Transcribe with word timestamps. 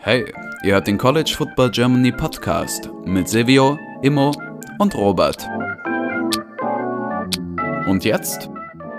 Hey, 0.00 0.24
ihr 0.62 0.72
hört 0.72 0.86
den 0.86 0.96
College 0.96 1.34
Football 1.36 1.70
Germany 1.70 2.12
Podcast 2.12 2.88
mit 3.04 3.28
Silvio, 3.28 3.78
Immo 4.00 4.32
und 4.78 4.94
Robert. 4.94 5.46
Und 7.86 8.04
jetzt 8.04 8.48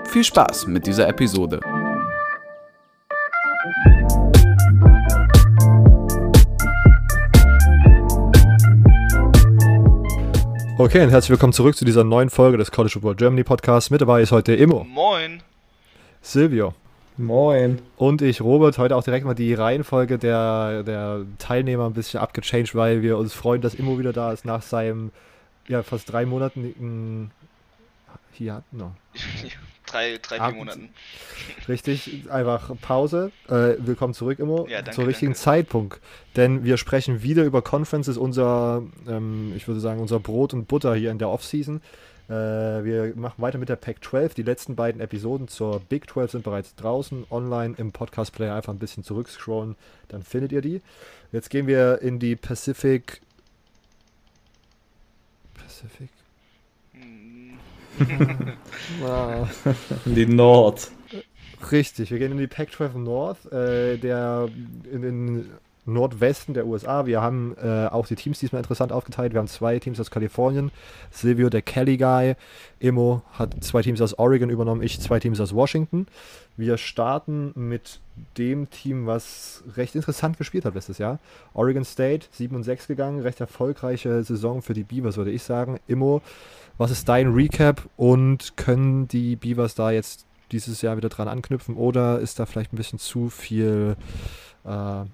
viel 0.06 0.22
Spaß 0.22 0.68
mit 0.68 0.86
dieser 0.86 1.08
Episode. 1.08 1.58
Okay, 10.78 11.02
und 11.02 11.10
herzlich 11.10 11.30
willkommen 11.30 11.52
zurück 11.52 11.76
zu 11.76 11.84
dieser 11.84 12.04
neuen 12.04 12.30
Folge 12.30 12.56
des 12.56 12.70
College 12.70 12.92
Football 12.92 13.16
Germany 13.16 13.42
Podcasts. 13.42 13.90
Mit 13.90 14.00
dabei 14.00 14.22
ist 14.22 14.30
heute 14.30 14.54
Immo. 14.54 14.84
Moin. 14.84 15.42
Silvio. 16.22 16.74
Moin. 17.20 17.82
Und 17.96 18.22
ich, 18.22 18.40
Robert, 18.40 18.78
heute 18.78 18.96
auch 18.96 19.04
direkt 19.04 19.26
mal 19.26 19.34
die 19.34 19.52
Reihenfolge 19.52 20.18
der, 20.18 20.82
der 20.84 21.26
Teilnehmer 21.38 21.84
ein 21.84 21.92
bisschen 21.92 22.18
abgechanged, 22.18 22.74
weil 22.74 23.02
wir 23.02 23.18
uns 23.18 23.34
freuen, 23.34 23.60
dass 23.60 23.74
Immo 23.74 23.98
wieder 23.98 24.14
da 24.14 24.32
ist 24.32 24.46
nach 24.46 24.62
seinem 24.62 25.12
ja, 25.68 25.82
fast 25.82 26.10
drei 26.10 26.24
Monaten 26.24 27.30
hier 28.32 28.54
hatten 28.54 28.76
noch. 28.78 28.92
drei, 29.86 30.18
drei, 30.22 30.36
vier 30.36 30.56
Monaten. 30.56 30.88
Richtig, 31.68 32.30
einfach 32.30 32.72
Pause. 32.80 33.32
Äh, 33.48 33.74
willkommen 33.78 34.14
zurück, 34.14 34.38
Immo. 34.38 34.66
Ja, 34.66 34.78
danke, 34.78 34.92
Zum 34.92 35.04
richtigen 35.04 35.32
danke. 35.32 35.40
Zeitpunkt. 35.40 36.00
Denn 36.36 36.64
wir 36.64 36.78
sprechen 36.78 37.22
wieder 37.22 37.44
über 37.44 37.60
Conferences, 37.60 38.16
unser, 38.16 38.82
ähm, 39.06 39.52
ich 39.54 39.68
würde 39.68 39.80
sagen, 39.80 40.00
unser 40.00 40.20
Brot 40.20 40.54
und 40.54 40.68
Butter 40.68 40.94
hier 40.94 41.10
in 41.10 41.18
der 41.18 41.28
Offseason. 41.28 41.76
Äh, 41.76 41.80
wir 42.34 43.12
machen 43.16 43.42
weiter 43.42 43.58
mit 43.58 43.68
der 43.68 43.76
Pac 43.76 44.04
12. 44.04 44.34
Die 44.34 44.42
letzten 44.42 44.76
beiden 44.76 45.00
Episoden 45.00 45.48
zur 45.48 45.80
Big 45.80 46.08
12 46.10 46.30
sind 46.32 46.44
bereits 46.44 46.74
draußen, 46.76 47.24
online 47.30 47.74
im 47.76 47.92
Podcast 47.92 48.32
Player. 48.32 48.54
Einfach 48.54 48.72
ein 48.72 48.78
bisschen 48.78 49.02
zurückscrollen, 49.04 49.76
dann 50.08 50.22
findet 50.22 50.52
ihr 50.52 50.60
die. 50.60 50.80
Jetzt 51.32 51.50
gehen 51.50 51.66
wir 51.66 52.00
in 52.02 52.18
die 52.18 52.36
Pacific. 52.36 53.20
Pacific? 55.54 56.08
Ah. 59.04 59.46
Die 60.06 60.24
Nord. 60.24 60.90
Richtig, 61.70 62.10
wir 62.10 62.18
gehen 62.18 62.32
in 62.32 62.38
die 62.38 62.46
Pac-12 62.46 62.96
North, 62.96 63.52
äh, 63.52 63.98
der 63.98 64.48
in 64.90 65.02
den 65.02 65.50
Nordwesten 65.92 66.54
der 66.54 66.66
USA. 66.66 67.06
Wir 67.06 67.20
haben 67.20 67.56
äh, 67.62 67.86
auch 67.86 68.06
die 68.06 68.16
Teams 68.16 68.38
diesmal 68.38 68.60
interessant 68.60 68.92
aufgeteilt. 68.92 69.32
Wir 69.32 69.38
haben 69.38 69.48
zwei 69.48 69.78
Teams 69.78 70.00
aus 70.00 70.10
Kalifornien. 70.10 70.70
Silvio, 71.10 71.50
der 71.50 71.62
Kelly 71.62 71.96
Guy. 71.96 72.34
Emo 72.80 73.22
hat 73.32 73.62
zwei 73.62 73.82
Teams 73.82 74.00
aus 74.00 74.18
Oregon 74.18 74.50
übernommen, 74.50 74.82
ich 74.82 75.00
zwei 75.00 75.20
Teams 75.20 75.40
aus 75.40 75.54
Washington. 75.54 76.06
Wir 76.56 76.76
starten 76.78 77.52
mit 77.54 78.00
dem 78.36 78.70
Team, 78.70 79.06
was 79.06 79.62
recht 79.76 79.94
interessant 79.94 80.38
gespielt 80.38 80.64
hat 80.64 80.74
letztes 80.74 80.98
Jahr. 80.98 81.18
Oregon 81.54 81.84
State, 81.84 82.26
7 82.32 82.54
und 82.54 82.64
6 82.64 82.86
gegangen. 82.86 83.20
Recht 83.20 83.40
erfolgreiche 83.40 84.22
Saison 84.24 84.62
für 84.62 84.74
die 84.74 84.84
Beavers, 84.84 85.16
würde 85.16 85.30
ich 85.30 85.42
sagen. 85.42 85.78
Immo, 85.86 86.22
was 86.78 86.90
ist 86.90 87.08
dein 87.08 87.32
Recap 87.32 87.82
und 87.96 88.56
können 88.56 89.08
die 89.08 89.36
Beavers 89.36 89.74
da 89.74 89.90
jetzt 89.90 90.26
dieses 90.52 90.82
Jahr 90.82 90.96
wieder 90.96 91.08
dran 91.08 91.28
anknüpfen 91.28 91.76
oder 91.76 92.18
ist 92.18 92.38
da 92.38 92.46
vielleicht 92.46 92.72
ein 92.72 92.76
bisschen 92.76 92.98
zu 92.98 93.30
viel. 93.30 93.96
Äh, 94.64 95.04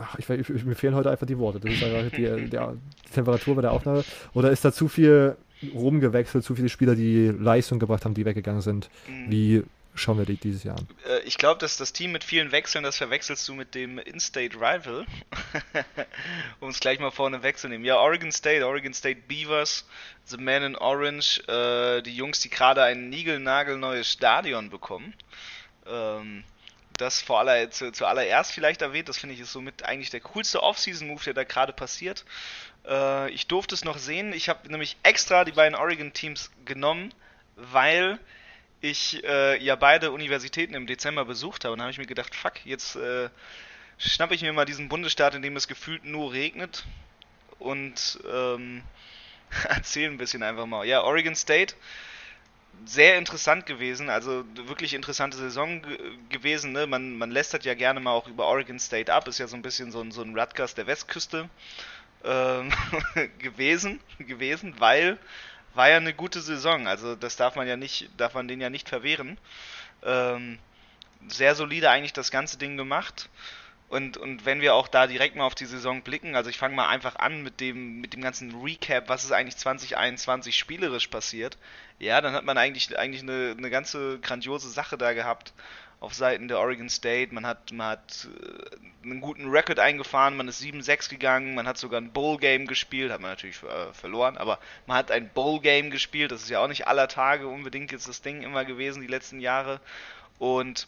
ach, 0.00 0.18
ich, 0.18 0.28
ich, 0.28 0.64
mir 0.64 0.74
fehlen 0.74 0.94
heute 0.94 1.10
einfach 1.10 1.26
die 1.26 1.38
Worte. 1.38 1.60
Das 1.60 1.72
ist 1.72 1.82
einfach 1.82 2.10
die, 2.16 2.48
der, 2.48 2.72
die 2.72 3.12
Temperatur 3.12 3.56
bei 3.56 3.62
der 3.62 3.72
Aufnahme. 3.72 4.04
Oder 4.34 4.50
ist 4.50 4.64
da 4.64 4.72
zu 4.72 4.88
viel 4.88 5.36
rumgewechselt, 5.74 6.44
zu 6.44 6.54
viele 6.54 6.68
Spieler, 6.68 6.94
die 6.94 7.28
Leistung 7.28 7.78
gebracht 7.78 8.04
haben, 8.04 8.14
die 8.14 8.24
weggegangen 8.24 8.62
sind? 8.62 8.90
Mhm. 9.08 9.30
Wie 9.30 9.62
schauen 9.94 10.18
wir 10.18 10.24
die 10.24 10.36
dieses 10.36 10.62
Jahr 10.64 10.78
an? 10.78 10.86
Äh, 11.08 11.20
Ich 11.26 11.38
glaube, 11.38 11.58
dass 11.60 11.76
das 11.76 11.92
Team 11.92 12.12
mit 12.12 12.22
vielen 12.24 12.52
Wechseln, 12.52 12.84
das 12.84 12.96
verwechselst 12.96 13.48
du 13.48 13.54
mit 13.54 13.74
dem 13.74 13.98
In-State 13.98 14.56
Rival. 14.56 15.04
um 16.60 16.68
es 16.68 16.80
gleich 16.80 17.00
mal 17.00 17.10
vorne 17.10 17.42
wegzunehmen. 17.42 17.84
Ja, 17.84 17.98
Oregon 17.98 18.30
State, 18.32 18.64
Oregon 18.64 18.94
State 18.94 19.22
Beavers, 19.26 19.86
The 20.26 20.36
Man 20.36 20.62
in 20.62 20.76
Orange, 20.76 21.42
äh, 21.48 22.02
die 22.02 22.14
Jungs, 22.14 22.40
die 22.40 22.50
gerade 22.50 22.82
ein 22.82 23.08
niegelnagelneues 23.08 24.10
Stadion 24.12 24.70
bekommen. 24.70 25.14
Ähm, 25.86 26.44
das 26.98 27.22
vor 27.22 27.38
aller, 27.40 27.70
zu, 27.70 27.90
zuallererst 27.92 28.52
vielleicht 28.52 28.82
erwähnt, 28.82 29.08
das 29.08 29.18
finde 29.18 29.34
ich 29.34 29.40
ist 29.40 29.52
somit 29.52 29.82
eigentlich 29.84 30.10
der 30.10 30.20
coolste 30.20 30.62
Off-Season-Move, 30.62 31.24
der 31.24 31.34
da 31.34 31.44
gerade 31.44 31.72
passiert. 31.72 32.24
Äh, 32.86 33.30
ich 33.30 33.46
durfte 33.46 33.74
es 33.74 33.84
noch 33.84 33.98
sehen, 33.98 34.32
ich 34.32 34.48
habe 34.48 34.68
nämlich 34.70 34.96
extra 35.02 35.44
die 35.44 35.52
beiden 35.52 35.76
Oregon-Teams 35.76 36.50
genommen, 36.64 37.14
weil 37.56 38.18
ich 38.80 39.24
äh, 39.24 39.62
ja 39.62 39.76
beide 39.76 40.12
Universitäten 40.12 40.74
im 40.74 40.86
Dezember 40.86 41.24
besucht 41.24 41.64
habe 41.64 41.74
und 41.74 41.80
habe 41.80 41.90
ich 41.90 41.98
mir 41.98 42.06
gedacht, 42.06 42.34
fuck, 42.34 42.64
jetzt 42.64 42.96
äh, 42.96 43.28
schnappe 43.98 44.34
ich 44.34 44.42
mir 44.42 44.52
mal 44.52 44.64
diesen 44.64 44.88
Bundesstaat, 44.88 45.34
in 45.34 45.42
dem 45.42 45.56
es 45.56 45.68
gefühlt 45.68 46.04
nur 46.04 46.32
regnet 46.32 46.84
und 47.58 48.18
ähm, 48.30 48.82
erzähle 49.68 50.12
ein 50.12 50.18
bisschen 50.18 50.42
einfach 50.42 50.66
mal. 50.66 50.86
Ja, 50.86 51.02
Oregon 51.02 51.34
State, 51.34 51.74
sehr 52.84 53.18
interessant 53.18 53.66
gewesen, 53.66 54.10
also 54.10 54.44
wirklich 54.54 54.94
interessante 54.94 55.36
Saison 55.36 55.82
ge 55.82 55.98
gewesen. 56.30 56.72
Ne? 56.72 56.86
Man, 56.86 57.16
man 57.18 57.30
lästert 57.30 57.64
ja 57.64 57.74
gerne 57.74 58.00
mal 58.00 58.12
auch 58.12 58.28
über 58.28 58.46
Oregon 58.46 58.78
State 58.78 59.12
ab, 59.12 59.28
ist 59.28 59.38
ja 59.38 59.48
so 59.48 59.56
ein 59.56 59.62
bisschen 59.62 59.92
so 59.92 60.00
ein, 60.00 60.10
so 60.12 60.22
ein 60.22 60.38
Rutgers 60.38 60.74
der 60.74 60.86
Westküste 60.86 61.48
ähm, 62.24 62.72
gewesen, 63.38 64.00
gewesen, 64.18 64.74
weil 64.78 65.18
war 65.74 65.88
ja 65.90 65.96
eine 65.98 66.14
gute 66.14 66.40
Saison, 66.40 66.86
also 66.88 67.14
das 67.16 67.36
darf 67.36 67.56
man 67.56 67.68
ja 67.68 67.76
nicht, 67.76 68.10
darf 68.16 68.34
man 68.34 68.48
den 68.48 68.60
ja 68.60 68.70
nicht 68.70 68.88
verwehren. 68.88 69.38
Ähm, 70.02 70.58
sehr 71.28 71.54
solide 71.54 71.90
eigentlich 71.90 72.12
das 72.12 72.30
ganze 72.30 72.58
Ding 72.58 72.76
gemacht. 72.76 73.28
Und, 73.88 74.18
und 74.18 74.44
wenn 74.44 74.60
wir 74.60 74.74
auch 74.74 74.86
da 74.86 75.06
direkt 75.06 75.34
mal 75.34 75.46
auf 75.46 75.54
die 75.54 75.64
Saison 75.64 76.02
blicken, 76.02 76.36
also 76.36 76.50
ich 76.50 76.58
fange 76.58 76.76
mal 76.76 76.88
einfach 76.88 77.16
an 77.16 77.42
mit 77.42 77.60
dem, 77.60 78.00
mit 78.00 78.12
dem 78.12 78.20
ganzen 78.20 78.60
Recap, 78.60 79.08
was 79.08 79.24
ist 79.24 79.32
eigentlich 79.32 79.56
2021 79.56 80.56
spielerisch 80.56 81.08
passiert, 81.08 81.56
ja, 81.98 82.20
dann 82.20 82.34
hat 82.34 82.44
man 82.44 82.58
eigentlich, 82.58 82.98
eigentlich 82.98 83.22
eine, 83.22 83.54
eine 83.56 83.70
ganze 83.70 84.18
grandiose 84.20 84.68
Sache 84.68 84.98
da 84.98 85.14
gehabt 85.14 85.54
auf 86.00 86.14
Seiten 86.14 86.48
der 86.48 86.60
Oregon 86.60 86.88
State. 86.88 87.34
Man 87.34 87.46
hat, 87.46 87.72
man 87.72 87.88
hat 87.88 88.28
äh, 88.42 89.04
einen 89.04 89.20
guten 89.20 89.48
Record 89.48 89.78
eingefahren, 89.78 90.36
man 90.36 90.48
ist 90.48 90.62
7-6 90.62 91.10
gegangen, 91.10 91.54
man 91.54 91.66
hat 91.66 91.78
sogar 91.78 92.00
ein 92.00 92.12
Bowl-Game 92.12 92.66
gespielt, 92.66 93.10
hat 93.10 93.20
man 93.20 93.30
natürlich 93.30 93.62
äh, 93.62 93.92
verloren, 93.94 94.36
aber 94.36 94.58
man 94.86 94.98
hat 94.98 95.10
ein 95.10 95.30
Bowl-Game 95.30 95.90
gespielt, 95.90 96.30
das 96.30 96.42
ist 96.42 96.50
ja 96.50 96.60
auch 96.60 96.68
nicht 96.68 96.86
aller 96.86 97.08
Tage 97.08 97.48
unbedingt 97.48 97.90
jetzt 97.90 98.06
das 98.06 98.22
Ding 98.22 98.42
immer 98.42 98.64
gewesen, 98.64 99.00
die 99.00 99.08
letzten 99.08 99.40
Jahre. 99.40 99.80
Und 100.38 100.86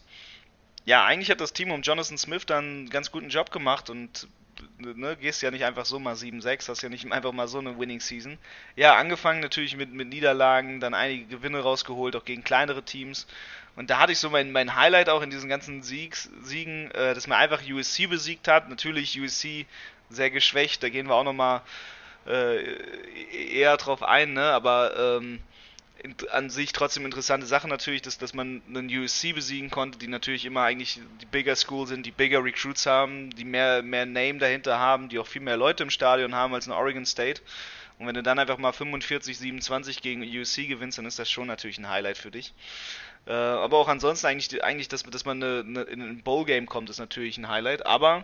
ja, 0.85 1.05
eigentlich 1.05 1.29
hat 1.29 1.41
das 1.41 1.53
Team 1.53 1.71
um 1.71 1.81
Jonathan 1.81 2.17
Smith 2.17 2.45
dann 2.45 2.65
einen 2.65 2.89
ganz 2.89 3.11
guten 3.11 3.29
Job 3.29 3.51
gemacht 3.51 3.89
und 3.89 4.27
ne, 4.79 5.15
gehst 5.17 5.41
ja 5.41 5.51
nicht 5.51 5.65
einfach 5.65 5.85
so 5.85 5.99
mal 5.99 6.15
7-6, 6.15 6.69
hast 6.69 6.81
ja 6.81 6.89
nicht 6.89 7.11
einfach 7.11 7.31
mal 7.31 7.47
so 7.47 7.59
eine 7.59 7.77
Winning 7.77 7.99
Season. 7.99 8.37
Ja, 8.75 8.95
angefangen 8.95 9.39
natürlich 9.39 9.75
mit, 9.77 9.93
mit 9.93 10.09
Niederlagen, 10.09 10.79
dann 10.79 10.93
einige 10.93 11.25
Gewinne 11.25 11.59
rausgeholt, 11.59 12.15
auch 12.15 12.25
gegen 12.25 12.43
kleinere 12.43 12.83
Teams. 12.83 13.27
Und 13.75 13.89
da 13.89 13.99
hatte 13.99 14.11
ich 14.11 14.19
so 14.19 14.29
mein, 14.29 14.51
mein 14.51 14.75
Highlight 14.75 15.09
auch 15.09 15.21
in 15.21 15.29
diesen 15.29 15.49
ganzen 15.49 15.81
Siegs, 15.81 16.29
Siegen, 16.41 16.91
äh, 16.91 17.13
dass 17.13 17.27
man 17.27 17.37
einfach 17.37 17.61
USC 17.61 18.07
besiegt 18.07 18.47
hat. 18.47 18.69
Natürlich 18.69 19.19
USC 19.19 19.65
sehr 20.09 20.29
geschwächt, 20.29 20.83
da 20.83 20.89
gehen 20.89 21.07
wir 21.07 21.15
auch 21.15 21.23
nochmal 21.23 21.61
äh, 22.27 23.57
eher 23.57 23.77
drauf 23.77 24.03
ein, 24.03 24.33
ne? 24.33 24.43
aber 24.43 25.19
ähm, 25.19 25.39
in, 26.03 26.15
an 26.31 26.49
sich 26.49 26.73
trotzdem 26.73 27.05
interessante 27.05 27.45
Sache 27.45 27.67
natürlich, 27.67 28.01
dass, 28.01 28.17
dass 28.17 28.33
man 28.33 28.61
einen 28.67 28.89
USC 28.89 29.33
besiegen 29.33 29.69
konnte, 29.69 29.99
die 29.99 30.07
natürlich 30.07 30.45
immer 30.45 30.63
eigentlich 30.63 30.99
die 31.21 31.25
bigger 31.25 31.55
School 31.55 31.87
sind, 31.87 32.05
die 32.05 32.11
bigger 32.11 32.43
Recruits 32.43 32.85
haben, 32.85 33.29
die 33.31 33.45
mehr, 33.45 33.83
mehr 33.83 34.05
Name 34.05 34.39
dahinter 34.39 34.79
haben, 34.79 35.09
die 35.09 35.19
auch 35.19 35.27
viel 35.27 35.41
mehr 35.41 35.57
Leute 35.57 35.83
im 35.83 35.89
Stadion 35.89 36.35
haben 36.35 36.53
als 36.53 36.67
in 36.67 36.73
Oregon 36.73 37.05
State. 37.05 37.41
Und 37.99 38.07
wenn 38.07 38.15
du 38.15 38.23
dann 38.23 38.39
einfach 38.39 38.57
mal 38.57 38.71
45, 38.71 39.37
27 39.37 40.01
gegen 40.01 40.23
USC 40.23 40.65
gewinnst, 40.65 40.97
dann 40.97 41.05
ist 41.05 41.19
das 41.19 41.29
schon 41.29 41.47
natürlich 41.47 41.77
ein 41.77 41.87
Highlight 41.87 42.17
für 42.17 42.31
dich. 42.31 42.53
Äh, 43.27 43.33
aber 43.33 43.77
auch 43.77 43.87
ansonsten 43.87 44.25
eigentlich, 44.25 44.63
eigentlich 44.63 44.87
dass, 44.87 45.03
dass 45.03 45.25
man 45.25 45.43
eine, 45.43 45.59
eine, 45.59 45.81
in 45.83 46.01
ein 46.01 46.23
Bowl-Game 46.23 46.65
kommt, 46.65 46.89
ist 46.89 46.97
natürlich 46.97 47.37
ein 47.37 47.47
Highlight. 47.47 47.85
Aber 47.85 48.23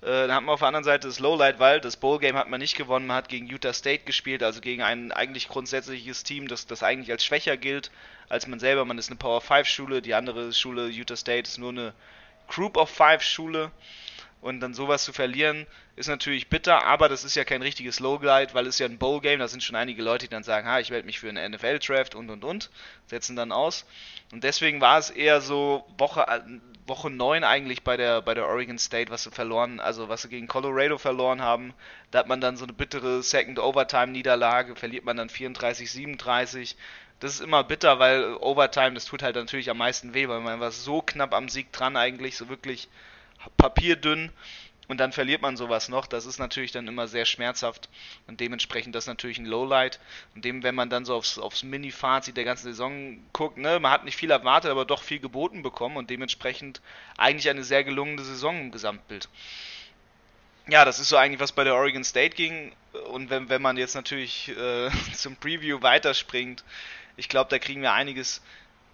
dann 0.00 0.32
hat 0.32 0.42
man 0.42 0.54
auf 0.54 0.60
der 0.60 0.68
anderen 0.68 0.84
Seite 0.84 1.08
das 1.08 1.18
Lowlight, 1.18 1.58
weil 1.58 1.80
das 1.80 1.96
Bowl-Game 1.96 2.36
hat 2.36 2.48
man 2.48 2.60
nicht 2.60 2.76
gewonnen, 2.76 3.06
man 3.06 3.16
hat 3.16 3.28
gegen 3.28 3.46
Utah 3.46 3.72
State 3.72 4.04
gespielt, 4.04 4.42
also 4.42 4.60
gegen 4.60 4.82
ein 4.82 5.12
eigentlich 5.12 5.48
grundsätzliches 5.48 6.22
Team, 6.22 6.48
das, 6.48 6.66
das 6.66 6.82
eigentlich 6.82 7.10
als 7.10 7.24
schwächer 7.24 7.56
gilt 7.56 7.90
als 8.30 8.46
man 8.46 8.60
selber. 8.60 8.86
Man 8.86 8.96
ist 8.96 9.10
eine 9.10 9.16
Power 9.16 9.42
5 9.42 9.68
Schule, 9.68 10.00
die 10.00 10.14
andere 10.14 10.54
Schule, 10.54 10.86
Utah 10.88 11.16
State, 11.16 11.48
ist 11.48 11.58
nur 11.58 11.70
eine 11.70 11.92
Group 12.48 12.78
of 12.78 12.88
5 12.88 13.22
Schule. 13.22 13.70
Und 14.40 14.60
dann 14.60 14.72
sowas 14.72 15.04
zu 15.04 15.12
verlieren, 15.12 15.66
ist 15.96 16.08
natürlich 16.08 16.48
bitter, 16.48 16.86
aber 16.86 17.10
das 17.10 17.24
ist 17.24 17.34
ja 17.34 17.44
kein 17.44 17.60
richtiges 17.60 18.00
Lowlight, 18.00 18.54
weil 18.54 18.66
es 18.66 18.78
ja 18.78 18.86
ein 18.86 18.96
Bowl-Game, 18.96 19.38
da 19.38 19.48
sind 19.48 19.62
schon 19.62 19.76
einige 19.76 20.02
Leute, 20.02 20.26
die 20.26 20.30
dann 20.30 20.44
sagen, 20.44 20.66
ha, 20.66 20.80
ich 20.80 20.90
melde 20.90 21.04
mich 21.04 21.20
für 21.20 21.28
einen 21.28 21.52
NFL-Draft 21.52 22.14
und 22.14 22.30
und 22.30 22.42
und, 22.42 22.70
setzen 23.06 23.36
dann 23.36 23.52
aus. 23.52 23.84
Und 24.32 24.42
deswegen 24.42 24.80
war 24.80 24.98
es 24.98 25.10
eher 25.10 25.42
so 25.42 25.84
Woche, 25.98 26.24
Woche 26.86 27.10
9 27.10 27.44
eigentlich 27.44 27.82
bei 27.82 27.98
der, 27.98 28.22
bei 28.22 28.32
der 28.32 28.46
Oregon 28.46 28.78
State, 28.78 29.10
was 29.10 29.24
sie 29.24 29.30
verloren, 29.30 29.78
also 29.78 30.08
was 30.08 30.22
sie 30.22 30.28
gegen 30.28 30.48
Colorado 30.48 30.96
verloren 30.96 31.42
haben. 31.42 31.74
Da 32.10 32.20
hat 32.20 32.26
man 32.26 32.40
dann 32.40 32.56
so 32.56 32.64
eine 32.64 32.72
bittere 32.72 33.22
Second 33.22 33.58
Overtime-Niederlage, 33.58 34.74
verliert 34.74 35.04
man 35.04 35.18
dann 35.18 35.28
34, 35.28 35.90
37. 35.90 36.76
das 37.20 37.34
ist 37.34 37.40
immer 37.40 37.62
bitter, 37.62 37.98
weil 37.98 38.34
Overtime, 38.40 38.94
das 38.94 39.04
tut 39.04 39.22
halt 39.22 39.36
natürlich 39.36 39.68
am 39.68 39.78
meisten 39.78 40.14
weh, 40.14 40.28
weil 40.28 40.40
man 40.40 40.60
war 40.60 40.70
so 40.70 41.02
knapp 41.02 41.34
am 41.34 41.50
Sieg 41.50 41.70
dran 41.72 41.98
eigentlich, 41.98 42.38
so 42.38 42.48
wirklich 42.48 42.88
papierdünn 43.56 44.30
und 44.90 44.98
dann 44.98 45.12
verliert 45.12 45.40
man 45.40 45.56
sowas 45.56 45.88
noch. 45.88 46.06
Das 46.06 46.26
ist 46.26 46.40
natürlich 46.40 46.72
dann 46.72 46.88
immer 46.88 47.06
sehr 47.06 47.24
schmerzhaft 47.24 47.88
und 48.26 48.40
dementsprechend 48.40 48.92
das 48.96 49.06
natürlich 49.06 49.38
ein 49.38 49.46
Lowlight. 49.46 50.00
Und 50.34 50.44
dem, 50.44 50.64
wenn 50.64 50.74
man 50.74 50.90
dann 50.90 51.04
so 51.04 51.14
aufs, 51.14 51.38
aufs 51.38 51.62
Mini-Fazit 51.62 52.36
der 52.36 52.42
ganzen 52.42 52.64
Saison 52.64 53.18
guckt, 53.32 53.56
ne, 53.56 53.78
man 53.78 53.92
hat 53.92 54.04
nicht 54.04 54.16
viel 54.16 54.32
erwartet, 54.32 54.68
aber 54.68 54.84
doch 54.84 55.04
viel 55.04 55.20
geboten 55.20 55.62
bekommen 55.62 55.96
und 55.96 56.10
dementsprechend 56.10 56.80
eigentlich 57.16 57.48
eine 57.48 57.62
sehr 57.62 57.84
gelungene 57.84 58.24
Saison 58.24 58.58
im 58.58 58.72
Gesamtbild. 58.72 59.28
Ja, 60.66 60.84
das 60.84 60.98
ist 60.98 61.08
so 61.08 61.16
eigentlich, 61.16 61.38
was 61.38 61.52
bei 61.52 61.62
der 61.62 61.76
Oregon 61.76 62.02
State 62.02 62.34
ging. 62.34 62.72
Und 63.12 63.30
wenn, 63.30 63.48
wenn 63.48 63.62
man 63.62 63.76
jetzt 63.76 63.94
natürlich 63.94 64.48
äh, 64.48 64.90
zum 65.14 65.36
Preview 65.36 65.82
weiterspringt, 65.82 66.64
ich 67.16 67.28
glaube, 67.28 67.48
da 67.48 67.60
kriegen 67.60 67.82
wir 67.82 67.92
einiges 67.92 68.42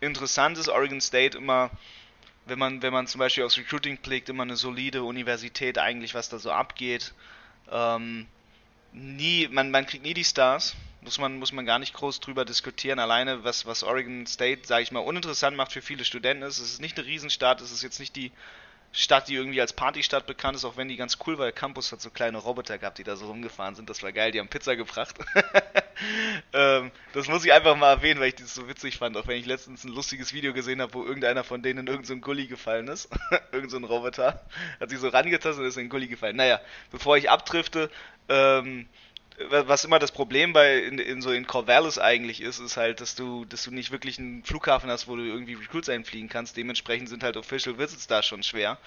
Interessantes. 0.01 0.69
Oregon 0.69 1.01
State 1.01 1.39
immer 1.39 1.71
wenn 2.47 2.59
man, 2.59 2.81
wenn 2.81 2.93
man 2.93 3.07
zum 3.07 3.19
Beispiel 3.19 3.45
aufs 3.45 3.59
Recruiting 3.59 3.99
blickt, 3.99 4.29
immer 4.29 4.45
eine 4.45 4.57
solide 4.57 5.03
Universität 5.03 5.79
eigentlich, 5.79 6.15
was 6.15 6.29
da 6.29 6.39
so 6.39 6.53
abgeht. 6.53 7.13
Ähm, 7.71 8.27
nie, 8.93 9.49
man, 9.49 9.71
man 9.71 9.85
kriegt 9.87 10.05
nie 10.05 10.15
die 10.15 10.25
Stars, 10.25 10.77
muss 11.01 11.19
man, 11.19 11.39
muss 11.39 11.53
man 11.53 11.67
gar 11.67 11.81
nicht 11.81 11.93
groß 11.93 12.21
drüber 12.21 12.45
diskutieren. 12.45 13.01
Alleine, 13.01 13.43
was, 13.45 13.67
was 13.67 13.83
Oregon 13.83 14.27
State, 14.27 14.67
sage 14.67 14.85
ich 14.85 14.93
mal, 14.93 15.01
uninteressant 15.01 15.57
macht 15.57 15.73
für 15.73 15.83
viele 15.83 16.05
Studenten 16.05 16.45
ist, 16.45 16.59
es 16.59 16.73
ist 16.73 16.81
nicht 16.81 16.97
eine 16.99 17.07
Riesenstadt, 17.07 17.61
es 17.61 17.73
ist 17.73 17.83
jetzt 17.83 17.99
nicht 17.99 18.15
die 18.15 18.31
Stadt, 18.93 19.29
die 19.29 19.35
irgendwie 19.35 19.61
als 19.61 19.73
Partystadt 19.73 20.27
bekannt 20.27 20.57
ist, 20.57 20.65
auch 20.65 20.77
wenn 20.77 20.89
die 20.89 20.97
ganz 20.97 21.19
cool 21.27 21.39
war. 21.39 21.53
Campus 21.53 21.93
hat 21.93 22.01
so 22.01 22.11
kleine 22.11 22.39
Roboter 22.39 22.79
gehabt, 22.79 22.99
die 22.99 23.05
da 23.05 23.17
so 23.17 23.27
rumgefahren 23.27 23.75
sind. 23.75 23.91
Das 23.91 24.03
war 24.03 24.13
geil, 24.13 24.33
die 24.33 24.41
haben 24.41 24.49
Pizza 24.49 24.75
gebracht. 24.75 25.17
ähm, 26.53 26.91
das 27.13 27.29
muss 27.29 27.45
ich 27.45 27.53
einfach 27.53 27.77
mal 27.77 27.91
erwähnen, 27.91 28.21
weil 28.21 28.29
ich 28.29 28.37
das 28.37 28.55
so 28.55 28.69
witzig 28.69 28.97
fand. 28.97 29.17
Auch 29.17 29.27
wenn 29.27 29.39
ich 29.39 29.47
letztens 29.47 29.85
ein 29.85 29.93
lustiges 29.93 30.33
Video 30.33 30.55
gesehen 30.55 30.81
habe, 30.81 30.95
wo 30.95 31.05
irgendeiner 31.05 31.45
von 31.45 31.63
denen 31.63 31.81
in 31.81 31.87
irgendeinen 31.89 32.21
so 32.21 32.25
Gully 32.25 32.47
gefallen 32.47 32.89
ist. 32.89 33.09
irgend 33.53 33.71
so 33.71 33.79
Roboter. 33.79 34.45
Hat 34.81 34.91
sich 34.91 34.99
so 34.99 35.09
rangetastet 35.09 35.63
und 35.63 35.69
ist 35.69 35.77
in 35.77 35.85
den 35.85 35.91
Gully 35.91 36.09
gefallen. 36.09 36.37
Naja, 36.37 36.61
bevor 36.91 37.17
ich 37.17 37.31
abdrifte, 37.31 37.91
ähm, 38.29 38.89
was 39.51 39.85
immer 39.85 39.99
das 39.99 40.13
Problem 40.13 40.53
bei 40.53 40.79
in, 40.79 40.99
in, 40.99 41.21
so 41.21 41.31
in 41.31 41.47
Corvallis 41.47 41.99
eigentlich 41.99 42.41
ist, 42.41 42.59
ist 42.59 42.77
halt, 42.77 43.01
dass 43.01 43.15
du, 43.15 43.45
dass 43.45 43.65
du 43.65 43.71
nicht 43.71 43.91
wirklich 43.91 44.19
einen 44.19 44.43
Flughafen 44.45 44.91
hast, 44.91 45.09
wo 45.09 45.17
du 45.17 45.23
irgendwie 45.23 45.55
Recruits 45.55 45.89
einfliegen 45.89 46.29
kannst. 46.29 46.57
Dementsprechend 46.57 47.09
sind 47.09 47.23
halt 47.23 47.37
Official 47.37 47.79
Visits 47.79 48.07
da 48.07 48.23
schon 48.23 48.43
schwer. 48.43 48.79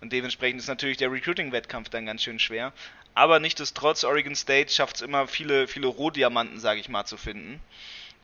Und 0.00 0.12
dementsprechend 0.12 0.60
ist 0.60 0.66
natürlich 0.66 0.96
der 0.96 1.12
Recruiting-Wettkampf 1.12 1.88
dann 1.88 2.06
ganz 2.06 2.22
schön 2.22 2.40
schwer. 2.40 2.72
Aber 3.14 3.38
nichtsdestotrotz, 3.38 4.04
Oregon 4.04 4.34
State 4.34 4.72
schafft 4.72 4.96
es 4.96 5.02
immer, 5.02 5.28
viele, 5.28 5.68
viele 5.68 5.86
Rohdiamanten, 5.86 6.58
sage 6.58 6.80
ich 6.80 6.88
mal, 6.88 7.04
zu 7.04 7.16
finden. 7.16 7.60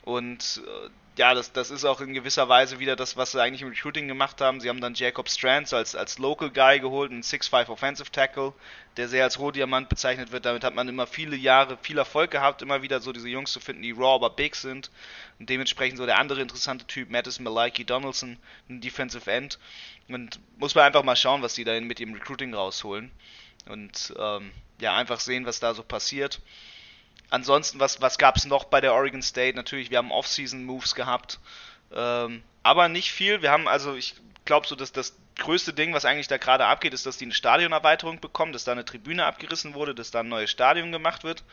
Und 0.08 0.62
äh, 0.66 0.88
ja, 1.18 1.34
das, 1.34 1.52
das 1.52 1.70
ist 1.70 1.84
auch 1.84 2.00
in 2.00 2.14
gewisser 2.14 2.48
Weise 2.48 2.78
wieder 2.78 2.96
das, 2.96 3.18
was 3.18 3.32
sie 3.32 3.42
eigentlich 3.42 3.60
im 3.60 3.68
Recruiting 3.68 4.08
gemacht 4.08 4.40
haben. 4.40 4.58
Sie 4.58 4.70
haben 4.70 4.80
dann 4.80 4.94
Jacob 4.94 5.28
Strands 5.28 5.74
als, 5.74 5.94
als 5.94 6.16
Local 6.16 6.48
Guy 6.48 6.80
geholt, 6.80 7.10
einen 7.10 7.20
6'5 7.20 7.68
Offensive 7.68 8.10
Tackle, 8.10 8.54
der 8.96 9.08
sehr 9.08 9.24
als 9.24 9.38
Rohdiamant 9.38 9.90
bezeichnet 9.90 10.32
wird. 10.32 10.46
Damit 10.46 10.64
hat 10.64 10.74
man 10.74 10.88
immer 10.88 11.06
viele 11.06 11.36
Jahre 11.36 11.76
viel 11.82 11.98
Erfolg 11.98 12.30
gehabt, 12.30 12.62
immer 12.62 12.80
wieder 12.80 13.00
so 13.00 13.12
diese 13.12 13.28
Jungs 13.28 13.52
zu 13.52 13.60
finden, 13.60 13.82
die 13.82 13.90
raw, 13.90 14.14
aber 14.14 14.30
big 14.30 14.56
sind. 14.56 14.90
Und 15.38 15.50
dementsprechend 15.50 15.98
so 15.98 16.06
der 16.06 16.18
andere 16.18 16.40
interessante 16.40 16.86
Typ, 16.86 17.10
Mattis 17.10 17.38
Malaiki 17.38 17.84
Donaldson, 17.84 18.38
ein 18.70 18.80
Defensive 18.80 19.30
End. 19.30 19.58
Und 20.08 20.40
muss 20.56 20.74
man 20.74 20.84
einfach 20.84 21.02
mal 21.02 21.16
schauen, 21.16 21.42
was 21.42 21.52
die 21.52 21.64
da 21.64 21.78
mit 21.78 21.98
dem 21.98 22.14
Recruiting 22.14 22.54
rausholen. 22.54 23.10
Und 23.66 24.14
ähm, 24.18 24.52
ja, 24.80 24.96
einfach 24.96 25.20
sehen, 25.20 25.44
was 25.44 25.60
da 25.60 25.74
so 25.74 25.82
passiert. 25.82 26.40
Ansonsten, 27.30 27.78
was, 27.78 28.00
was 28.00 28.18
gab 28.18 28.36
es 28.36 28.46
noch 28.46 28.64
bei 28.64 28.80
der 28.80 28.94
Oregon 28.94 29.22
State? 29.22 29.56
Natürlich, 29.56 29.90
wir 29.90 29.98
haben 29.98 30.12
Off-Season-Moves 30.12 30.94
gehabt, 30.94 31.40
ähm, 31.94 32.42
aber 32.62 32.88
nicht 32.88 33.12
viel. 33.12 33.42
Wir 33.42 33.50
haben 33.50 33.68
also, 33.68 33.94
ich 33.94 34.14
glaube 34.44 34.66
so, 34.66 34.74
dass 34.74 34.92
das 34.92 35.14
größte 35.38 35.72
Ding, 35.72 35.94
was 35.94 36.04
eigentlich 36.04 36.28
da 36.28 36.36
gerade 36.36 36.66
abgeht, 36.66 36.92
ist, 36.92 37.06
dass 37.06 37.16
die 37.16 37.24
eine 37.24 37.34
Stadionerweiterung 37.34 38.20
bekommen, 38.20 38.52
dass 38.52 38.64
da 38.64 38.72
eine 38.72 38.84
Tribüne 38.84 39.24
abgerissen 39.24 39.74
wurde, 39.74 39.94
dass 39.94 40.10
da 40.10 40.20
ein 40.20 40.28
neues 40.28 40.50
Stadion 40.50 40.92
gemacht 40.92 41.24
wird. 41.24 41.44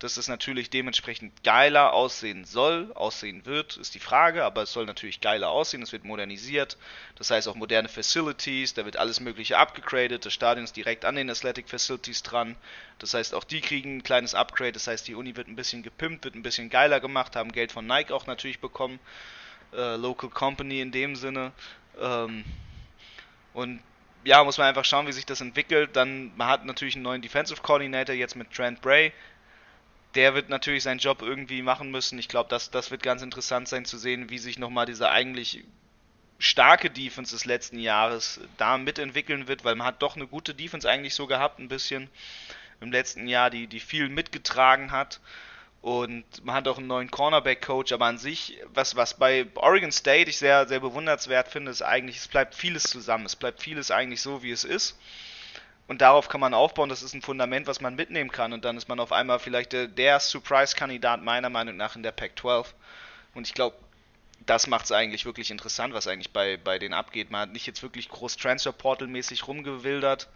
Dass 0.00 0.14
das 0.14 0.26
natürlich 0.26 0.70
dementsprechend 0.70 1.44
geiler 1.44 1.92
aussehen 1.92 2.44
soll, 2.44 2.90
aussehen 2.94 3.46
wird, 3.46 3.76
ist 3.76 3.94
die 3.94 4.00
Frage, 4.00 4.44
aber 4.44 4.62
es 4.62 4.72
soll 4.72 4.86
natürlich 4.86 5.20
geiler 5.20 5.50
aussehen, 5.50 5.82
es 5.82 5.92
wird 5.92 6.04
modernisiert. 6.04 6.76
Das 7.14 7.30
heißt 7.30 7.46
auch 7.46 7.54
moderne 7.54 7.88
Facilities, 7.88 8.74
da 8.74 8.84
wird 8.84 8.96
alles 8.96 9.20
Mögliche 9.20 9.56
abgegradet, 9.56 10.26
das 10.26 10.32
Stadion 10.32 10.64
ist 10.64 10.76
direkt 10.76 11.04
an 11.04 11.14
den 11.14 11.30
Athletic 11.30 11.68
Facilities 11.68 12.24
dran. 12.24 12.56
Das 12.98 13.14
heißt, 13.14 13.34
auch 13.34 13.44
die 13.44 13.60
kriegen 13.60 13.98
ein 13.98 14.02
kleines 14.02 14.34
Upgrade, 14.34 14.72
das 14.72 14.88
heißt, 14.88 15.06
die 15.06 15.14
Uni 15.14 15.36
wird 15.36 15.46
ein 15.46 15.56
bisschen 15.56 15.84
gepimpt, 15.84 16.24
wird 16.24 16.34
ein 16.34 16.42
bisschen 16.42 16.70
geiler 16.70 16.98
gemacht, 16.98 17.36
haben 17.36 17.52
Geld 17.52 17.70
von 17.70 17.86
Nike 17.86 18.10
auch 18.10 18.26
natürlich 18.26 18.58
bekommen. 18.58 18.98
Äh, 19.76 19.96
Local 19.96 20.30
Company 20.30 20.80
in 20.80 20.92
dem 20.92 21.16
Sinne. 21.16 21.52
Ähm, 22.00 22.44
und 23.52 23.80
ja, 24.24 24.42
muss 24.42 24.58
man 24.58 24.68
einfach 24.68 24.84
schauen, 24.84 25.06
wie 25.06 25.12
sich 25.12 25.26
das 25.26 25.40
entwickelt. 25.40 25.90
Dann, 25.94 26.32
man 26.36 26.48
hat 26.48 26.64
natürlich 26.64 26.94
einen 26.94 27.04
neuen 27.04 27.22
Defensive 27.22 27.60
Coordinator 27.60 28.14
jetzt 28.14 28.36
mit 28.36 28.52
Trent 28.52 28.80
Bray. 28.80 29.12
Der 30.14 30.34
wird 30.34 30.48
natürlich 30.48 30.84
seinen 30.84 30.98
Job 30.98 31.22
irgendwie 31.22 31.62
machen 31.62 31.90
müssen. 31.90 32.18
Ich 32.18 32.28
glaube, 32.28 32.48
das, 32.48 32.70
das 32.70 32.90
wird 32.90 33.02
ganz 33.02 33.22
interessant 33.22 33.68
sein 33.68 33.84
zu 33.84 33.98
sehen, 33.98 34.30
wie 34.30 34.38
sich 34.38 34.58
nochmal 34.58 34.86
diese 34.86 35.10
eigentlich 35.10 35.64
starke 36.38 36.90
Defense 36.90 37.34
des 37.34 37.44
letzten 37.44 37.78
Jahres 37.78 38.40
da 38.56 38.78
mitentwickeln 38.78 39.48
wird, 39.48 39.64
weil 39.64 39.74
man 39.74 39.86
hat 39.86 40.02
doch 40.02 40.16
eine 40.16 40.26
gute 40.26 40.54
Defense 40.54 40.88
eigentlich 40.88 41.14
so 41.14 41.26
gehabt, 41.26 41.58
ein 41.58 41.68
bisschen 41.68 42.08
im 42.80 42.92
letzten 42.92 43.28
Jahr, 43.28 43.50
die, 43.50 43.66
die 43.66 43.80
viel 43.80 44.08
mitgetragen 44.08 44.90
hat. 44.90 45.20
Und 45.84 46.24
man 46.46 46.54
hat 46.54 46.66
auch 46.66 46.78
einen 46.78 46.86
neuen 46.86 47.10
Cornerback-Coach, 47.10 47.92
aber 47.92 48.06
an 48.06 48.16
sich, 48.16 48.58
was, 48.72 48.96
was 48.96 49.18
bei 49.18 49.44
Oregon 49.54 49.92
State 49.92 50.30
ich 50.30 50.38
sehr, 50.38 50.66
sehr 50.66 50.80
bewundernswert 50.80 51.48
finde, 51.48 51.70
ist 51.70 51.82
eigentlich, 51.82 52.16
es 52.16 52.26
bleibt 52.26 52.54
vieles 52.54 52.84
zusammen. 52.84 53.26
Es 53.26 53.36
bleibt 53.36 53.60
vieles 53.62 53.90
eigentlich 53.90 54.22
so, 54.22 54.42
wie 54.42 54.50
es 54.50 54.64
ist. 54.64 54.98
Und 55.86 56.00
darauf 56.00 56.30
kann 56.30 56.40
man 56.40 56.54
aufbauen, 56.54 56.88
das 56.88 57.02
ist 57.02 57.12
ein 57.12 57.20
Fundament, 57.20 57.66
was 57.66 57.82
man 57.82 57.96
mitnehmen 57.96 58.32
kann. 58.32 58.54
Und 58.54 58.64
dann 58.64 58.78
ist 58.78 58.88
man 58.88 58.98
auf 58.98 59.12
einmal 59.12 59.38
vielleicht 59.38 59.74
der, 59.74 59.86
der 59.86 60.20
Surprise-Kandidat 60.20 61.22
meiner 61.22 61.50
Meinung 61.50 61.76
nach 61.76 61.96
in 61.96 62.02
der 62.02 62.12
Pac-12. 62.12 62.64
Und 63.34 63.46
ich 63.46 63.52
glaube, 63.52 63.76
das 64.46 64.66
macht 64.66 64.86
es 64.86 64.92
eigentlich 64.92 65.26
wirklich 65.26 65.50
interessant, 65.50 65.92
was 65.92 66.06
eigentlich 66.06 66.32
bei, 66.32 66.56
bei 66.56 66.78
denen 66.78 66.94
abgeht. 66.94 67.30
Man 67.30 67.42
hat 67.42 67.52
nicht 67.52 67.66
jetzt 67.66 67.82
wirklich 67.82 68.08
groß 68.08 68.38
Transfer-Portal-mäßig 68.38 69.46
rumgewildert, 69.46 70.30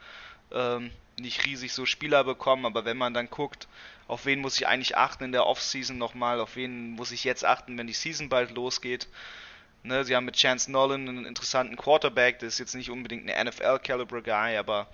ähm, 0.53 0.91
nicht 1.19 1.47
riesig 1.47 1.73
so 1.73 1.87
Spieler 1.87 2.23
bekommen, 2.23 2.67
aber 2.67 2.85
wenn 2.85 2.99
man 2.99 3.15
dann 3.15 3.31
guckt, 3.31 3.67
auf 4.09 4.25
wen 4.25 4.41
muss 4.41 4.57
ich 4.57 4.67
eigentlich 4.67 4.97
achten 4.97 5.25
in 5.25 5.33
der 5.33 5.47
Offseason 5.47 5.97
nochmal, 5.97 6.41
auf 6.41 6.57
wen 6.57 6.93
muss 6.93 7.13
ich 7.13 7.25
jetzt 7.25 7.45
achten, 7.45 7.79
wenn 7.79 7.87
die 7.87 7.93
Season 7.93 8.29
bald 8.29 8.51
losgeht. 8.51 9.07
Ne, 9.85 10.05
sie 10.05 10.17
haben 10.17 10.25
mit 10.25 10.35
Chance 10.35 10.73
Nolan 10.73 11.09
einen 11.09 11.25
interessanten 11.25 11.77
Quarterback, 11.77 12.41
das 12.41 12.55
ist 12.55 12.59
jetzt 12.59 12.75
nicht 12.75 12.91
unbedingt 12.91 13.31
ein 13.31 13.47
NFL-Caliber-Guy, 13.47 14.57
aber 14.57 14.89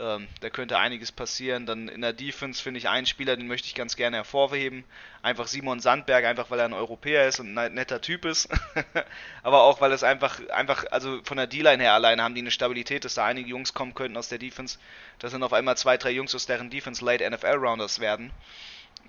ähm, 0.00 0.28
da 0.40 0.48
könnte 0.48 0.78
einiges 0.78 1.12
passieren. 1.12 1.66
Dann 1.66 1.88
in 1.88 2.00
der 2.00 2.14
Defense 2.14 2.62
finde 2.62 2.78
ich 2.78 2.88
einen 2.88 3.06
Spieler, 3.06 3.36
den 3.36 3.46
möchte 3.46 3.68
ich 3.68 3.74
ganz 3.74 3.96
gerne 3.96 4.16
hervorheben. 4.16 4.84
Einfach 5.22 5.46
Simon 5.46 5.80
Sandberg, 5.80 6.24
einfach 6.24 6.50
weil 6.50 6.58
er 6.58 6.64
ein 6.64 6.72
Europäer 6.72 7.28
ist 7.28 7.38
und 7.38 7.56
ein 7.56 7.74
netter 7.74 8.00
Typ 8.00 8.24
ist. 8.24 8.48
Aber 9.42 9.62
auch 9.62 9.80
weil 9.82 9.92
es 9.92 10.02
einfach, 10.02 10.40
einfach, 10.48 10.84
also 10.90 11.20
von 11.24 11.36
der 11.36 11.46
D-Line 11.46 11.82
her 11.82 11.92
alleine 11.92 12.22
haben 12.22 12.34
die 12.34 12.40
eine 12.40 12.50
Stabilität, 12.50 13.04
dass 13.04 13.14
da 13.14 13.26
einige 13.26 13.50
Jungs 13.50 13.74
kommen 13.74 13.94
könnten 13.94 14.16
aus 14.16 14.28
der 14.30 14.38
Defense. 14.38 14.78
Das 15.18 15.32
sind 15.32 15.42
auf 15.42 15.52
einmal 15.52 15.76
zwei, 15.76 15.98
drei 15.98 16.10
Jungs 16.12 16.34
aus 16.34 16.46
deren 16.46 16.70
Defense 16.70 17.04
Late 17.04 17.28
NFL-Rounders 17.30 18.00
werden. 18.00 18.32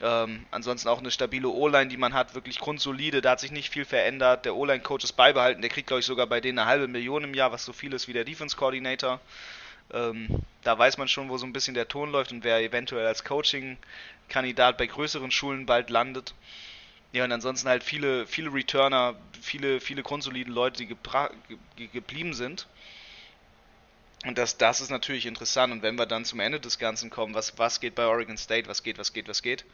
Ähm, 0.02 0.46
ansonsten 0.52 0.90
auch 0.90 1.00
eine 1.00 1.12
stabile 1.12 1.48
O-Line, 1.48 1.88
die 1.88 1.98
man 1.98 2.14
hat, 2.14 2.36
wirklich 2.36 2.60
grundsolide, 2.60 3.22
da 3.22 3.32
hat 3.32 3.40
sich 3.40 3.52
nicht 3.52 3.70
viel 3.70 3.86
verändert. 3.86 4.46
Der 4.46 4.56
O-Line-Coach 4.56 5.06
ist 5.06 5.14
beibehalten, 5.14 5.62
der 5.62 5.70
kriegt, 5.70 5.88
glaube 5.88 6.02
ich, 6.02 6.06
sogar 6.06 6.28
bei 6.28 6.42
denen 6.42 6.60
eine 6.60 6.68
halbe 6.68 6.88
Million 6.88 7.24
im 7.24 7.34
Jahr, 7.34 7.52
was 7.52 7.64
so 7.64 7.72
viel 7.72 7.94
ist 7.94 8.08
wie 8.08 8.14
der 8.14 8.26
Defense-Coordinator. 8.26 9.22
Ähm, 9.94 10.44
da 10.64 10.78
weiß 10.78 10.98
man 10.98 11.08
schon, 11.08 11.30
wo 11.30 11.38
so 11.38 11.46
ein 11.46 11.54
bisschen 11.54 11.74
der 11.74 11.88
Ton 11.88 12.12
läuft 12.12 12.32
und 12.32 12.44
wer 12.44 12.60
eventuell 12.60 13.06
als 13.06 13.24
Coaching-Kandidat 13.24 14.78
bei 14.78 14.86
größeren 14.86 15.32
Schulen 15.32 15.66
bald 15.66 15.90
landet. 15.90 16.34
Ja, 17.14 17.26
und 17.26 17.32
ansonsten 17.32 17.68
halt 17.68 17.84
viele, 17.84 18.26
viele 18.26 18.54
Returner, 18.54 19.16
viele, 19.42 19.82
viele 19.82 20.02
grundsolide 20.02 20.52
Leute, 20.52 20.78
die 20.78 20.88
ge 20.88 21.88
geblieben 21.88 22.34
sind. 22.34 22.68
Und 24.26 24.38
das, 24.38 24.58
das 24.58 24.82
ist 24.82 24.92
natürlich 24.92 25.26
interessant. 25.26 25.74
Und 25.74 25.82
wenn 25.82 25.96
wir 25.96 26.06
dann 26.06 26.26
zum 26.26 26.40
Ende 26.40 26.60
des 26.60 26.78
Ganzen 26.80 27.10
kommen, 27.10 27.34
was, 27.34 27.58
was 27.58 27.80
geht 27.80 27.96
bei 27.96 28.06
Oregon 28.06 28.38
State, 28.38 28.68
was 28.70 28.84
geht, 28.84 28.98
was 28.98 29.14
geht, 29.14 29.28
was 29.28 29.42
geht, 29.42 29.66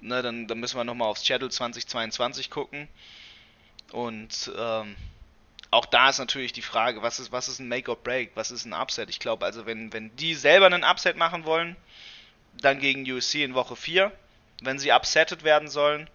ne, 0.00 0.22
dann, 0.22 0.48
dann 0.48 0.58
müssen 0.58 0.76
wir 0.76 0.84
nochmal 0.84 1.08
aufs 1.08 1.26
Schedule 1.26 1.50
2022 1.50 2.50
gucken. 2.50 2.88
Und 3.92 4.50
ähm, 4.56 4.96
auch 5.74 5.86
da 5.86 6.08
ist 6.08 6.18
natürlich 6.18 6.52
die 6.52 6.62
Frage, 6.62 7.02
was 7.02 7.18
ist, 7.18 7.32
was 7.32 7.48
ist 7.48 7.58
ein 7.58 7.68
Make 7.68 7.90
or 7.90 7.96
Break, 7.96 8.30
was 8.34 8.50
ist 8.50 8.64
ein 8.64 8.72
Upset? 8.72 9.10
Ich 9.10 9.18
glaube, 9.18 9.44
also 9.44 9.66
wenn, 9.66 9.92
wenn 9.92 10.14
die 10.16 10.34
selber 10.34 10.66
einen 10.66 10.84
Upset 10.84 11.16
machen 11.16 11.44
wollen, 11.44 11.76
dann 12.60 12.78
gegen 12.78 13.10
USC 13.10 13.42
in 13.42 13.54
Woche 13.54 13.74
4. 13.74 14.12
Wenn 14.62 14.78
sie 14.78 14.92
upsetted 14.92 15.42
werden 15.42 15.68
sollen, 15.68 16.08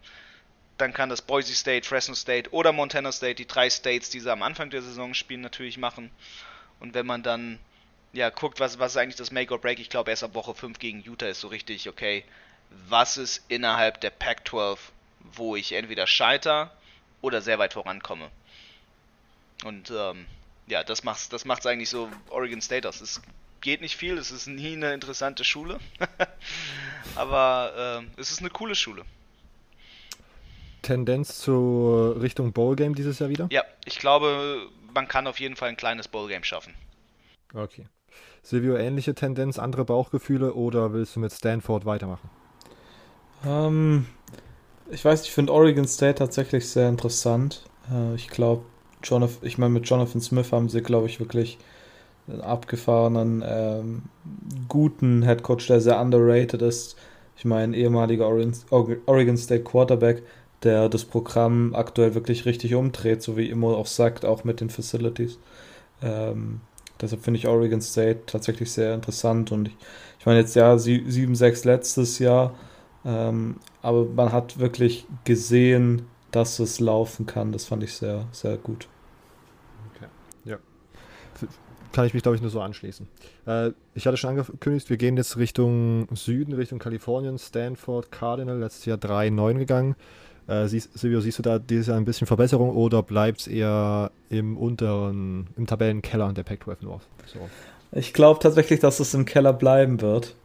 dann 0.78 0.94
kann 0.94 1.10
das 1.10 1.22
Boise 1.22 1.54
State, 1.54 1.86
Fresno 1.86 2.16
State 2.16 2.52
oder 2.54 2.72
Montana 2.72 3.12
State, 3.12 3.36
die 3.36 3.48
drei 3.48 3.70
States, 3.70 4.10
die 4.10 4.22
sie 4.22 4.32
am 4.32 4.44
Anfang 4.44 4.70
der 4.70 4.82
Saison 4.82 5.14
spielen, 5.14 5.42
natürlich 5.42 5.78
machen. 5.78 6.10
Und 6.80 6.94
wenn 6.94 7.06
man 7.06 7.22
dann 7.22 7.60
ja 8.14 8.30
guckt, 8.30 8.62
was, 8.62 8.80
was 8.80 8.94
ist 8.94 8.98
eigentlich 8.98 9.18
das 9.18 9.32
Make 9.32 9.54
or 9.54 9.60
Break, 9.60 9.80
ich 9.80 9.90
glaube 9.90 10.10
erst 10.10 10.24
ab 10.24 10.36
Woche 10.36 10.56
5 10.56 10.80
gegen 10.80 11.02
Utah 11.02 11.28
ist 11.28 11.42
so 11.42 11.50
richtig, 11.50 11.90
okay, 11.90 12.24
was 12.88 13.18
ist 13.18 13.44
innerhalb 13.50 14.00
der 14.00 14.12
Pac-12, 14.12 14.78
wo 15.20 15.58
ich 15.58 15.74
entweder 15.74 16.08
scheiter 16.08 16.72
oder 17.22 17.42
sehr 17.42 17.60
weit 17.60 17.74
vorankomme. 17.74 18.32
Und 19.66 19.92
ähm, 19.92 20.26
ja, 20.68 20.84
das 20.84 21.04
macht 21.04 21.34
das 21.34 21.46
macht's 21.46 21.66
eigentlich 21.66 21.90
so 21.90 22.10
Oregon 22.30 22.62
State 22.62 22.88
aus. 22.88 23.02
Es 23.02 23.22
geht 23.62 23.82
nicht 23.82 23.96
viel, 23.96 24.18
es 24.18 24.32
ist 24.32 24.48
nie 24.48 24.74
eine 24.74 24.94
interessante 24.94 25.44
Schule, 25.44 25.80
aber 27.16 28.04
äh, 28.16 28.22
es 28.22 28.32
ist 28.32 28.40
eine 28.40 28.50
coole 28.50 28.76
Schule. 28.76 29.04
Tendenz 30.82 31.40
zur 31.40 32.22
Richtung 32.22 32.54
Bowl 32.54 32.76
Game 32.76 32.96
dieses 32.96 33.20
Jahr 33.20 33.30
wieder? 33.30 33.48
Ja, 33.52 33.64
ich 33.86 34.00
glaube, 34.00 34.70
man 34.94 35.08
kann 35.08 35.28
auf 35.28 35.40
jeden 35.40 35.56
Fall 35.56 35.70
ein 35.70 35.78
kleines 35.78 36.08
Bowl 36.08 36.28
Game 36.28 36.44
schaffen. 36.44 36.74
Okay. 37.54 37.86
Silvio, 38.42 38.78
ähnliche 38.78 39.14
Tendenz, 39.14 39.60
andere 39.60 39.86
Bauchgefühle 39.86 40.54
oder 40.54 40.94
willst 40.94 41.16
du 41.16 41.20
mit 41.20 41.32
Stanford 41.32 41.86
weitermachen? 41.86 42.30
Ähm, 43.46 44.08
ich 44.90 45.04
weiß, 45.04 45.24
ich 45.24 45.32
finde 45.32 45.54
Oregon 45.54 45.88
State 45.88 46.16
tatsächlich 46.16 46.70
sehr 46.70 46.90
interessant. 46.90 47.64
Äh, 47.92 48.16
ich 48.16 48.30
glaube, 48.30 48.64
ich 49.42 49.58
meine, 49.58 49.74
mit 49.74 49.90
Jonathan 49.90 50.22
Smith 50.22 50.52
haben 50.52 50.70
sie, 50.70 50.82
glaube 50.82 51.08
ich, 51.08 51.20
wirklich 51.20 51.58
einen 52.28 52.42
abgefahrenen, 52.42 53.44
ähm, 53.46 54.04
guten 54.68 55.24
Headcoach, 55.24 55.68
der 55.68 55.82
sehr 55.82 56.00
underrated 56.00 56.62
ist. 56.62 56.96
Ich 57.38 57.46
meine, 57.46 57.76
ehemaliger 57.76 58.28
Oregon, 58.28 59.38
State 59.38 59.64
Quarterback, 59.64 60.24
der 60.64 60.90
das 60.90 61.06
Programm 61.06 61.74
aktuell 61.74 62.14
wirklich 62.14 62.46
richtig 62.46 62.76
umdreht, 62.76 63.22
so 63.22 63.38
wie 63.38 63.50
immer 63.50 63.70
auch 63.78 63.88
sagt, 63.88 64.26
auch 64.26 64.44
mit 64.44 64.60
den 64.60 64.70
Facilities. 64.70 65.40
Ähm, 66.02 66.62
deshalb 67.02 67.24
finde 67.24 67.40
ich 67.40 67.48
Oregon 67.48 67.82
State 67.82 68.22
tatsächlich 68.26 68.72
sehr 68.72 68.94
interessant 68.94 69.52
und 69.52 69.70
ich, 69.70 69.78
ich 70.20 70.26
meine 70.26 70.40
jetzt 70.40 70.56
ja 70.56 70.74
7-6 70.74 71.66
letztes 71.66 72.20
Jahr, 72.20 72.54
ähm, 73.06 73.56
aber 73.82 74.06
man 74.06 74.34
hat 74.34 74.60
wirklich 74.60 75.06
gesehen, 75.24 76.06
dass 76.32 76.60
es 76.60 76.80
laufen 76.80 77.26
kann. 77.26 77.52
Das 77.52 77.66
fand 77.66 77.84
ich 77.84 77.94
sehr, 77.94 78.28
sehr 78.32 78.58
gut. 78.58 78.88
Okay. 79.96 80.08
Ja. 80.46 80.58
Kann 81.92 82.06
ich 82.06 82.14
mich, 82.14 82.24
glaube 82.24 82.36
ich, 82.36 82.42
nur 82.42 82.52
so 82.52 82.62
anschließen. 82.62 83.08
Äh, 83.48 83.72
ich 83.96 84.06
hatte 84.06 84.18
schon 84.18 84.32
angekündigt, 84.32 84.90
wir 84.90 84.98
gehen 84.98 85.18
jetzt 85.18 85.38
Richtung 85.38 86.08
Süden, 86.14 86.54
Richtung 86.54 86.80
Kalifornien, 86.80 87.38
Stanford, 87.38 88.12
Cardinal, 88.12 88.60
letztes 88.60 88.86
Jahr 88.86 88.98
3-9 88.98 89.58
gegangen. 89.58 89.96
Äh, 90.48 90.68
siehst, 90.68 90.98
Silvio, 90.98 91.22
siehst 91.22 91.38
du 91.38 91.44
da 91.44 91.60
dieses 91.60 91.88
Jahr 91.88 91.98
ein 91.98 92.06
bisschen 92.06 92.26
Verbesserung 92.26 92.76
oder 92.76 93.04
bleibt 93.04 93.42
es 93.42 93.48
eher 93.48 94.12
im 94.30 94.58
unteren, 94.58 95.48
im 95.56 95.68
Tabellenkeller 95.68 96.34
der 96.34 96.44
Pac-12 96.44 96.78
North? 96.82 97.08
So. 97.28 97.40
Ich 97.92 98.14
glaube 98.14 98.40
tatsächlich, 98.40 98.80
dass 98.80 99.00
es 99.00 99.14
im 99.14 99.26
Keller 99.26 99.54
bleiben 99.54 100.02
wird. 100.02 100.36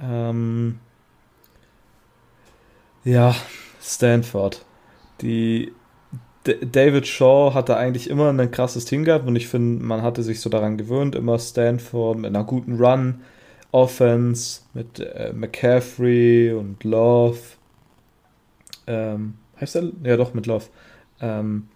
Ähm, 0.00 0.78
ja, 3.04 3.34
Stanford. 3.82 4.64
Die 5.22 5.72
D 6.46 6.58
David 6.64 7.06
Shaw 7.06 7.54
hatte 7.54 7.76
eigentlich 7.76 8.08
immer 8.08 8.30
ein 8.30 8.50
krasses 8.50 8.84
Team 8.84 9.04
gehabt 9.04 9.26
und 9.26 9.36
ich 9.36 9.48
finde, 9.48 9.82
man 9.84 10.02
hatte 10.02 10.22
sich 10.22 10.40
so 10.40 10.48
daran 10.48 10.76
gewöhnt, 10.76 11.14
immer 11.14 11.38
Stanford 11.38 12.18
mit 12.18 12.26
einer 12.26 12.44
guten 12.44 12.76
Run, 12.76 13.22
Offense, 13.72 14.60
mit 14.74 15.00
äh, 15.00 15.32
McCaffrey 15.34 16.52
und 16.52 16.84
Love. 16.84 17.38
Ähm, 18.86 19.34
heißt 19.60 19.76
er? 19.76 19.90
Ja, 20.04 20.16
doch, 20.16 20.34
mit 20.34 20.46
Love. 20.46 20.66
Ähm, 21.20 21.68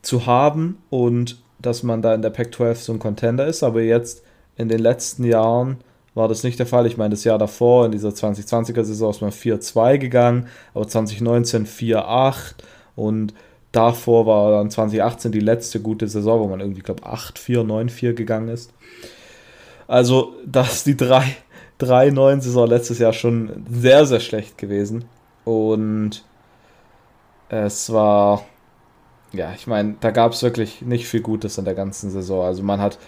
zu 0.00 0.26
haben 0.26 0.78
und 0.90 1.42
dass 1.60 1.82
man 1.82 2.02
da 2.02 2.14
in 2.14 2.22
der 2.22 2.30
Pac-12 2.30 2.74
so 2.76 2.92
ein 2.92 2.98
Contender 2.98 3.46
ist, 3.46 3.62
aber 3.62 3.82
jetzt 3.82 4.22
in 4.56 4.68
den 4.68 4.80
letzten 4.80 5.24
Jahren 5.24 5.78
war 6.14 6.28
das 6.28 6.44
nicht 6.44 6.58
der 6.58 6.66
Fall. 6.66 6.86
Ich 6.86 6.96
meine, 6.96 7.10
das 7.10 7.24
Jahr 7.24 7.38
davor, 7.38 7.86
in 7.86 7.92
dieser 7.92 8.10
2020er 8.10 8.84
Saison, 8.84 9.10
ist 9.10 9.20
man 9.20 9.30
4-2 9.30 9.98
gegangen, 9.98 10.48
aber 10.72 10.86
2019 10.86 11.66
4-8 11.66 12.54
und 12.96 13.34
davor 13.72 14.26
war 14.26 14.52
dann 14.52 14.70
2018 14.70 15.32
die 15.32 15.40
letzte 15.40 15.80
gute 15.80 16.06
Saison, 16.06 16.40
wo 16.40 16.46
man 16.48 16.60
irgendwie, 16.60 16.82
glaube 16.82 17.02
8-4, 17.02 17.64
9-4 17.64 18.12
gegangen 18.12 18.48
ist. 18.48 18.72
Also, 19.88 20.34
das 20.46 20.74
ist 20.74 20.86
die 20.86 20.94
3-9-Saison 20.94 22.68
letztes 22.68 22.98
Jahr 23.00 23.12
schon 23.12 23.64
sehr, 23.68 24.06
sehr 24.06 24.20
schlecht 24.20 24.56
gewesen. 24.56 25.04
Und 25.44 26.24
es 27.48 27.92
war, 27.92 28.44
ja, 29.32 29.52
ich 29.54 29.66
meine, 29.66 29.96
da 30.00 30.10
gab 30.10 30.32
es 30.32 30.42
wirklich 30.42 30.80
nicht 30.82 31.06
viel 31.06 31.20
Gutes 31.20 31.58
in 31.58 31.64
der 31.64 31.74
ganzen 31.74 32.10
Saison. 32.10 32.44
Also 32.44 32.62
man 32.62 32.80
hat 32.80 32.98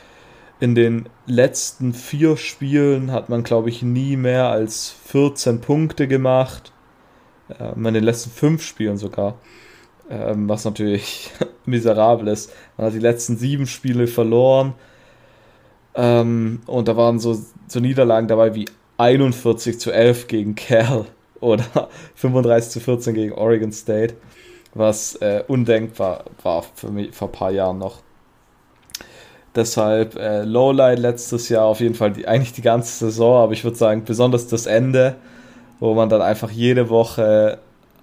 in 0.59 0.75
den 0.75 1.09
letzten 1.27 1.93
vier 1.93 2.37
Spielen 2.37 3.13
hat 3.13 3.29
man, 3.29 3.43
glaube 3.43 3.69
ich, 3.69 3.83
nie 3.83 4.17
mehr 4.17 4.49
als 4.49 4.95
14 5.07 5.61
Punkte 5.61 6.09
gemacht. 6.09 6.73
Ähm, 7.61 7.85
in 7.87 7.95
den 7.95 8.05
letzten 8.05 8.31
fünf 8.31 8.63
Spielen 8.63 8.97
sogar. 8.97 9.35
Ähm, 10.09 10.49
was 10.49 10.65
natürlich 10.65 11.31
miserabel 11.67 12.29
ist. 12.29 12.53
Man 12.77 12.87
hat 12.87 12.95
die 12.95 13.01
letzten 13.01 13.37
sieben 13.37 13.67
Spiele 13.67 14.07
verloren. 14.07 14.75
Ähm, 15.95 16.61
und 16.67 16.89
da 16.89 16.97
waren 16.97 17.19
so, 17.19 17.39
so 17.67 17.81
Niederlagen 17.81 18.29
dabei 18.29 18.55
wie 18.55 18.67
41 18.99 19.79
zu 19.79 19.91
11 19.91 20.27
gegen 20.27 20.55
Cal 20.55 21.07
oder 21.41 21.91
35 22.15 22.71
zu 22.71 22.81
14 22.81 23.15
gegen 23.15 23.33
Oregon 23.33 23.73
State. 23.73 24.15
Was 24.75 25.17
äh, 25.17 25.43
undenkbar 25.47 26.25
war 26.43 26.63
für 26.63 26.91
mich 26.91 27.15
vor 27.15 27.29
ein 27.29 27.33
paar 27.33 27.51
Jahren 27.51 27.79
noch. 27.79 28.06
Deshalb 29.57 30.17
äh, 30.17 30.43
Lowlight 30.43 30.99
letztes 30.99 31.49
Jahr 31.49 31.65
auf 31.65 31.81
jeden 31.81 31.95
Fall 31.95 32.13
die, 32.13 32.29
eigentlich 32.29 32.53
die 32.53 32.63
ganze 32.63 33.07
Saison, 33.07 33.43
aber 33.43 33.53
ich 33.55 33.65
würde 33.65 33.77
sagen, 33.77 34.05
besonders 34.05 34.47
das 34.47 34.67
Ende, 34.67 35.17
wo 35.81 35.95
man 35.95 36.11
dann 36.11 36.21
einfach 36.21 36.51
jede 36.51 36.91
Woche 36.91 37.59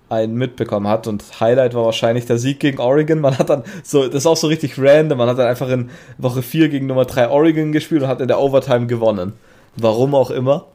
einen 0.10 0.36
mitbekommen 0.36 0.88
hat. 0.88 1.07
Und 1.07 1.39
Highlight 1.39 1.74
war 1.74 1.86
wahrscheinlich 1.86 2.25
der 2.25 2.38
Sieg 2.38 2.60
gegen 2.60 2.79
Oregon. 2.79 3.19
Man 3.19 3.38
hat 3.38 3.50
dann 3.50 3.63
so, 3.83 4.05
das 4.05 4.15
ist 4.15 4.25
auch 4.25 4.38
so 4.38 4.48
richtig 4.48 4.77
random, 4.77 5.17
man 5.17 5.29
hat 5.29 5.38
dann 5.38 5.48
einfach 5.48 5.69
in 5.69 5.89
Woche 6.17 6.41
4 6.41 6.69
gegen 6.69 6.88
Nummer 6.88 7.05
3 7.05 7.29
Oregon 7.29 7.72
gespielt 7.72 8.03
und 8.03 8.07
hat 8.07 8.22
in 8.22 8.27
der 8.27 8.39
Overtime 8.39 8.88
gewonnen. 8.88 9.33
Warum 9.75 10.15
auch 10.15 10.31
immer. 10.31 10.65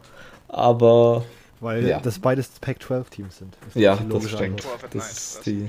Aber. 0.49 1.25
Weil 1.61 1.89
ja. 1.89 2.01
das 2.01 2.21
beides 2.21 2.51
Pac-12-Teams 2.61 3.39
sind. 3.39 3.57
Das 3.65 3.75
ja, 3.75 3.99
das 4.09 4.31
stimmt. 4.31 4.63
Das 4.93 5.41
die... 5.45 5.69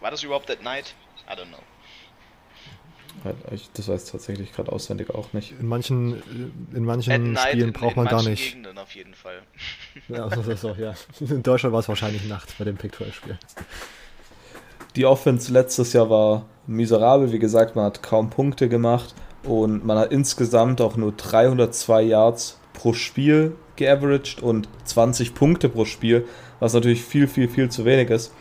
War 0.00 0.12
das 0.12 0.22
überhaupt 0.22 0.48
at 0.50 0.62
night? 0.62 0.94
I 1.28 1.32
don't 1.32 1.48
know. 1.48 1.58
Das 3.74 3.88
weiß 3.88 4.04
ich 4.04 4.10
tatsächlich 4.10 4.52
gerade 4.52 4.72
auswendig 4.72 5.10
auch 5.10 5.32
nicht. 5.32 5.54
In 5.58 5.66
manchen, 5.66 6.22
in 6.72 6.84
manchen 6.84 7.36
Spielen 7.36 7.72
braucht 7.72 7.96
man 7.96 8.06
gar 8.06 8.22
nicht. 8.22 8.52
Gegenden 8.52 8.78
auf 8.78 8.94
jeden 8.94 9.14
Fall. 9.14 9.42
Ja, 10.08 10.28
das 10.28 10.46
ist 10.46 10.64
auch, 10.64 10.76
ja. 10.78 10.94
In 11.20 11.42
Deutschland 11.42 11.72
war 11.72 11.80
es 11.80 11.88
wahrscheinlich 11.88 12.26
nachts 12.26 12.54
bei 12.58 12.64
dem 12.64 12.76
Pick-12-Spiel. 12.76 13.38
Die 14.96 15.06
Offense 15.06 15.52
letztes 15.52 15.92
Jahr 15.92 16.10
war 16.10 16.46
miserabel. 16.66 17.32
Wie 17.32 17.38
gesagt, 17.38 17.76
man 17.76 17.84
hat 17.86 18.02
kaum 18.02 18.30
Punkte 18.30 18.68
gemacht 18.68 19.14
und 19.44 19.84
man 19.84 19.98
hat 19.98 20.12
insgesamt 20.12 20.80
auch 20.80 20.96
nur 20.96 21.12
302 21.12 22.02
Yards 22.02 22.58
pro 22.72 22.92
Spiel 22.92 23.56
geaveraged 23.76 24.42
und 24.42 24.68
20 24.84 25.34
Punkte 25.34 25.68
pro 25.68 25.84
Spiel, 25.84 26.26
was 26.58 26.74
natürlich 26.74 27.02
viel, 27.02 27.28
viel, 27.28 27.48
viel 27.48 27.70
zu 27.70 27.84
wenig 27.84 28.10
ist. 28.10 28.34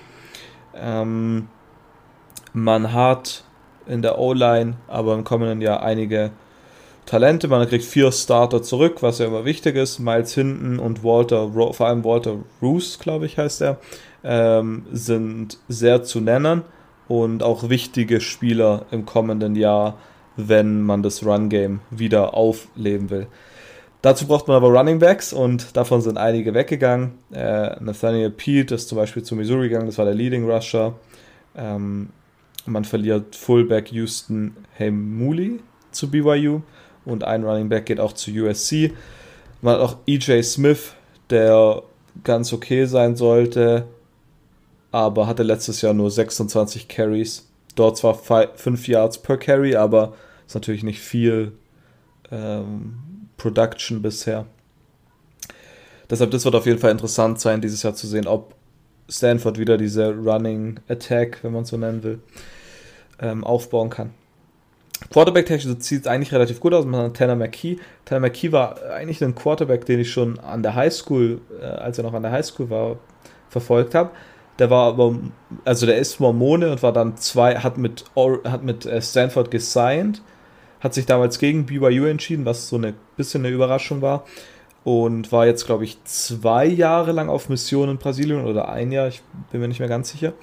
Ähm, 0.76 1.48
man 2.54 2.94
hat 2.94 3.44
in 3.90 4.02
der 4.02 4.20
O-Line, 4.20 4.76
aber 4.88 5.16
im 5.16 5.24
kommenden 5.24 5.62
Jahr 5.62 5.84
einige 5.84 6.32
Talente. 7.06 7.48
Man 7.48 7.68
kriegt 7.68 7.86
vier 7.86 8.12
Starter 8.12 8.62
zurück, 8.62 9.02
was 9.02 9.18
ja 9.18 9.26
immer 9.26 9.44
wichtig 9.44 9.76
ist. 9.76 10.00
Miles 10.00 10.34
Hinton 10.36 10.78
und 10.78 11.04
Walter, 11.04 11.52
vor 11.74 11.88
allem 11.88 12.04
Walter 12.04 12.36
Roos, 12.62 13.00
glaube 13.00 13.26
ich, 13.26 13.38
heißt 13.38 13.62
er, 13.64 13.78
ähm, 14.24 14.86
sind 14.92 15.58
sehr 15.68 16.04
zu 16.04 16.22
nennen 16.22 16.62
und 17.08 17.42
auch 17.42 17.70
wichtige 17.70 18.22
Spieler 18.22 18.86
im 18.92 19.06
kommenden 19.06 19.56
Jahr, 19.56 19.98
wenn 20.38 20.84
man 20.84 21.02
das 21.02 21.26
Run-Game 21.26 21.80
wieder 21.90 22.36
aufleben 22.36 23.10
will. 23.10 23.28
Dazu 24.02 24.28
braucht 24.28 24.48
man 24.48 24.56
aber 24.56 24.70
Running 24.70 25.00
Backs 25.00 25.34
und 25.34 25.76
davon 25.76 26.02
sind 26.02 26.18
einige 26.18 26.54
weggegangen. 26.54 27.14
Äh, 27.34 27.76
Nathaniel 27.82 28.30
Pete 28.30 28.76
ist 28.76 28.88
zum 28.88 28.98
Beispiel 28.98 29.24
zu 29.24 29.36
Missouri 29.36 29.68
gegangen, 29.68 29.88
das 29.88 29.98
war 29.98 30.06
der 30.06 30.14
Leading 30.14 30.50
Rusher. 30.50 30.94
Ähm, 31.58 32.10
man 32.70 32.86
verliert 32.86 33.36
Fullback 33.36 33.92
Houston 33.92 34.56
Heimuli 34.78 35.60
zu 35.92 36.10
BYU 36.10 36.62
und 37.06 37.24
ein 37.24 37.44
Running 37.44 37.70
Back 37.70 37.86
geht 37.88 38.00
auch 38.00 38.14
zu 38.14 38.32
USC. 38.32 38.94
Man 39.62 39.76
hat 39.76 39.82
auch 39.82 39.98
EJ 40.08 40.44
Smith, 40.44 40.94
der 41.30 41.84
ganz 42.24 42.54
okay 42.54 42.86
sein 42.86 43.16
sollte, 43.16 43.86
aber 44.92 45.28
hatte 45.28 45.44
letztes 45.44 45.82
Jahr 45.82 45.94
nur 45.94 46.12
26 46.12 46.88
Carries. 46.88 47.48
Dort 47.76 47.98
zwar 47.98 48.16
5 48.16 48.88
Yards 48.88 49.20
per 49.20 49.38
Carry, 49.38 49.76
aber 49.76 50.14
ist 50.46 50.56
natürlich 50.56 50.84
nicht 50.84 51.00
viel 51.00 51.54
ähm, 52.32 53.28
Production 53.38 54.02
bisher. 54.02 54.46
Deshalb, 56.10 56.32
das 56.32 56.46
wird 56.46 56.56
auf 56.56 56.66
jeden 56.66 56.80
Fall 56.80 56.92
interessant 56.92 57.40
sein, 57.40 57.62
dieses 57.62 57.84
Jahr 57.84 57.94
zu 57.94 58.08
sehen, 58.08 58.28
ob 58.28 58.56
Stanford 59.08 59.58
wieder 59.58 59.78
diese 59.78 60.14
Running 60.14 60.80
Attack, 60.88 61.40
wenn 61.44 61.54
man 61.54 61.66
so 61.66 61.78
nennen 61.78 62.04
will, 62.04 62.20
ähm, 63.22 63.44
aufbauen 63.44 63.90
kann. 63.90 64.12
Quarterback-technisch 65.12 65.78
sieht 65.80 66.02
es 66.02 66.08
eigentlich 66.08 66.34
relativ 66.34 66.60
gut 66.60 66.74
aus. 66.74 66.86
Man 66.86 67.06
hat 67.06 67.18
Tanner 67.18 67.36
McKee. 67.36 67.78
Tanner 68.06 68.22
McKee 68.22 68.52
war 68.52 68.76
eigentlich 68.92 69.24
ein 69.24 69.34
Quarterback, 69.34 69.86
den 69.86 70.00
ich 70.00 70.12
schon 70.12 70.38
an 70.40 70.62
der 70.62 70.76
Highschool, 70.76 71.42
äh, 71.62 71.66
als 71.66 71.98
er 71.98 72.04
noch 72.04 72.14
an 72.14 72.24
der 72.24 72.32
Highschool 72.32 72.70
war, 72.70 72.98
verfolgt 73.50 73.96
habe. 73.96 74.12
Der 74.60 74.70
war 74.70 74.88
aber, 74.88 75.16
also 75.64 75.86
der 75.86 75.98
ist 75.98 76.20
Mormone 76.20 76.72
und 76.72 76.84
war 76.84 76.92
dann 76.92 77.16
zwei, 77.16 77.56
hat 77.56 77.78
mit, 77.78 78.04
hat 78.16 78.64
mit 78.64 78.86
äh, 78.86 79.02
Stanford 79.02 79.50
gesigned, 79.52 80.22
hat 80.82 80.94
sich 80.94 81.06
damals 81.06 81.40
gegen 81.40 81.66
BYU 81.66 82.06
entschieden, 82.06 82.46
was 82.46 82.68
so 82.68 82.78
ein 82.78 82.94
bisschen 83.16 83.46
eine 83.46 83.56
Überraschung 83.56 84.02
war. 84.02 84.26
Und 84.84 85.32
war 85.32 85.46
jetzt, 85.46 85.66
glaube 85.66 85.84
ich, 85.84 86.04
zwei 86.06 86.66
Jahre 86.66 87.12
lang 87.12 87.30
auf 87.30 87.50
Mission 87.50 87.90
in 87.90 87.98
Brasilien 87.98 88.46
oder 88.46 88.70
ein 88.70 88.92
Jahr, 88.92 89.08
ich 89.08 89.22
bin 89.52 89.62
mir 89.62 89.68
nicht 89.68 89.80
mehr 89.80 89.90
ganz 89.90 90.10
sicher. 90.12 90.34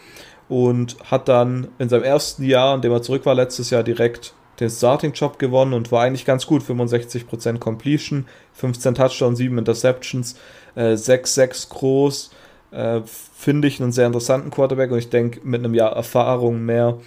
Und 0.48 0.96
hat 1.10 1.28
dann 1.28 1.68
in 1.78 1.88
seinem 1.88 2.04
ersten 2.04 2.44
Jahr, 2.44 2.74
in 2.74 2.82
dem 2.82 2.92
er 2.92 3.02
zurück 3.02 3.26
war, 3.26 3.34
letztes 3.34 3.70
Jahr 3.70 3.82
direkt 3.82 4.34
den 4.60 4.70
Starting-Job 4.70 5.38
gewonnen 5.38 5.74
und 5.74 5.92
war 5.92 6.02
eigentlich 6.02 6.24
ganz 6.24 6.46
gut. 6.46 6.62
65% 6.62 7.58
Completion, 7.58 8.26
15 8.54 8.94
Touchdowns, 8.94 9.38
7 9.38 9.58
Interceptions, 9.58 10.36
äh, 10.74 10.96
6-6 10.96 11.68
groß. 11.68 12.30
Äh, 12.70 13.00
Finde 13.04 13.68
ich 13.68 13.80
einen 13.80 13.92
sehr 13.92 14.06
interessanten 14.06 14.50
Quarterback 14.50 14.90
und 14.90 14.98
ich 14.98 15.10
denke, 15.10 15.40
mit 15.44 15.64
einem 15.64 15.74
Jahr 15.74 15.92
Erfahrung 15.92 16.64
mehr 16.64 16.98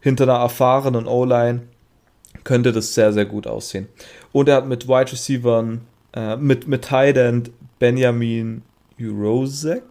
hinter 0.00 0.24
einer 0.24 0.40
erfahrenen 0.40 1.06
O-Line 1.06 1.62
könnte 2.44 2.72
das 2.72 2.94
sehr, 2.94 3.12
sehr 3.12 3.24
gut 3.24 3.46
aussehen. 3.46 3.88
Und 4.32 4.48
er 4.48 4.56
hat 4.56 4.66
mit 4.66 4.88
Wide 4.88 5.12
Receivers, 5.12 5.78
äh, 6.14 6.36
mit, 6.36 6.66
mit 6.66 6.82
Tight 6.82 7.16
End 7.16 7.50
Benjamin 7.78 8.62
Jurosek, 8.98 9.82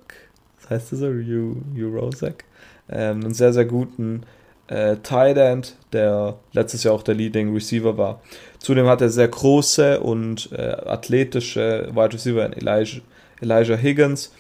das 0.60 0.70
heißt 0.70 0.92
das 0.94 1.00
so? 1.00 1.08
Jurosek, 1.08 2.46
ähm, 2.92 3.24
einen 3.24 3.34
sehr, 3.34 3.54
sehr 3.54 3.66
guten 3.66 4.24
äh, 4.68 4.98
Tight 4.98 5.38
End, 5.38 5.76
der 5.92 6.38
letztes 6.54 6.84
Jahr 6.84 6.94
auch 6.94 7.04
der 7.04 7.16
Leading 7.16 7.54
Receiver 7.54 7.98
war. 7.98 8.22
Zudem 8.60 8.88
hat 8.88 9.02
er 9.02 9.10
sehr 9.10 9.28
große 9.28 10.00
und 10.00 10.52
äh, 10.54 10.76
athletische 10.86 11.90
Wide 11.92 12.14
Receiver 12.14 12.46
in 12.46 12.54
Elijah, 12.54 13.02
Elijah 13.42 13.76
Higgins, 13.76 14.34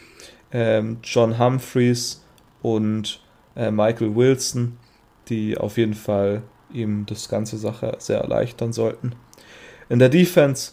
ähm, 0.52 0.98
John 1.04 1.38
Humphreys 1.38 2.24
und 2.62 3.22
äh, 3.56 3.72
Michael 3.72 4.16
Wilson, 4.16 4.78
die 5.28 5.58
auf 5.58 5.78
jeden 5.78 5.94
Fall 5.94 6.44
ihm 6.74 7.06
das 7.06 7.28
ganze 7.28 7.58
Sache 7.58 7.96
sehr 8.00 8.20
erleichtern 8.20 8.72
sollten. 8.74 9.14
In 9.90 10.00
der 10.00 10.10
Defense 10.10 10.72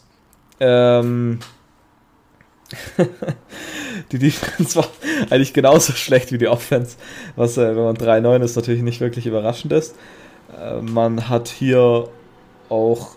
ähm, 0.60 1.40
die 4.12 4.18
Defense 4.18 4.76
war 4.76 4.88
eigentlich 5.30 5.54
genauso 5.54 5.92
schlecht 5.92 6.32
wie 6.32 6.38
die 6.38 6.48
Offense, 6.48 6.96
was, 7.36 7.56
äh, 7.56 7.74
wenn 7.76 7.84
man 7.84 7.96
3-9 7.96 8.42
ist, 8.42 8.56
natürlich 8.56 8.82
nicht 8.82 9.00
wirklich 9.00 9.26
überraschend 9.26 9.72
ist. 9.72 9.96
Äh, 10.56 10.80
man 10.82 11.28
hat 11.28 11.48
hier 11.48 12.08
auch 12.68 13.16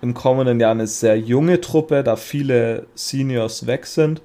im 0.00 0.14
kommenden 0.14 0.60
Jahr 0.60 0.72
eine 0.72 0.86
sehr 0.86 1.18
junge 1.18 1.60
Truppe, 1.60 2.04
da 2.04 2.16
viele 2.16 2.86
Seniors 2.94 3.66
weg 3.66 3.86
sind. 3.86 4.22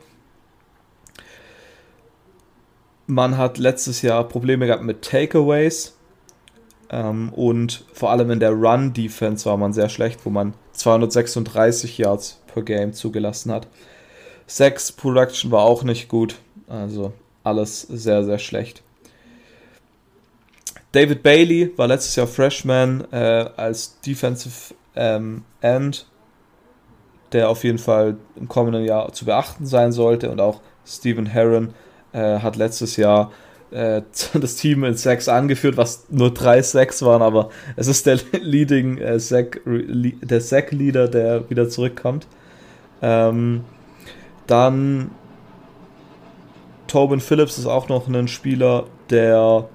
Man 3.07 3.37
hat 3.37 3.57
letztes 3.57 4.01
Jahr 4.01 4.27
Probleme 4.27 4.65
gehabt 4.67 4.83
mit 4.83 5.01
Takeaways 5.01 5.97
ähm, 6.89 7.33
und 7.33 7.85
vor 7.93 8.11
allem 8.11 8.31
in 8.31 8.39
der 8.39 8.51
Run-Defense 8.51 9.45
war 9.45 9.57
man 9.57 9.73
sehr 9.73 9.89
schlecht, 9.89 10.25
wo 10.25 10.29
man 10.29 10.53
236 10.73 11.97
Yards 11.97 12.41
per 12.47 12.63
Game 12.63 12.93
zugelassen 12.93 13.51
hat. 13.51 13.67
Sex 14.47 14.91
Production 14.91 15.51
war 15.51 15.63
auch 15.63 15.83
nicht 15.83 16.07
gut. 16.07 16.35
Also 16.67 17.13
alles 17.43 17.81
sehr, 17.81 18.23
sehr 18.23 18.39
schlecht. 18.39 18.81
David 20.91 21.23
Bailey 21.23 21.71
war 21.75 21.87
letztes 21.87 22.15
Jahr 22.15 22.27
Freshman 22.27 23.05
äh, 23.11 23.49
als 23.57 23.99
Defensive 24.01 24.75
ähm, 24.95 25.43
End, 25.61 26.05
der 27.31 27.49
auf 27.49 27.63
jeden 27.63 27.79
Fall 27.79 28.17
im 28.35 28.47
kommenden 28.47 28.85
Jahr 28.85 29.11
zu 29.11 29.25
beachten 29.25 29.65
sein 29.65 29.91
sollte. 29.91 30.29
Und 30.29 30.39
auch 30.39 30.61
Stephen 30.85 31.25
Herron 31.25 31.73
äh, 32.11 32.39
hat 32.39 32.55
letztes 32.55 32.95
Jahr 32.95 33.31
äh, 33.71 34.03
das 34.33 34.55
Team 34.55 34.83
in 34.83 34.95
Sacks 34.95 35.27
angeführt, 35.27 35.77
was 35.77 36.05
nur 36.09 36.31
drei 36.31 36.61
Sacks 36.61 37.01
waren, 37.01 37.21
aber 37.21 37.49
es 37.75 37.87
ist 37.87 38.05
der 38.05 38.19
Leading 38.39 38.99
äh, 38.99 39.19
Sack, 39.19 39.61
der 39.65 40.41
Sack-Leader, 40.41 41.07
der 41.07 41.49
wieder 41.49 41.69
zurückkommt. 41.69 42.27
Ähm, 43.01 43.63
dann 44.47 45.11
Tobin 46.87 47.19
Phillips 47.19 47.57
ist 47.57 47.65
auch 47.65 47.89
noch 47.89 48.07
ein 48.07 48.27
Spieler, 48.27 48.85
der 49.09 49.67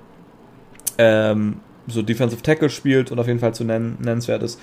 ähm, 0.98 1.61
so 1.87 2.02
Defensive 2.02 2.42
Tackle 2.42 2.70
spielt 2.70 3.11
und 3.11 3.18
auf 3.18 3.26
jeden 3.26 3.40
Fall 3.40 3.54
zu 3.54 3.64
nennen, 3.64 3.96
nennenswert 4.00 4.42
ist. 4.42 4.61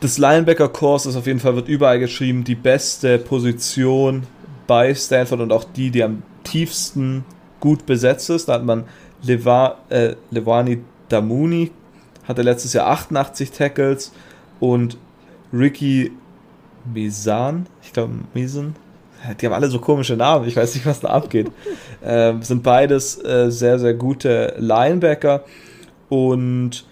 Das 0.00 0.18
Linebacker-Kurs 0.18 1.06
ist 1.06 1.16
auf 1.16 1.26
jeden 1.26 1.40
Fall, 1.40 1.56
wird 1.56 1.68
überall 1.68 1.98
geschrieben, 1.98 2.44
die 2.44 2.54
beste 2.54 3.18
Position 3.18 4.24
bei 4.66 4.94
Stanford 4.94 5.40
und 5.40 5.52
auch 5.52 5.64
die, 5.64 5.90
die 5.90 6.02
am 6.04 6.22
tiefsten 6.44 7.24
gut 7.58 7.86
besetzt 7.86 8.30
ist. 8.30 8.48
Da 8.48 8.54
hat 8.54 8.64
man 8.64 8.84
Leva, 9.22 9.78
äh, 9.88 10.14
Levani 10.30 10.82
Damuni, 11.08 11.72
hatte 12.26 12.42
letztes 12.42 12.74
Jahr 12.74 12.88
88 12.88 13.50
Tackles 13.50 14.12
und 14.60 14.98
Ricky 15.52 16.12
Misan, 16.92 17.66
ich 17.82 17.92
glaube 17.92 18.12
Misan, 18.34 18.76
die 19.40 19.46
haben 19.46 19.52
alle 19.52 19.68
so 19.68 19.80
komische 19.80 20.16
Namen, 20.16 20.46
ich 20.46 20.56
weiß 20.56 20.74
nicht, 20.74 20.86
was 20.86 21.00
da 21.00 21.08
abgeht. 21.08 21.50
Ähm, 22.04 22.42
sind 22.42 22.62
beides 22.62 23.22
äh, 23.24 23.50
sehr, 23.50 23.78
sehr 23.78 23.94
gute 23.94 24.54
Linebacker. 24.58 25.44
Und 26.08 26.84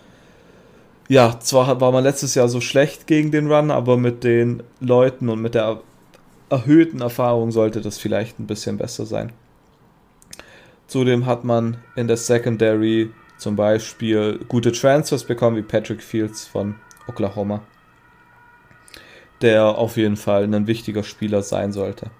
ja, 1.09 1.39
zwar 1.41 1.81
war 1.81 1.93
man 1.93 2.05
letztes 2.05 2.35
Jahr 2.35 2.49
so 2.49 2.61
schlecht 2.61 3.07
gegen 3.07 3.31
den 3.31 3.51
Run, 3.51 3.71
aber 3.71 3.97
mit 3.97 4.25
den 4.25 4.63
Leuten 4.81 5.29
und 5.29 5.41
mit 5.41 5.55
der 5.55 5.81
erhöhten 6.51 7.01
Erfahrung 7.01 7.51
sollte 7.51 7.81
das 7.81 7.99
vielleicht 7.99 8.39
ein 8.39 8.47
bisschen 8.47 8.77
besser 8.77 9.07
sein. 9.07 9.33
Zudem 10.87 11.27
hat 11.27 11.45
man 11.45 11.79
in 11.97 12.07
der 12.07 12.17
Secondary 12.17 13.11
zum 13.39 13.57
Beispiel 13.57 14.41
gute 14.49 14.73
Transfers 14.73 15.25
bekommen, 15.25 15.57
wie 15.57 15.63
Patrick 15.63 16.03
Fields 16.03 16.47
von 16.47 16.77
Oklahoma 17.09 17.63
der 19.43 19.79
auf 19.79 19.97
jeden 19.97 20.17
Fall 20.17 20.45
ein 20.45 20.67
wichtiger 20.67 21.03
Spieler 21.03 21.43
sein 21.43 21.73
sollte. 21.73 22.11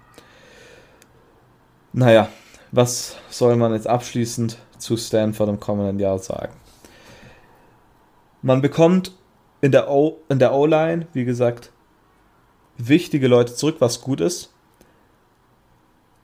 Naja, 1.93 2.29
was 2.71 3.15
soll 3.29 3.55
man 3.55 3.73
jetzt 3.73 3.87
abschließend 3.87 4.57
zu 4.77 4.97
Stanford 4.97 5.49
im 5.49 5.59
kommenden 5.59 5.99
Jahr 5.99 6.19
sagen? 6.19 6.53
Man 8.41 8.61
bekommt 8.61 9.13
in 9.61 9.71
der 9.71 9.89
O-Line, 9.89 11.07
wie 11.13 11.25
gesagt, 11.25 11.71
wichtige 12.77 13.27
Leute 13.27 13.55
zurück, 13.55 13.77
was 13.79 14.01
gut 14.01 14.21
ist. 14.21 14.53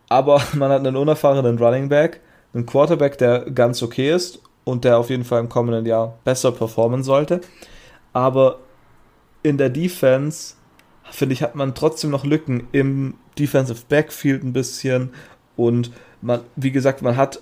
Aber 0.09 0.41
man 0.53 0.71
hat 0.71 0.79
einen 0.79 0.95
unerfahrenen 0.95 1.57
Running 1.57 1.89
Back, 1.89 2.21
einen 2.53 2.65
Quarterback, 2.65 3.17
der 3.17 3.49
ganz 3.51 3.81
okay 3.81 4.13
ist 4.13 4.39
und 4.63 4.85
der 4.85 4.97
auf 4.99 5.09
jeden 5.09 5.23
Fall 5.23 5.39
im 5.39 5.49
kommenden 5.49 5.85
Jahr 5.85 6.19
besser 6.23 6.51
performen 6.51 7.03
sollte. 7.03 7.41
Aber 8.13 8.59
in 9.41 9.57
der 9.57 9.69
Defense 9.69 10.53
finde 11.11 11.33
ich, 11.33 11.43
hat 11.43 11.55
man 11.55 11.75
trotzdem 11.75 12.09
noch 12.09 12.25
Lücken 12.25 12.67
im 12.71 13.15
Defensive 13.37 13.81
Backfield 13.87 14.43
ein 14.43 14.53
bisschen. 14.53 15.09
Und 15.55 15.91
man, 16.21 16.41
wie 16.55 16.71
gesagt, 16.71 17.01
man 17.01 17.17
hat 17.17 17.41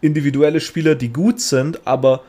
individuelle 0.00 0.60
Spieler, 0.60 0.94
die 0.94 1.12
gut 1.12 1.40
sind, 1.40 1.86
aber 1.86 2.22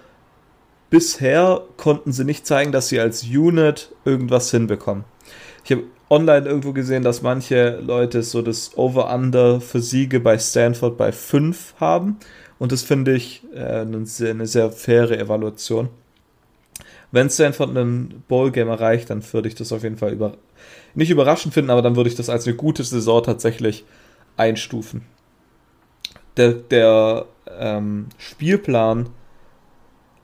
bisher 0.89 1.61
konnten 1.77 2.11
sie 2.11 2.23
nicht 2.23 2.47
zeigen, 2.47 2.71
dass 2.71 2.89
sie 2.89 2.99
als 2.99 3.23
Unit 3.23 3.93
irgendwas 4.05 4.51
hinbekommen. 4.51 5.03
Ich 5.65 5.71
habe 5.71 5.83
online 6.09 6.47
irgendwo 6.47 6.71
gesehen, 6.71 7.03
dass 7.03 7.21
manche 7.21 7.79
Leute 7.81 8.23
so 8.23 8.41
das 8.41 8.77
Over-Under 8.77 9.59
für 9.59 9.81
Siege 9.81 10.19
bei 10.19 10.37
Stanford 10.37 10.97
bei 10.97 11.11
5 11.11 11.75
haben. 11.79 12.17
Und 12.59 12.71
das 12.71 12.83
finde 12.83 13.13
ich 13.13 13.43
äh, 13.53 13.81
eine, 13.81 14.05
sehr, 14.05 14.31
eine 14.31 14.47
sehr 14.47 14.71
faire 14.71 15.17
Evaluation. 15.17 15.89
Wenn 17.11 17.29
Stanford 17.29 17.69
einen 17.69 18.23
Bowl-Game 18.27 18.67
erreicht, 18.67 19.09
dann 19.09 19.23
würde 19.33 19.47
ich 19.47 19.55
das 19.55 19.71
auf 19.71 19.83
jeden 19.83 19.97
Fall 19.97 20.11
über 20.11 20.33
nicht 20.93 21.11
überraschend 21.11 21.53
finden, 21.53 21.69
aber 21.69 21.81
dann 21.81 21.95
würde 21.95 22.09
ich 22.09 22.15
das 22.15 22.29
als 22.29 22.47
eine 22.47 22.55
gute 22.55 22.83
Saison 22.83 23.21
tatsächlich 23.23 23.85
einstufen. 24.35 25.03
Der, 26.35 26.53
der 26.53 27.25
ähm, 27.59 28.07
Spielplan, 28.17 29.09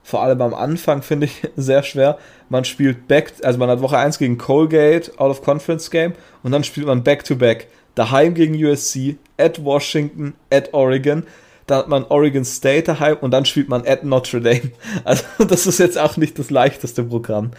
vor 0.03 0.23
allem 0.23 0.41
am 0.41 0.53
Anfang, 0.53 1.01
finde 1.01 1.27
ich 1.27 1.41
sehr 1.55 1.83
schwer. 1.83 2.17
Man 2.49 2.65
spielt 2.65 3.07
back, 3.07 3.33
also 3.43 3.59
man 3.59 3.69
hat 3.69 3.81
Woche 3.81 3.97
1 3.97 4.17
gegen 4.17 4.37
Colgate, 4.37 5.17
Out 5.19 5.31
of 5.31 5.41
Conference 5.43 5.89
Game, 5.91 6.13
und 6.41 6.51
dann 6.51 6.63
spielt 6.63 6.87
man 6.87 7.03
back-to-back. 7.03 7.63
-back. 7.63 7.67
Daheim 7.95 8.33
gegen 8.33 8.55
USC, 8.55 9.17
at 9.37 9.63
Washington, 9.63 10.33
at 10.51 10.73
Oregon 10.73 11.27
da 11.67 11.77
hat 11.77 11.87
man 11.87 12.03
Oregon 12.05 12.43
State 12.43 12.83
daheim 12.83 13.17
und 13.21 13.31
dann 13.31 13.45
spielt 13.45 13.69
man 13.69 13.85
at 13.87 14.03
Notre 14.03 14.41
Dame. 14.41 14.71
Also 15.03 15.23
das 15.47 15.65
ist 15.65 15.79
jetzt 15.79 15.97
auch 15.97 16.17
nicht 16.17 16.37
das 16.39 16.49
leichteste 16.49 17.03
Programm 17.03 17.51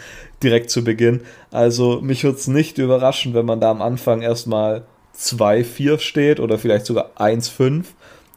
direkt 0.43 0.71
zu 0.71 0.85
Beginn. 0.85 1.23
Also 1.51 2.01
mich 2.01 2.25
würde 2.25 2.39
es 2.39 2.47
nicht 2.47 2.79
überraschen, 2.79 3.35
wenn 3.35 3.47
man 3.47 3.61
da 3.61 3.71
am 3.71 3.83
Anfang 3.83 4.23
erstmal 4.23 4.85
2-4 5.19 5.99
steht 6.01 6.41
oder 6.41 6.59
vielleicht 6.59 6.87
sogar 6.87 7.11
1-5 7.17 7.85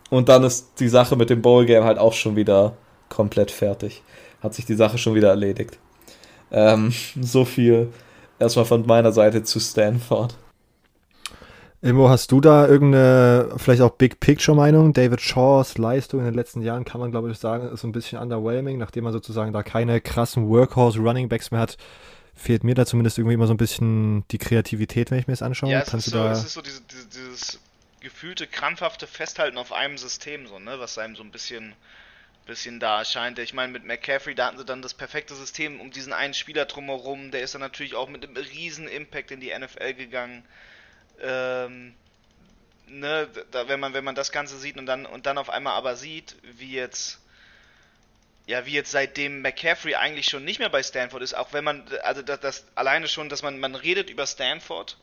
und 0.09 0.29
dann 0.29 0.43
ist 0.43 0.79
die 0.79 0.89
Sache 0.89 1.15
mit 1.15 1.29
dem 1.29 1.41
Bowl 1.41 1.65
Game 1.65 1.83
halt 1.83 1.97
auch 1.97 2.13
schon 2.13 2.35
wieder 2.35 2.73
komplett 3.09 3.51
fertig. 3.51 4.03
Hat 4.41 4.53
sich 4.53 4.65
die 4.65 4.75
Sache 4.75 4.97
schon 4.97 5.15
wieder 5.15 5.29
erledigt. 5.29 5.79
Ähm, 6.51 6.93
so 7.19 7.43
viel 7.43 7.89
erstmal 8.39 8.65
von 8.65 8.85
meiner 8.85 9.11
Seite 9.11 9.43
zu 9.43 9.59
Stanford. 9.59 10.35
Immo, 11.87 12.09
hast 12.09 12.33
du 12.33 12.41
da 12.41 12.67
irgendeine, 12.67 13.55
vielleicht 13.55 13.81
auch 13.81 13.91
Big 13.91 14.19
Picture 14.19 14.57
Meinung? 14.57 14.91
David 14.91 15.21
Shaws 15.21 15.77
Leistung 15.77 16.19
in 16.19 16.25
den 16.25 16.33
letzten 16.33 16.61
Jahren 16.61 16.83
kann 16.83 16.99
man, 16.99 17.11
glaube 17.11 17.31
ich, 17.31 17.37
sagen, 17.37 17.69
ist 17.69 17.79
so 17.79 17.87
ein 17.87 17.93
bisschen 17.93 18.19
underwhelming, 18.19 18.77
nachdem 18.77 19.05
man 19.05 19.13
sozusagen 19.13 19.53
da 19.53 19.63
keine 19.63 20.01
krassen 20.01 20.49
Workhorse 20.49 20.99
Running 20.99 21.29
Backs 21.29 21.49
mehr 21.51 21.61
hat. 21.61 21.77
Fehlt 22.35 22.65
mir 22.65 22.75
da 22.75 22.85
zumindest 22.85 23.17
irgendwie 23.17 23.35
immer 23.35 23.47
so 23.47 23.53
ein 23.53 23.57
bisschen 23.57 24.27
die 24.31 24.37
Kreativität, 24.37 25.11
wenn 25.11 25.19
ich 25.19 25.27
mir 25.27 25.31
das 25.31 25.41
anschaue. 25.41 25.71
Ja, 25.71 25.79
es 25.79 25.89
Kannst 25.89 26.07
ist, 26.07 26.13
so, 26.13 26.25
es 26.25 26.43
ist 26.43 26.53
so 26.55 26.61
diese, 26.61 26.81
diese, 26.81 27.07
dieses 27.07 27.59
gefühlte, 28.01 28.47
krampfhafte 28.47 29.07
Festhalten 29.07 29.57
auf 29.57 29.71
einem 29.71 29.97
System, 29.97 30.45
so, 30.45 30.59
ne, 30.59 30.79
was 30.79 30.97
einem 30.97 31.15
so 31.15 31.23
ein 31.23 31.31
bisschen, 31.31 31.73
bisschen 32.45 32.81
da 32.81 32.99
erscheint. 32.99 33.39
Ich 33.39 33.53
meine, 33.53 33.71
mit 33.71 33.85
McCaffrey, 33.85 34.35
da 34.35 34.47
hatten 34.47 34.57
sie 34.57 34.65
dann 34.65 34.81
das 34.81 34.93
perfekte 34.93 35.35
System 35.35 35.79
um 35.79 35.91
diesen 35.91 36.11
einen 36.11 36.33
Spieler 36.33 36.65
drumherum. 36.65 37.31
Der 37.31 37.43
ist 37.43 37.53
dann 37.53 37.61
natürlich 37.61 37.95
auch 37.95 38.09
mit 38.09 38.27
einem 38.27 38.35
riesen 38.35 38.89
Impact 38.89 39.31
in 39.31 39.39
die 39.39 39.57
NFL 39.57 39.93
gegangen. 39.93 40.43
Ähm, 41.21 41.93
ne, 42.87 43.27
da, 43.51 43.67
wenn 43.67 43.79
man, 43.79 43.93
wenn 43.93 44.03
man 44.03 44.15
das 44.15 44.31
Ganze 44.31 44.57
sieht 44.57 44.77
und 44.77 44.85
dann, 44.85 45.05
und 45.05 45.25
dann 45.25 45.37
auf 45.37 45.49
einmal 45.49 45.73
aber 45.73 45.95
sieht, 45.95 46.35
wie 46.43 46.73
jetzt, 46.73 47.19
ja, 48.45 48.65
wie 48.65 48.73
jetzt 48.73 48.91
seitdem 48.91 49.41
McCaffrey 49.41 49.95
eigentlich 49.95 50.27
schon 50.27 50.45
nicht 50.45 50.59
mehr 50.59 50.69
bei 50.69 50.83
Stanford 50.83 51.21
ist, 51.21 51.33
auch 51.33 51.53
wenn 51.53 51.63
man, 51.63 51.87
also 52.03 52.21
das, 52.21 52.39
das 52.39 52.65
alleine 52.75 53.07
schon, 53.07 53.29
dass 53.29 53.43
man, 53.43 53.59
man 53.59 53.75
redet 53.75 54.09
über 54.09 54.25
Stanford 54.25 54.97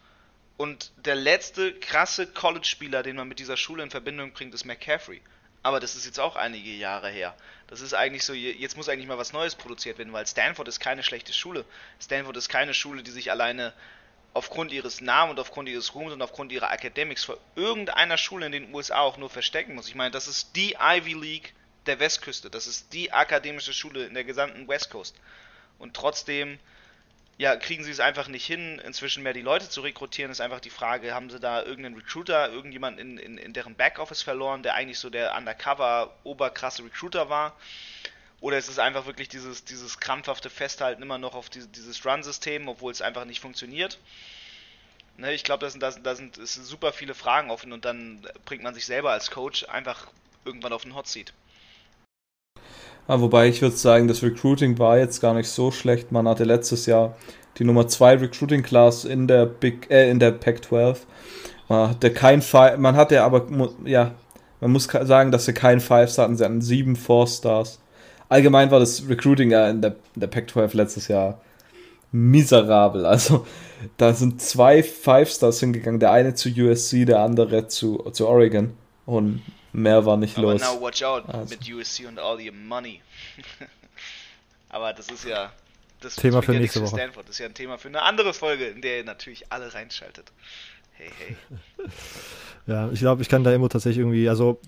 und 0.56 0.92
der 0.96 1.16
letzte 1.16 1.74
krasse 1.74 2.26
College-Spieler, 2.26 3.02
den 3.02 3.16
man 3.16 3.28
mit 3.28 3.38
dieser 3.38 3.56
Schule 3.56 3.82
in 3.82 3.90
Verbindung 3.90 4.32
bringt, 4.32 4.54
ist 4.54 4.64
McCaffrey. 4.64 5.20
Aber 5.62 5.80
das 5.80 5.96
ist 5.96 6.04
jetzt 6.04 6.20
auch 6.20 6.36
einige 6.36 6.70
Jahre 6.70 7.08
her. 7.08 7.34
Das 7.68 7.80
ist 7.80 7.94
eigentlich 7.94 8.22
so, 8.24 8.34
jetzt 8.34 8.76
muss 8.76 8.88
eigentlich 8.88 9.08
mal 9.08 9.16
was 9.16 9.32
Neues 9.32 9.54
produziert 9.54 9.96
werden, 9.96 10.12
weil 10.12 10.26
Stanford 10.26 10.68
ist 10.68 10.78
keine 10.78 11.02
schlechte 11.02 11.32
Schule. 11.32 11.64
Stanford 12.00 12.36
ist 12.36 12.50
keine 12.50 12.74
Schule, 12.74 13.02
die 13.02 13.10
sich 13.10 13.30
alleine 13.30 13.72
aufgrund 14.34 14.72
ihres 14.72 15.00
Namens 15.00 15.32
und 15.32 15.40
aufgrund 15.40 15.68
ihres 15.68 15.94
Ruhms 15.94 16.12
und 16.12 16.20
aufgrund 16.20 16.52
ihrer 16.52 16.72
Academics 16.72 17.24
vor 17.24 17.38
irgendeiner 17.54 18.18
Schule 18.18 18.46
in 18.46 18.52
den 18.52 18.74
USA 18.74 18.98
auch 18.98 19.16
nur 19.16 19.30
verstecken 19.30 19.74
muss. 19.74 19.88
Ich 19.88 19.94
meine, 19.94 20.10
das 20.10 20.28
ist 20.28 20.56
die 20.56 20.76
Ivy 20.78 21.14
League 21.14 21.54
der 21.86 22.00
Westküste. 22.00 22.50
Das 22.50 22.66
ist 22.66 22.92
die 22.92 23.12
akademische 23.12 23.72
Schule 23.72 24.04
in 24.04 24.14
der 24.14 24.24
gesamten 24.24 24.66
West 24.66 24.90
Coast. 24.90 25.14
Und 25.78 25.94
trotzdem, 25.94 26.58
ja, 27.38 27.56
kriegen 27.56 27.84
sie 27.84 27.92
es 27.92 28.00
einfach 28.00 28.26
nicht 28.26 28.44
hin, 28.44 28.80
inzwischen 28.84 29.22
mehr 29.22 29.34
die 29.34 29.40
Leute 29.40 29.68
zu 29.68 29.82
rekrutieren. 29.82 30.32
Ist 30.32 30.40
einfach 30.40 30.60
die 30.60 30.70
Frage, 30.70 31.14
haben 31.14 31.30
sie 31.30 31.38
da 31.38 31.62
irgendeinen 31.62 31.96
Recruiter, 31.96 32.50
irgendjemand 32.50 32.98
in, 32.98 33.18
in, 33.18 33.38
in 33.38 33.52
deren 33.52 33.76
Backoffice 33.76 34.22
verloren, 34.22 34.64
der 34.64 34.74
eigentlich 34.74 34.98
so 34.98 35.10
der 35.10 35.36
undercover, 35.36 36.16
oberkrasse 36.24 36.84
Recruiter 36.84 37.28
war? 37.28 37.56
Oder 38.44 38.58
ist 38.58 38.68
es 38.68 38.78
einfach 38.78 39.06
wirklich 39.06 39.30
dieses, 39.30 39.64
dieses 39.64 40.00
krampfhafte 40.00 40.50
Festhalten 40.50 41.00
immer 41.00 41.16
noch 41.16 41.34
auf 41.34 41.48
diese, 41.48 41.66
dieses 41.66 42.04
Run-System, 42.04 42.68
obwohl 42.68 42.92
es 42.92 43.00
einfach 43.00 43.24
nicht 43.24 43.40
funktioniert? 43.40 43.98
Ne, 45.16 45.32
ich 45.32 45.44
glaube, 45.44 45.64
da 45.64 45.70
sind, 45.70 45.82
da, 45.82 45.90
sind, 45.90 46.04
da 46.04 46.14
sind, 46.14 46.36
sind 46.36 46.66
super 46.66 46.92
viele 46.92 47.14
Fragen 47.14 47.50
offen 47.50 47.72
und 47.72 47.86
dann 47.86 48.20
bringt 48.44 48.62
man 48.62 48.74
sich 48.74 48.84
selber 48.84 49.12
als 49.12 49.30
Coach 49.30 49.66
einfach 49.70 50.08
irgendwann 50.44 50.74
auf 50.74 50.82
den 50.82 50.94
Hot 50.94 51.06
Seat. 51.06 51.32
Ja, 53.08 53.18
wobei 53.18 53.48
ich 53.48 53.62
würde 53.62 53.76
sagen, 53.76 54.08
das 54.08 54.22
Recruiting 54.22 54.78
war 54.78 54.98
jetzt 54.98 55.22
gar 55.22 55.32
nicht 55.32 55.48
so 55.48 55.70
schlecht. 55.70 56.12
Man 56.12 56.28
hatte 56.28 56.44
letztes 56.44 56.84
Jahr 56.84 57.16
die 57.56 57.64
Nummer 57.64 57.88
2 57.88 58.16
Recruiting 58.16 58.62
Class 58.62 59.06
in 59.06 59.26
der 59.26 59.46
Big 59.46 59.90
äh, 59.90 60.10
in 60.10 60.18
der 60.18 60.32
Pac-12. 60.32 60.98
Man 61.70 61.88
hatte 61.88 62.12
kein 62.12 62.42
Five, 62.42 62.76
man 62.76 62.94
hatte 62.94 63.22
aber 63.22 63.48
ja, 63.86 64.14
man 64.60 64.70
muss 64.70 64.84
sagen, 64.84 65.30
dass 65.30 65.46
sie 65.46 65.54
kein 65.54 65.80
Fives 65.80 66.18
hatten, 66.18 66.36
sie 66.36 66.44
hatten 66.44 66.60
sieben 66.60 66.94
Four 66.94 67.26
Stars. 67.26 67.80
Allgemein 68.28 68.70
war 68.70 68.80
das 68.80 69.08
Recruiting 69.08 69.50
ja 69.50 69.68
in 69.68 69.82
der, 69.82 69.96
der 70.14 70.26
Pac-12 70.26 70.76
letztes 70.76 71.08
Jahr 71.08 71.40
miserabel. 72.12 73.04
Also 73.06 73.46
da 73.96 74.14
sind 74.14 74.40
zwei 74.40 74.82
Five 74.82 75.30
Stars 75.30 75.60
hingegangen, 75.60 76.00
der 76.00 76.12
eine 76.12 76.34
zu 76.34 76.48
USC, 76.48 77.04
der 77.04 77.20
andere 77.20 77.68
zu, 77.68 77.98
zu 78.12 78.28
Oregon 78.28 78.74
und 79.06 79.42
mehr 79.72 80.06
war 80.06 80.16
nicht 80.16 80.38
Aber 80.38 80.52
los. 80.52 80.62
now 80.62 80.80
watch 80.80 81.02
out 81.02 81.24
Also. 81.28 81.54
mit 81.54 81.68
USC 81.72 82.06
und 82.06 82.18
all 82.18 82.36
your 82.40 82.52
money. 82.54 83.00
Aber 84.68 84.92
das 84.92 85.08
ist 85.08 85.24
ja 85.24 85.52
das 86.00 86.16
Thema 86.16 86.42
für 86.42 86.52
ja 86.54 86.60
nächste 86.60 86.80
nichts 86.80 86.92
Woche. 86.92 87.00
Stanford. 87.00 87.28
Das 87.28 87.34
ist 87.36 87.40
ja 87.40 87.46
ein 87.46 87.54
Thema 87.54 87.78
für 87.78 87.88
eine 87.88 88.02
andere 88.02 88.32
Folge, 88.34 88.66
in 88.66 88.80
der 88.80 88.98
ihr 88.98 89.04
natürlich 89.04 89.50
alle 89.52 89.72
reinschaltet. 89.74 90.32
Hey, 90.92 91.10
hey. 91.18 91.36
Ja, 92.66 92.90
ich 92.90 93.00
glaube, 93.00 93.20
ich 93.20 93.28
kann 93.28 93.44
da 93.44 93.52
immer 93.52 93.68
tatsächlich 93.68 93.98
irgendwie, 93.98 94.26
also 94.26 94.58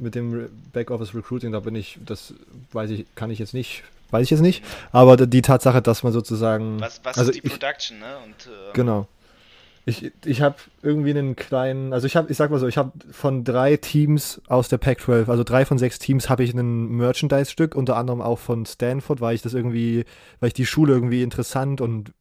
mit 0.00 0.14
dem 0.14 0.48
Backoffice 0.72 1.14
Recruiting, 1.14 1.52
da 1.52 1.60
bin 1.60 1.74
ich, 1.74 1.98
das 2.04 2.34
weiß 2.72 2.90
ich, 2.90 3.06
kann 3.14 3.30
ich 3.30 3.38
jetzt 3.38 3.54
nicht, 3.54 3.82
weiß 4.10 4.24
ich 4.24 4.30
jetzt 4.30 4.40
nicht, 4.40 4.64
aber 4.92 5.16
die 5.16 5.42
Tatsache, 5.42 5.82
dass 5.82 6.02
man 6.02 6.12
sozusagen, 6.12 6.80
Was, 6.80 7.00
was 7.04 7.18
also 7.18 7.30
ist 7.30 7.42
die 7.42 7.46
ich, 7.46 7.52
Production, 7.52 7.98
ne? 7.98 8.16
Und, 8.24 8.46
ähm, 8.46 8.72
genau. 8.72 9.06
Ich, 9.86 10.12
ich 10.26 10.42
habe 10.42 10.56
irgendwie 10.82 11.10
einen 11.10 11.36
kleinen, 11.36 11.92
also 11.92 12.06
ich 12.06 12.14
habe, 12.14 12.30
ich 12.30 12.36
sag 12.36 12.50
mal 12.50 12.58
so, 12.58 12.68
ich 12.68 12.76
habe 12.76 12.92
von 13.10 13.44
drei 13.44 13.76
Teams 13.76 14.40
aus 14.46 14.68
der 14.68 14.78
Pac-12, 14.78 15.28
also 15.28 15.42
drei 15.42 15.64
von 15.64 15.78
sechs 15.78 15.98
Teams, 15.98 16.28
habe 16.28 16.44
ich 16.44 16.52
ein 16.52 16.96
Merchandise-Stück, 16.96 17.74
unter 17.74 17.96
anderem 17.96 18.20
auch 18.20 18.38
von 18.38 18.66
Stanford, 18.66 19.20
weil 19.20 19.34
ich 19.34 19.42
das 19.42 19.54
irgendwie, 19.54 20.04
weil 20.38 20.48
ich 20.48 20.54
die 20.54 20.66
Schule 20.66 20.92
irgendwie 20.92 21.22
interessant 21.22 21.80
und 21.80 22.12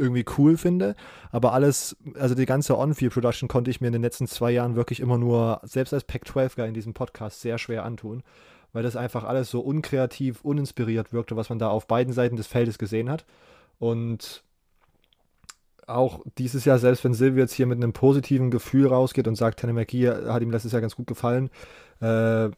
irgendwie 0.00 0.24
cool 0.38 0.56
finde. 0.56 0.96
Aber 1.30 1.52
alles, 1.52 1.96
also 2.18 2.34
die 2.34 2.46
ganze 2.46 2.76
On-Field-Production 2.76 3.48
konnte 3.48 3.70
ich 3.70 3.80
mir 3.80 3.88
in 3.88 3.92
den 3.92 4.02
letzten 4.02 4.26
zwei 4.26 4.50
Jahren 4.50 4.74
wirklich 4.74 5.00
immer 5.00 5.18
nur, 5.18 5.60
selbst 5.62 5.92
als 5.92 6.04
Pac-12-Guy 6.04 6.66
in 6.68 6.74
diesem 6.74 6.94
Podcast, 6.94 7.40
sehr 7.40 7.58
schwer 7.58 7.84
antun. 7.84 8.22
Weil 8.72 8.82
das 8.82 8.96
einfach 8.96 9.24
alles 9.24 9.50
so 9.50 9.60
unkreativ, 9.60 10.40
uninspiriert 10.42 11.12
wirkte, 11.12 11.36
was 11.36 11.48
man 11.48 11.58
da 11.58 11.68
auf 11.68 11.86
beiden 11.86 12.12
Seiten 12.12 12.36
des 12.36 12.46
Feldes 12.46 12.78
gesehen 12.78 13.10
hat. 13.10 13.24
Und 13.78 14.42
auch 15.86 16.20
dieses 16.38 16.64
Jahr, 16.64 16.78
selbst 16.78 17.04
wenn 17.04 17.14
Silvio 17.14 17.42
jetzt 17.42 17.52
hier 17.52 17.66
mit 17.66 17.76
einem 17.76 17.92
positiven 17.92 18.50
Gefühl 18.50 18.86
rausgeht 18.86 19.28
und 19.28 19.34
sagt, 19.34 19.60
Tanner 19.60 19.72
McGee 19.72 20.08
hat 20.08 20.42
ihm 20.42 20.50
letztes 20.50 20.72
Jahr 20.72 20.80
ganz 20.80 20.96
gut 20.96 21.06
gefallen, 21.06 21.50
äh, 22.00 22.50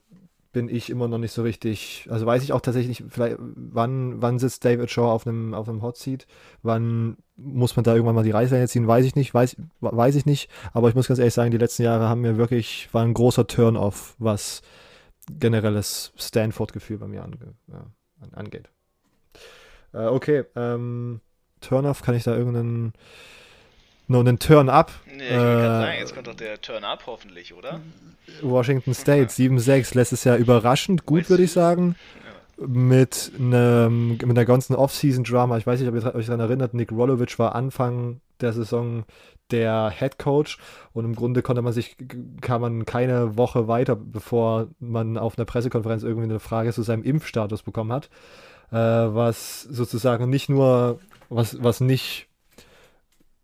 bin 0.52 0.68
ich 0.68 0.90
immer 0.90 1.08
noch 1.08 1.18
nicht 1.18 1.32
so 1.32 1.42
richtig, 1.42 2.06
also 2.10 2.26
weiß 2.26 2.42
ich 2.42 2.52
auch 2.52 2.60
tatsächlich 2.60 3.00
nicht, 3.00 3.12
vielleicht, 3.12 3.36
wann, 3.38 4.20
wann 4.20 4.38
sitzt 4.38 4.64
David 4.64 4.90
Shaw 4.90 5.10
auf 5.10 5.26
einem, 5.26 5.54
auf 5.54 5.68
einem 5.68 5.82
Hot 5.82 5.96
Seat, 5.96 6.26
wann 6.62 7.16
muss 7.36 7.74
man 7.76 7.84
da 7.84 7.94
irgendwann 7.94 8.14
mal 8.14 8.24
die 8.24 8.30
Reißleine 8.30 8.68
ziehen, 8.68 8.86
weiß 8.86 9.04
ich 9.06 9.16
nicht, 9.16 9.32
weiß, 9.32 9.56
weiß 9.80 10.14
ich 10.14 10.26
nicht, 10.26 10.50
aber 10.72 10.88
ich 10.88 10.94
muss 10.94 11.08
ganz 11.08 11.18
ehrlich 11.18 11.34
sagen, 11.34 11.50
die 11.50 11.58
letzten 11.58 11.82
Jahre 11.82 12.08
haben 12.08 12.20
mir 12.20 12.36
wirklich, 12.36 12.88
war 12.92 13.02
ein 13.02 13.14
großer 13.14 13.46
Turn-off, 13.46 14.14
was 14.18 14.62
generelles 15.30 16.12
Stanford-Gefühl 16.16 16.98
bei 16.98 17.08
mir 17.08 17.22
ange, 17.24 17.54
ja, 17.68 17.86
an- 18.20 18.34
angeht. 18.34 18.68
Äh, 19.94 20.06
okay, 20.06 20.44
ähm, 20.56 21.20
Turn-off, 21.60 22.02
kann 22.02 22.14
ich 22.14 22.24
da 22.24 22.36
irgendeinen, 22.36 22.92
noch 24.12 24.20
einen 24.20 24.38
Turn-up? 24.38 24.92
Nee, 25.06 25.24
ich 25.24 25.30
Äh, 25.30 25.36
sagen, 25.36 25.98
jetzt 25.98 26.14
kommt 26.14 26.26
doch 26.26 26.34
der 26.34 26.60
Turn-Up 26.60 27.02
hoffentlich, 27.06 27.54
oder? 27.54 27.80
Washington 28.40 28.94
State 28.94 29.30
7-6 29.30 29.94
letztes 29.96 30.24
Jahr 30.24 30.36
überraschend 30.36 31.06
gut, 31.06 31.28
würde 31.28 31.42
ich 31.42 31.52
sagen. 31.52 31.96
Mit, 32.64 33.32
einem, 33.38 34.10
mit 34.10 34.22
einer 34.30 34.44
ganzen 34.44 34.76
Off-Season-Drama. 34.76 35.56
Ich 35.58 35.66
weiß 35.66 35.80
nicht, 35.80 35.88
ob 35.88 35.94
ihr 35.96 36.14
euch 36.14 36.26
daran 36.26 36.40
erinnert, 36.40 36.74
Nick 36.74 36.92
Rolovic 36.92 37.38
war 37.38 37.54
Anfang 37.56 38.20
der 38.40 38.52
Saison 38.52 39.04
der 39.50 39.90
Head 39.90 40.18
Coach 40.18 40.58
und 40.92 41.04
im 41.04 41.14
Grunde 41.14 41.42
konnte 41.42 41.62
man 41.62 41.72
sich, 41.72 41.96
kam 42.40 42.60
man 42.60 42.86
keine 42.86 43.36
Woche 43.36 43.68
weiter, 43.68 43.96
bevor 43.96 44.68
man 44.78 45.18
auf 45.18 45.36
einer 45.36 45.44
Pressekonferenz 45.44 46.04
irgendwie 46.04 46.24
eine 46.24 46.40
Frage 46.40 46.72
zu 46.72 46.82
seinem 46.82 47.02
Impfstatus 47.02 47.62
bekommen 47.62 47.92
hat. 47.92 48.10
Äh, 48.70 48.76
was 48.76 49.62
sozusagen 49.62 50.30
nicht 50.30 50.48
nur, 50.48 51.00
was, 51.28 51.62
was 51.62 51.80
nicht 51.80 52.28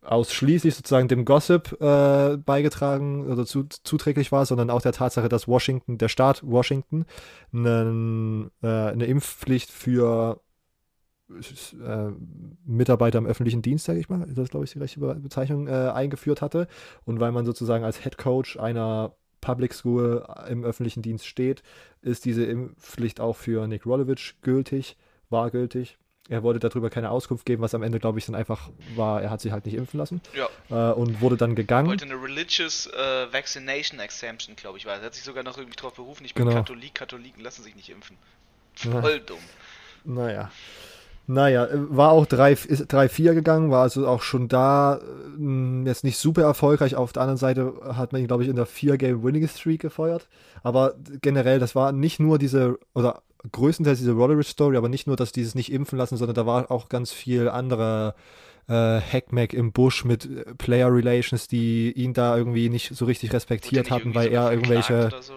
ausschließlich 0.09 0.75
sozusagen 0.75 1.09
dem 1.09 1.25
Gossip 1.25 1.77
äh, 1.81 2.39
beigetragen 2.39 3.27
oder 3.27 3.45
zu, 3.45 3.65
zuträglich 3.65 4.33
war, 4.33 4.47
sondern 4.47 4.71
auch 4.71 4.81
der 4.81 4.93
Tatsache, 4.93 5.29
dass 5.29 5.47
Washington, 5.47 5.99
der 5.99 6.09
Staat 6.09 6.43
Washington, 6.43 7.05
einen, 7.53 8.51
äh, 8.63 8.67
eine 8.67 9.05
Impfpflicht 9.05 9.71
für 9.71 10.41
äh, 11.31 12.11
Mitarbeiter 12.65 13.19
im 13.19 13.27
öffentlichen 13.27 13.61
Dienst, 13.61 13.85
sage 13.85 14.01
ich 14.01 14.09
mal, 14.09 14.23
ist 14.23 14.39
das 14.39 14.49
glaube 14.49 14.65
ich 14.65 14.73
die 14.73 14.79
rechte 14.79 15.01
Be 15.01 15.15
Bezeichnung, 15.15 15.69
äh, 15.69 15.73
eingeführt 15.73 16.41
hatte. 16.41 16.69
Und 17.05 17.21
weil 17.21 17.33
man 17.33 17.45
sozusagen 17.45 17.85
als 17.85 18.03
Head 18.03 18.17
Coach 18.17 18.59
einer 18.59 19.15
Public 19.43 19.75
School 19.75 20.27
im 20.49 20.65
öffentlichen 20.65 21.03
Dienst 21.03 21.27
steht, 21.27 21.63
ist 22.01 22.25
diese 22.25 22.45
Impfpflicht 22.45 23.21
auch 23.21 23.37
für 23.37 23.69
Nick 23.69 23.85
Rolovic 23.85 24.37
gültig, 24.41 24.97
war 25.29 25.51
gültig. 25.51 25.99
Er 26.31 26.43
wollte 26.43 26.61
darüber 26.69 26.91
keine 26.91 27.11
Auskunft 27.11 27.47
geben, 27.47 27.63
was 27.63 27.75
am 27.75 27.83
Ende, 27.83 27.99
glaube 27.99 28.19
ich, 28.19 28.27
dann 28.27 28.35
einfach 28.35 28.69
war, 28.97 29.23
er 29.23 29.31
hat 29.31 29.41
sich 29.41 29.51
halt 29.51 29.65
nicht 29.65 29.75
impfen 29.77 29.99
lassen 29.99 30.21
Ja. 30.35 30.91
äh, 30.91 30.93
und 30.95 31.21
wurde 31.23 31.37
dann 31.39 31.55
gegangen. 31.55 31.89
Wollte 31.89 32.05
eine 32.05 32.23
Religious 32.23 32.87
äh, 32.87 33.33
Vaccination 33.33 33.99
Exemption, 33.99 34.55
glaube 34.55 34.77
ich, 34.79 34.85
war. 34.87 34.95
Er 34.97 35.03
hat 35.03 35.15
sich 35.15 35.25
sogar 35.25 35.43
noch 35.43 35.57
irgendwie 35.57 35.77
drauf 35.77 35.95
berufen, 35.95 36.25
ich 36.27 36.35
bin 36.35 36.45
Genau. 36.47 36.57
Katholik, 36.59 36.95
Katholiken 36.95 37.43
lassen 37.43 37.63
sich 37.63 37.75
nicht 37.77 37.89
impfen. 37.89 38.17
Voll 38.75 39.21
dumm. 39.21 39.39
Naja. 40.05 40.51
Naja, 41.31 41.67
äh, 41.67 41.71
war 41.95 42.13
auch 42.13 42.25
3 42.27 42.53
ist 42.53 42.91
3-4 42.93 43.35
gegangen, 43.35 43.71
war 43.71 43.83
also 43.83 44.07
auch 44.07 44.23
schon 44.23 44.49
da 44.49 44.97
äh, 45.39 45.83
jetzt 45.87 46.03
nicht 46.05 46.17
super 46.19 46.43
erfolgreich. 46.43 46.95
Auf 46.97 47.13
der 47.13 47.23
anderen 47.23 47.37
Seite 47.39 47.75
hat 47.85 48.13
man 48.13 48.21
ihn, 48.23 48.27
glaube 48.29 48.43
ich, 48.45 48.49
in 48.49 48.57
der 48.57 48.67
4-Game-Winning-Streak 48.67 49.81
gefeuert. 49.81 50.27
Aber 50.63 50.95
generell, 51.21 51.59
das 51.59 51.75
war 51.75 51.93
nicht 51.93 52.19
nur 52.19 52.39
diese, 52.39 52.79
oder 52.95 53.23
größtenteils 53.51 53.99
diese 53.99 54.13
Roderick-Story, 54.13 54.77
aber 54.77 54.89
nicht 54.89 55.07
nur, 55.07 55.17
dass 55.17 55.33
dieses 55.33 55.55
nicht 55.55 55.73
impfen 55.73 55.99
lassen, 55.99 56.17
sondern 56.17 56.35
da 56.35 56.47
war 56.47 56.71
auch 56.71 56.89
ganz 56.89 57.13
viel 57.13 57.49
anderer 57.49 58.15
äh, 58.69 59.01
Hackmack 59.01 59.55
im 59.55 59.73
Busch 59.73 60.05
mit 60.05 60.27
äh, 60.27 60.55
Player 60.55 60.93
Relations, 60.93 61.49
die 61.49 61.93
ihn 61.93 62.15
da 62.15 62.37
irgendwie 62.37 62.69
nicht 62.69 62.95
so 62.95 63.05
richtig 63.05 63.33
respektiert 63.33 63.91
hatten, 63.91 64.15
weil 64.15 64.29
er 64.29 64.51
irgendwelche. 64.51 65.11
So? 65.21 65.35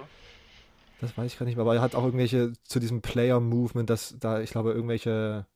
Das 1.00 1.18
weiß 1.18 1.32
ich 1.32 1.40
gar 1.40 1.46
nicht 1.46 1.56
mehr, 1.56 1.64
aber 1.64 1.76
er 1.76 1.82
hat 1.82 1.96
auch 1.96 2.04
irgendwelche 2.04 2.54
zu 2.64 2.80
diesem 2.80 3.02
Player-Movement, 3.02 3.90
dass 3.90 4.16
da, 4.20 4.40
ich 4.42 4.52
glaube, 4.52 4.72
irgendwelche 4.72 5.48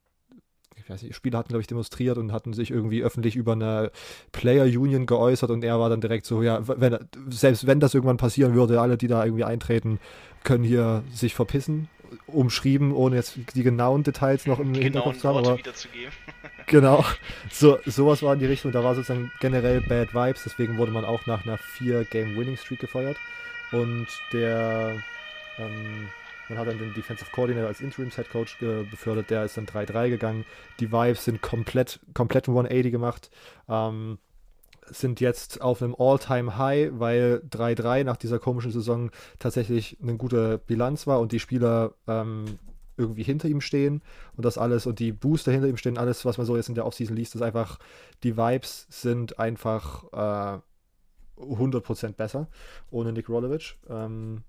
ich 0.76 0.90
weiß 0.90 1.02
nicht, 1.04 1.16
Spieler 1.16 1.40
hatten, 1.40 1.50
glaube 1.50 1.62
ich, 1.62 1.68
demonstriert 1.68 2.18
und 2.18 2.32
hatten 2.32 2.54
sich 2.54 2.72
irgendwie 2.72 3.04
öffentlich 3.04 3.36
über 3.36 3.54
eine 3.54 3.92
Player 4.32 4.66
Union 4.66 5.06
geäußert 5.06 5.50
und 5.50 5.64
er 5.64 5.80
war 5.80 5.90
dann 5.90 6.02
direkt 6.02 6.26
so, 6.26 6.44
ja, 6.44 6.60
wenn, 6.68 6.98
selbst 7.30 7.66
wenn 7.66 7.80
das 7.80 7.94
irgendwann 7.94 8.18
passieren 8.18 8.54
würde, 8.54 8.82
alle, 8.82 8.98
die 8.98 9.08
da 9.08 9.24
irgendwie 9.24 9.44
eintreten, 9.44 10.00
können 10.44 10.64
hier 10.64 11.04
sich 11.12 11.34
verpissen, 11.34 11.90
umschrieben, 12.28 12.94
ohne 12.94 13.16
jetzt 13.16 13.38
die 13.56 13.64
genauen 13.64 14.04
Details 14.04 14.46
noch 14.46 14.60
im 14.60 14.74
genauen 14.74 14.84
Hinterkopf 14.84 15.18
zu 15.18 15.28
haben. 15.28 15.38
Aber, 15.38 15.58
genau, 16.68 17.04
so, 17.52 17.80
sowas 17.86 18.22
war 18.22 18.34
in 18.34 18.40
die 18.40 18.46
Richtung, 18.46 18.72
da 18.72 18.84
war 18.84 18.96
sozusagen 18.96 19.32
generell 19.40 19.82
Bad 19.82 20.14
Vibes, 20.14 20.44
deswegen 20.44 20.78
wurde 20.78 20.92
man 20.92 21.06
auch 21.06 21.26
nach 21.26 21.46
einer 21.46 21.58
4-Game-Winning-Streak 21.58 22.80
gefeuert 22.80 23.18
und 23.72 24.08
der 24.32 25.02
ähm, 25.58 26.10
man 26.50 26.58
hat 26.58 26.68
dann 26.68 26.78
den 26.78 26.94
Defensive 26.94 27.30
Coordinator 27.32 27.68
als 27.68 27.82
Interims-Head 27.82 28.30
Coach 28.30 28.58
befördert, 28.60 29.30
der 29.30 29.46
ist 29.46 29.58
dann 29.58 29.66
3-3 29.66 30.10
gegangen. 30.10 30.46
Die 30.80 30.92
Vibes 30.92 31.26
sind 31.26 31.42
komplett, 31.42 32.00
komplett 32.14 32.48
180 32.48 32.92
gemacht. 32.92 33.30
Ähm, 33.68 34.20
sind 34.88 35.20
jetzt 35.20 35.62
auf 35.62 35.82
einem 35.82 35.96
All-Time-High, 35.98 36.92
weil 36.94 37.42
3-3 37.50 38.04
nach 38.04 38.18
dieser 38.18 38.40
komischen 38.40 38.72
Saison 38.72 39.12
tatsächlich 39.40 39.98
eine 40.02 40.16
gute 40.16 40.60
Bilanz 40.60 41.08
war 41.08 41.20
und 41.20 41.32
die 41.32 41.40
Spieler 41.40 41.94
ähm, 42.08 42.60
irgendwie 42.98 43.24
hinter 43.24 43.48
ihm 43.48 43.62
stehen 43.62 44.02
und 44.38 44.46
das 44.46 44.58
alles 44.58 44.86
und 44.86 45.00
die 45.00 45.12
Booster 45.12 45.52
hinter 45.52 45.68
ihm 45.68 45.78
stehen, 45.78 45.98
alles, 45.98 46.24
was 46.26 46.38
man 46.38 46.46
so 46.46 46.56
jetzt 46.56 46.70
in 46.70 46.76
der 46.76 46.86
Offseason 46.86 47.16
liest, 47.16 47.36
ist 47.36 47.42
einfach, 47.42 47.80
die 48.24 48.38
Vibes 48.38 48.88
sind 48.90 49.40
einfach 49.40 50.04
äh, 50.14 50.60
100% 51.42 52.14
besser 52.14 52.48
ohne 52.92 53.12
Nick 53.12 53.28
Rolovich. 53.28 53.78
Ähm, 53.90 54.44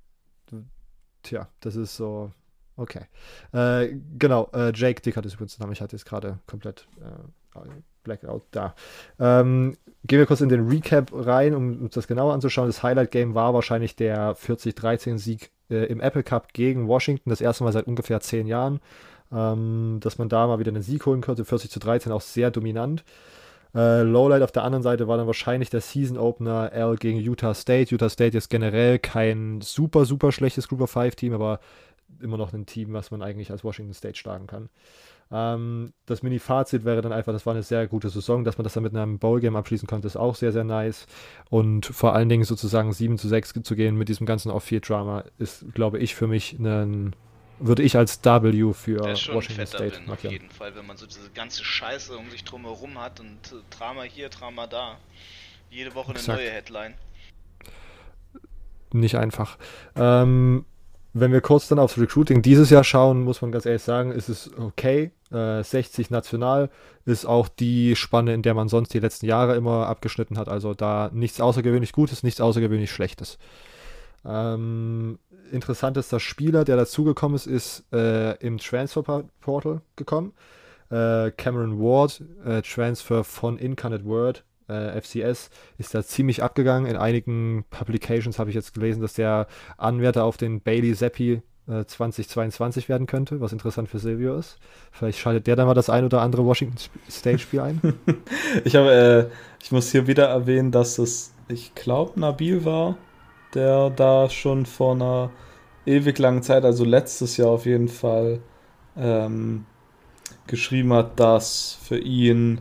tja, 1.27 1.49
das 1.61 1.77
ist 1.77 1.97
so. 1.97 2.31
Okay. 2.77 3.07
Äh, 3.53 3.97
genau, 4.19 4.51
äh, 4.53 4.73
Jake 4.75 5.01
Dick 5.01 5.17
hat 5.17 5.25
es 5.25 5.35
übrigens 5.35 5.59
Namen. 5.59 5.73
Ich 5.73 5.81
hatte 5.81 5.97
es 5.97 6.05
gerade 6.05 6.39
komplett 6.47 6.87
äh, 7.01 7.61
Blackout 8.03 8.43
da. 8.51 8.75
Ähm, 9.19 9.77
gehen 10.05 10.19
wir 10.19 10.27
kurz 10.27 10.41
in 10.41 10.49
den 10.49 10.69
Recap 10.69 11.11
rein, 11.13 11.55
um 11.55 11.81
uns 11.83 11.95
das 11.95 12.07
genauer 12.07 12.35
anzuschauen. 12.35 12.69
Das 12.69 12.83
Highlight-Game 12.83 13.35
war 13.35 13.55
wahrscheinlich 13.55 13.97
der 13.97 14.37
40-13-Sieg 14.37 15.51
äh, 15.71 15.87
im 15.87 16.01
Apple 16.01 16.23
Cup 16.23 16.53
gegen 16.53 16.87
Washington. 16.87 17.31
Das 17.31 17.41
erste 17.41 17.65
Mal 17.65 17.73
seit 17.73 17.87
ungefähr 17.87 18.21
zehn 18.21 18.47
Jahren. 18.47 18.81
Ähm, 19.33 19.99
dass 20.01 20.19
man 20.19 20.29
da 20.29 20.47
mal 20.47 20.61
wieder 20.61 20.71
einen 20.71 20.83
Sieg 20.83 21.05
holen 21.07 21.21
konnte. 21.21 21.45
40 21.45 21.71
zu 21.71 21.81
13 21.81 22.13
auch 22.13 22.21
sehr 22.21 22.51
dominant. 22.51 23.05
Äh, 23.75 24.03
Lowlight 24.03 24.43
auf 24.43 24.53
der 24.53 24.65
anderen 24.65 24.83
Seite 24.83 25.09
war 25.09 25.17
dann 25.17 25.27
wahrscheinlich 25.27 25.71
der 25.71 25.81
Season 25.81 26.19
Opener 26.19 26.73
L 26.73 26.97
gegen 26.97 27.19
Utah 27.19 27.55
State. 27.55 27.91
Utah 27.91 28.09
State 28.09 28.37
ist 28.37 28.49
generell 28.49 28.99
kein 28.99 29.61
super, 29.61 30.05
super 30.05 30.33
schlechtes 30.33 30.69
Group 30.69 30.81
of 30.81 30.91
Five 30.91 31.17
Team, 31.17 31.33
aber 31.33 31.61
immer 32.21 32.37
noch 32.37 32.53
ein 32.53 32.67
Team, 32.67 32.93
was 32.93 33.11
man 33.11 33.23
eigentlich 33.23 33.51
als 33.51 33.65
Washington 33.65 33.95
State 33.95 34.17
schlagen 34.17 34.47
kann. 34.47 34.69
Ähm, 35.31 35.93
das 36.07 36.23
Mini-Fazit 36.23 36.85
wäre 36.85 37.03
dann 37.03 37.13
einfach, 37.13 37.33
das 37.33 37.47
war 37.47 37.55
eine 37.55 37.63
sehr 37.63 37.87
gute 37.89 38.11
Saison, 38.11 38.45
dass 38.45 38.59
man 38.59 38.65
das 38.65 38.75
dann 38.75 38.85
mit 38.85 38.95
einem 38.95 39.19
Bowl-Game 39.19 39.57
abschließen 39.57 39.89
konnte, 39.89 40.07
ist 40.07 40.17
auch 40.17 40.37
sehr, 40.37 40.53
sehr 40.53 40.65
nice. 40.65 41.07
Und 41.51 41.87
vor 41.87 42.15
allen 42.15 42.29
Dingen 42.29 42.45
sozusagen 42.45 42.93
7 42.93 43.19
zu 43.19 43.29
6 43.29 43.55
zu 43.63 43.75
gehen 43.75 43.97
mit 43.97 44.09
diesem 44.09 44.27
ganzen 44.27 44.51
Off-Field-Drama 44.51 45.25
ist, 45.39 45.67
glaube 45.75 45.99
ich, 45.99 46.15
für 46.15 46.29
mich 46.29 46.59
ein 46.59 47.15
würde 47.59 47.83
ich 47.83 47.97
als 47.97 48.23
W 48.25 48.73
für 48.73 49.01
Washington 49.01 49.67
State 49.67 50.01
markieren. 50.07 50.11
Auf 50.11 50.25
jeden 50.25 50.51
Fall, 50.51 50.75
wenn 50.75 50.87
man 50.87 50.97
so 50.97 51.07
diese 51.07 51.31
ganze 51.31 51.65
Scheiße 51.65 52.17
um 52.17 52.31
sich 52.31 52.45
drum 52.45 52.63
herum 52.63 52.99
hat 52.99 53.21
und 53.21 53.29
äh, 53.53 53.63
Drama 53.71 54.03
hier, 54.03 54.29
Drama 54.29 54.67
da. 54.67 54.99
Jede 55.71 55.95
Woche 55.95 56.11
eine 56.11 56.19
Exakt. 56.19 56.39
neue 56.39 56.51
Headline. 56.51 56.95
Nicht 58.93 59.17
einfach. 59.17 59.59
Ähm, 59.97 60.65
wenn 61.13 61.33
wir 61.33 61.41
kurz 61.41 61.69
dann 61.69 61.79
aufs 61.79 61.99
Recruiting 61.99 62.43
dieses 62.43 62.71
Jahr 62.71 62.85
schauen, 62.85 63.23
muss 63.23 63.41
man 63.41 63.51
ganz 63.51 63.67
ehrlich 63.67 63.83
sagen, 63.83 64.13
ist 64.13 64.29
es 64.29 64.51
okay. 64.59 65.13
Äh, 65.33 65.63
60 65.63 66.11
national 66.11 66.71
ist 67.05 67.25
auch 67.25 67.49
die 67.49 67.97
Spanne, 67.97 68.35
in 68.35 68.43
der 68.43 68.55
man 68.55 68.69
sonst 68.69 68.93
die 68.93 69.01
letzten 69.01 69.27
Jahre 69.27 69.57
immer 69.57 69.87
abgeschnitten 69.87 70.39
hat. 70.39 70.49
Also 70.49 70.75
da 70.75 71.11
nichts 71.13 71.41
außergewöhnlich 71.41 71.93
Gutes, 71.93 72.23
nichts 72.23 72.41
außergewöhnlich 72.41 72.91
Schlechtes. 72.91 73.39
Ähm, 74.27 75.19
interessantester 75.53 76.21
Spieler, 76.21 76.65
der 76.65 76.77
dazugekommen 76.77 77.37
ist, 77.37 77.47
ist 77.47 77.85
äh, 77.93 78.37
im 78.45 78.59
Transfer 78.59 79.25
Portal 79.41 79.81
gekommen. 79.95 80.33
Äh, 80.91 81.31
Cameron 81.33 81.79
Ward, 81.81 82.23
äh, 82.45 82.63
Transfer 82.63 83.25
von 83.25 83.59
Incarnate 83.59 84.05
Word, 84.05 84.45
äh, 84.69 85.01
FCS, 85.01 85.51
ist 85.79 85.95
da 85.95 86.03
ziemlich 86.03 86.43
abgegangen. 86.43 86.91
In 86.91 86.97
einigen 86.97 87.65
Publications 87.71 88.39
habe 88.39 88.51
ich 88.51 88.57
jetzt 88.57 88.75
gelesen, 88.75 89.01
dass 89.03 89.15
der 89.15 89.47
Anwärter 89.77 90.25
auf 90.25 90.37
den 90.37 90.61
Bailey 90.61 90.95
Zappi 90.95 91.43
2022 91.67 92.85
äh, 92.85 92.89
werden 92.89 93.07
könnte, 93.09 93.41
was 93.41 93.53
interessant 93.53 93.89
für 93.89 93.99
Silvio 93.99 94.37
ist. 94.37 94.59
Vielleicht 94.93 95.19
schaltet 95.19 95.49
der 95.49 95.57
dann 95.57 95.67
mal 95.67 95.75
das 95.75 95.91
ein 95.91 96.05
oder 96.05 96.21
andere 96.21 96.45
Washington 96.45 96.77
State 97.11 97.41
Spiel 97.41 97.61
ein. 97.61 97.81
ich 98.65 98.77
habe, 98.77 98.93
äh, 98.93 99.63
ich 99.63 99.73
muss 99.73 99.91
hier 99.91 100.07
wieder 100.07 100.27
erwähnen, 100.27 100.71
dass 100.71 100.99
es, 100.99 101.33
ich 101.49 101.75
glaube, 101.75 102.21
Nabil 102.21 102.65
war, 102.65 102.97
der 103.57 103.91
da 103.91 104.31
schon 104.31 104.67
vor 104.67 104.95
einer 104.95 105.31
ewig 105.87 106.19
langen 106.19 106.43
Zeit, 106.43 106.65
also 106.65 106.85
letztes 106.85 107.37
Jahr 107.37 107.49
auf 107.49 107.67
jeden 107.67 107.89
Fall, 107.89 108.41
ähm, 108.97 109.65
geschrieben 110.47 110.93
hat, 110.93 111.19
dass 111.19 111.79
für 111.83 111.99
ihn 111.99 112.61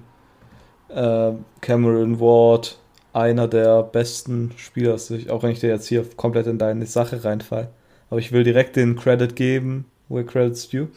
äh, 0.90 1.32
Cameron 1.62 2.20
Ward 2.20 2.80
einer 3.14 3.48
der 3.48 3.84
besten 3.84 4.52
Spieler 4.58 4.96
ist, 4.96 5.12
auch 5.30 5.44
wenn 5.44 5.52
ich 5.52 5.60
dir 5.60 5.70
jetzt 5.70 5.88
hier 5.88 6.06
komplett 6.16 6.48
in 6.48 6.58
deine 6.58 6.86
Sache 6.86 7.24
reinfall. 7.24 7.70
Aber 8.10 8.20
ich 8.20 8.32
will 8.32 8.44
direkt 8.44 8.76
den 8.76 8.96
Credit 8.96 9.36
geben, 9.36 9.86
where 10.10 10.26
credit's 10.26 10.70
due. 10.70 10.90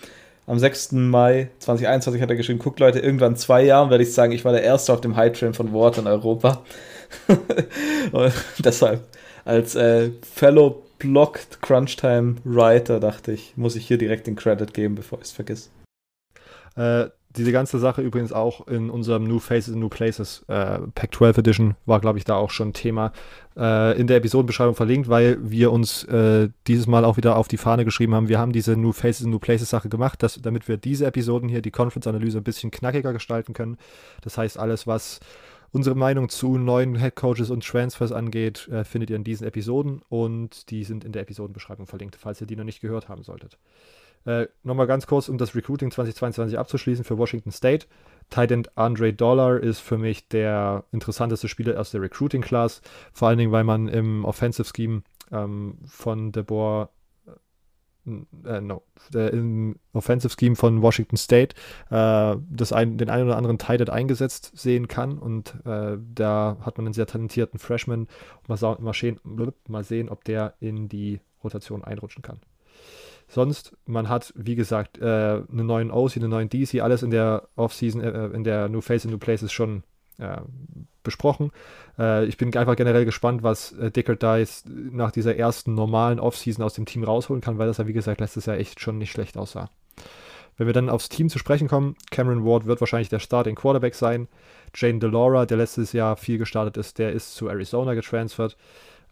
Am 0.46 0.58
6. 0.58 0.92
Mai 0.92 1.50
2021 1.58 2.22
hat 2.22 2.30
er 2.30 2.36
geschrieben, 2.36 2.58
guckt 2.58 2.80
Leute, 2.80 3.00
irgendwann 3.00 3.36
zwei 3.36 3.62
Jahren 3.62 3.90
werde 3.90 4.02
ich 4.02 4.14
sagen, 4.14 4.32
ich 4.32 4.44
war 4.44 4.52
der 4.52 4.62
Erste 4.62 4.92
auf 4.92 5.00
dem 5.00 5.14
High 5.14 5.38
Train 5.38 5.54
von 5.54 5.72
Ward 5.72 5.98
in 5.98 6.06
Europa. 6.06 6.62
Deshalb 8.58 9.02
als 9.48 9.74
äh, 9.74 10.10
Fellow 10.22 10.82
Blocked 10.98 11.62
Crunchtime 11.62 12.36
Writer 12.44 13.00
dachte 13.00 13.32
ich, 13.32 13.56
muss 13.56 13.76
ich 13.76 13.86
hier 13.86 13.96
direkt 13.98 14.26
den 14.26 14.36
Credit 14.36 14.74
geben, 14.74 14.94
bevor 14.94 15.18
ich 15.20 15.26
es 15.26 15.32
vergesse. 15.32 15.70
Äh, 16.76 17.06
diese 17.30 17.52
ganze 17.52 17.78
Sache 17.78 18.02
übrigens 18.02 18.32
auch 18.32 18.66
in 18.66 18.90
unserem 18.90 19.24
New 19.24 19.38
Faces 19.38 19.72
and 19.72 19.80
New 19.80 19.88
Places 19.88 20.44
äh, 20.48 20.78
Pack 20.94 21.14
12 21.14 21.38
Edition 21.38 21.76
war, 21.86 22.00
glaube 22.00 22.18
ich, 22.18 22.24
da 22.24 22.36
auch 22.36 22.50
schon 22.50 22.72
Thema 22.72 23.12
äh, 23.56 23.98
in 23.98 24.06
der 24.06 24.18
Episodenbeschreibung 24.18 24.74
verlinkt, 24.74 25.08
weil 25.08 25.38
wir 25.40 25.72
uns 25.72 26.04
äh, 26.04 26.48
dieses 26.66 26.86
Mal 26.86 27.04
auch 27.04 27.16
wieder 27.16 27.36
auf 27.36 27.48
die 27.48 27.56
Fahne 27.56 27.84
geschrieben 27.84 28.14
haben. 28.14 28.28
Wir 28.28 28.38
haben 28.38 28.52
diese 28.52 28.76
New 28.76 28.92
Faces 28.92 29.22
and 29.22 29.30
New 29.30 29.38
Places 29.38 29.70
Sache 29.70 29.88
gemacht, 29.88 30.22
dass, 30.22 30.40
damit 30.42 30.68
wir 30.68 30.76
diese 30.76 31.06
Episoden 31.06 31.48
hier, 31.48 31.62
die 31.62 31.70
Conference-Analyse, 31.70 32.38
ein 32.38 32.44
bisschen 32.44 32.70
knackiger 32.70 33.12
gestalten 33.12 33.54
können. 33.54 33.78
Das 34.22 34.36
heißt, 34.36 34.58
alles, 34.58 34.86
was 34.86 35.20
Unsere 35.70 35.94
Meinung 35.94 36.28
zu 36.28 36.56
neuen 36.56 36.96
Headcoaches 36.96 37.50
und 37.50 37.66
Transfers 37.66 38.12
angeht, 38.12 38.68
äh, 38.68 38.84
findet 38.84 39.10
ihr 39.10 39.16
in 39.16 39.24
diesen 39.24 39.46
Episoden 39.46 40.02
und 40.08 40.70
die 40.70 40.84
sind 40.84 41.04
in 41.04 41.12
der 41.12 41.22
Episodenbeschreibung 41.22 41.86
verlinkt, 41.86 42.16
falls 42.16 42.40
ihr 42.40 42.46
die 42.46 42.56
noch 42.56 42.64
nicht 42.64 42.80
gehört 42.80 43.08
haben 43.08 43.22
solltet. 43.22 43.58
Äh, 44.24 44.48
Nochmal 44.62 44.86
ganz 44.86 45.06
kurz, 45.06 45.28
um 45.28 45.38
das 45.38 45.54
Recruiting 45.54 45.90
2022 45.90 46.58
abzuschließen 46.58 47.04
für 47.04 47.18
Washington 47.18 47.52
State. 47.52 47.86
Titan 48.30 48.66
Andre 48.74 49.12
Dollar 49.12 49.60
ist 49.60 49.80
für 49.80 49.98
mich 49.98 50.28
der 50.28 50.84
interessanteste 50.92 51.48
Spieler 51.48 51.78
aus 51.78 51.90
der 51.90 52.02
Recruiting 52.02 52.42
Class, 52.42 52.82
vor 53.12 53.28
allen 53.28 53.38
Dingen, 53.38 53.52
weil 53.52 53.64
man 53.64 53.88
im 53.88 54.24
Offensive 54.24 54.70
Scheme 54.74 55.02
ähm, 55.30 55.78
von 55.86 56.32
DeBoer 56.32 56.90
äh, 58.44 58.60
no, 58.60 58.82
im 59.14 59.76
Offensive 59.92 60.34
Scheme 60.38 60.56
von 60.56 60.82
Washington 60.82 61.16
State 61.16 61.54
äh, 61.90 62.36
das 62.50 62.72
ein, 62.72 62.98
den 62.98 63.10
einen 63.10 63.26
oder 63.26 63.36
anderen 63.36 63.58
Tight 63.58 63.88
eingesetzt 63.90 64.52
sehen 64.54 64.88
kann 64.88 65.18
und 65.18 65.54
äh, 65.64 65.96
da 66.14 66.56
hat 66.60 66.78
man 66.78 66.86
einen 66.86 66.94
sehr 66.94 67.06
talentierten 67.06 67.58
Freshman. 67.58 68.08
Mal, 68.46 68.58
mal, 68.80 68.94
sehen, 68.94 69.20
mal 69.66 69.84
sehen, 69.84 70.08
ob 70.08 70.24
der 70.24 70.54
in 70.60 70.88
die 70.88 71.20
Rotation 71.44 71.84
einrutschen 71.84 72.22
kann. 72.22 72.40
Sonst, 73.28 73.76
man 73.84 74.08
hat, 74.08 74.32
wie 74.36 74.54
gesagt, 74.54 74.98
äh, 74.98 75.04
einen 75.04 75.66
neuen 75.66 75.90
OC, 75.90 76.16
einen 76.16 76.30
neuen 76.30 76.48
DC, 76.48 76.80
alles 76.80 77.02
in 77.02 77.10
der 77.10 77.48
Offseason, 77.56 78.00
äh, 78.00 78.26
in 78.28 78.42
der 78.42 78.70
New 78.70 78.80
Face 78.80 79.04
and 79.04 79.12
New 79.12 79.18
Places 79.18 79.52
schon 79.52 79.82
äh, 80.18 80.38
besprochen. 81.02 81.50
Äh, 81.98 82.26
ich 82.26 82.36
bin 82.36 82.54
einfach 82.56 82.76
generell 82.76 83.04
gespannt, 83.04 83.42
was 83.42 83.72
äh, 83.72 83.90
Dickert 83.90 84.22
Dice 84.22 84.64
nach 84.66 85.10
dieser 85.10 85.36
ersten 85.36 85.74
normalen 85.74 86.20
Offseason 86.20 86.64
aus 86.64 86.74
dem 86.74 86.86
Team 86.86 87.04
rausholen 87.04 87.40
kann, 87.40 87.58
weil 87.58 87.66
das 87.66 87.78
ja, 87.78 87.86
wie 87.86 87.92
gesagt, 87.92 88.20
letztes 88.20 88.46
Jahr 88.46 88.58
echt 88.58 88.80
schon 88.80 88.98
nicht 88.98 89.10
schlecht 89.10 89.36
aussah. 89.36 89.70
Wenn 90.56 90.66
wir 90.66 90.74
dann 90.74 90.90
aufs 90.90 91.08
Team 91.08 91.28
zu 91.28 91.38
sprechen 91.38 91.68
kommen, 91.68 91.94
Cameron 92.10 92.44
Ward 92.44 92.66
wird 92.66 92.80
wahrscheinlich 92.80 93.08
der 93.08 93.20
Starting 93.20 93.54
Quarterback 93.54 93.94
sein. 93.94 94.26
Jane 94.74 94.98
Delora, 94.98 95.46
der 95.46 95.56
letztes 95.56 95.92
Jahr 95.92 96.16
viel 96.16 96.36
gestartet 96.36 96.76
ist, 96.76 96.98
der 96.98 97.12
ist 97.12 97.34
zu 97.34 97.48
Arizona 97.48 97.94
getransfert. 97.94 98.56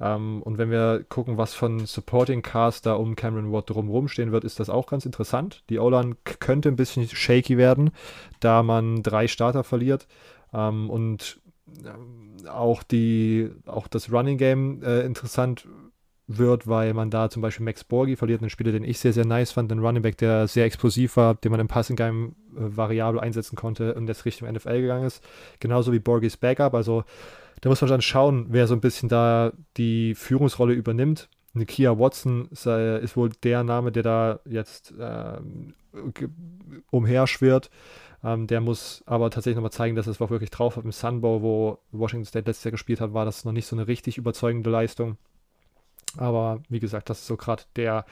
Ähm, 0.01 0.43
und 0.43 0.59
wenn 0.59 0.71
wir 0.71 1.05
gucken, 1.09 1.39
was 1.39 1.55
von 1.55 1.87
Supporting 1.87 2.43
Cast 2.43 2.85
da 2.85 2.95
um 2.95 3.17
Cameron 3.17 3.53
Ward 3.53 3.71
drumherum 3.71 4.09
stehen 4.09 4.33
wird, 4.33 4.45
ist 4.45 4.61
das 4.61 4.69
auch 4.69 4.87
ganz 4.87 5.07
interessant. 5.07 5.63
Die 5.71 5.79
O-Line 5.79 6.17
könnte 6.25 6.69
ein 6.69 6.77
bisschen 6.77 7.09
shaky 7.09 7.57
werden, 7.57 7.91
da 8.41 8.63
man 8.63 9.03
drei 9.03 9.29
Starter 9.29 9.65
verliert. 9.65 10.07
Ähm, 10.57 10.91
und 10.91 11.41
äh, 11.85 12.49
auch, 12.49 12.83
die, 12.83 13.51
auch 13.67 13.87
das 13.87 14.11
Running 14.11 14.39
Game 14.39 14.83
äh, 14.83 15.03
interessant 15.03 15.69
wird, 16.29 16.67
weil 16.67 16.93
man 16.95 17.11
da 17.11 17.31
zum 17.31 17.43
Beispiel 17.43 17.65
Max 17.65 17.85
Borgi 17.85 18.17
verliert, 18.17 18.41
einen 18.41 18.51
Spieler, 18.51 18.73
den 18.73 18.83
ich 18.83 18.99
sehr, 18.99 19.13
sehr 19.13 19.27
nice 19.27 19.53
fand, 19.53 19.71
einen 19.71 19.85
Running 19.85 20.03
Back, 20.03 20.19
der 20.19 20.49
sehr 20.49 20.65
explosiv 20.65 21.17
war, 21.17 21.35
den 21.35 21.53
man 21.53 21.61
im 21.61 21.69
Passing 21.69 21.95
Game 21.97 22.35
äh, 22.57 22.77
variabel 22.77 23.21
einsetzen 23.21 23.57
konnte 23.57 23.95
und 23.95 24.09
jetzt 24.09 24.25
Richtung 24.25 24.51
NFL 24.51 24.81
gegangen 24.81 25.05
ist. 25.05 25.23
Genauso 25.61 25.93
wie 25.93 26.01
Borgis 26.01 26.37
Backup. 26.37 26.75
Also 26.75 27.05
da 27.61 27.69
muss 27.69 27.81
man 27.81 27.91
dann 27.91 28.03
schauen, 28.03 28.47
wer 28.49 28.67
so 28.67 28.75
ein 28.75 28.81
bisschen 28.81 29.09
da 29.09 29.53
die 29.77 30.15
Führungsrolle 30.15 30.73
übernimmt. 30.73 31.29
Nikia 31.53 31.99
Watson 31.99 32.49
ist, 32.51 32.67
äh, 32.67 33.03
ist 33.03 33.17
wohl 33.17 33.31
der 33.43 33.65
Name, 33.65 33.93
der 33.93 34.03
da 34.03 34.41
jetzt 34.45 34.93
äh, 34.99 35.39
umherschwirrt. 36.91 37.71
Ähm, 38.27 38.49
der 38.49 38.61
muss 38.61 39.05
aber 39.07 39.31
tatsächlich 39.31 39.55
nochmal 39.55 39.71
zeigen, 39.71 39.95
dass 39.95 40.09
er 40.09 40.11
es 40.11 40.21
auch 40.21 40.31
wirklich 40.31 40.51
drauf 40.51 40.77
hat. 40.77 40.85
Im 40.85 40.91
Sunbow, 40.91 41.43
wo 41.43 41.79
Washington 41.93 42.27
State 42.27 42.49
letztes 42.49 42.65
Jahr 42.65 42.73
gespielt 42.73 43.01
hat, 43.01 43.15
war 43.15 43.25
das 43.25 43.45
noch 43.45 43.53
nicht 43.53 43.67
so 43.67 43.77
eine 43.77 43.87
richtig 43.87 44.19
überzeugende 44.19 44.69
Leistung. 44.69 45.17
Aber 46.17 46.61
wie 46.69 46.81
gesagt, 46.81 47.09
das 47.09 47.21
ist 47.21 47.29
so 47.29 47.37
gerade 47.37 47.63
der 47.77 48.05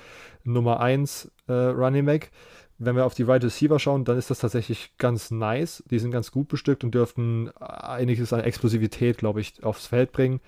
Nummer 0.44 0.78
1 0.78 1.32
äh, 1.48 1.52
Running 1.52 2.06
Back. 2.06 2.30
Wenn 2.78 2.94
wir 2.94 3.06
auf 3.06 3.14
die 3.14 3.26
Wide 3.26 3.44
Receiver 3.44 3.80
schauen, 3.80 4.04
dann 4.04 4.16
ist 4.16 4.30
das 4.30 4.38
tatsächlich 4.38 4.96
ganz 4.98 5.32
nice. 5.32 5.82
Die 5.90 5.98
sind 5.98 6.12
ganz 6.12 6.30
gut 6.30 6.46
bestückt 6.46 6.84
und 6.84 6.94
dürften 6.94 7.50
einiges 7.56 8.32
an 8.32 8.40
Explosivität, 8.40 9.18
glaube 9.18 9.40
ich, 9.40 9.64
aufs 9.64 9.88
Feld 9.88 10.12
bringen. 10.12 10.40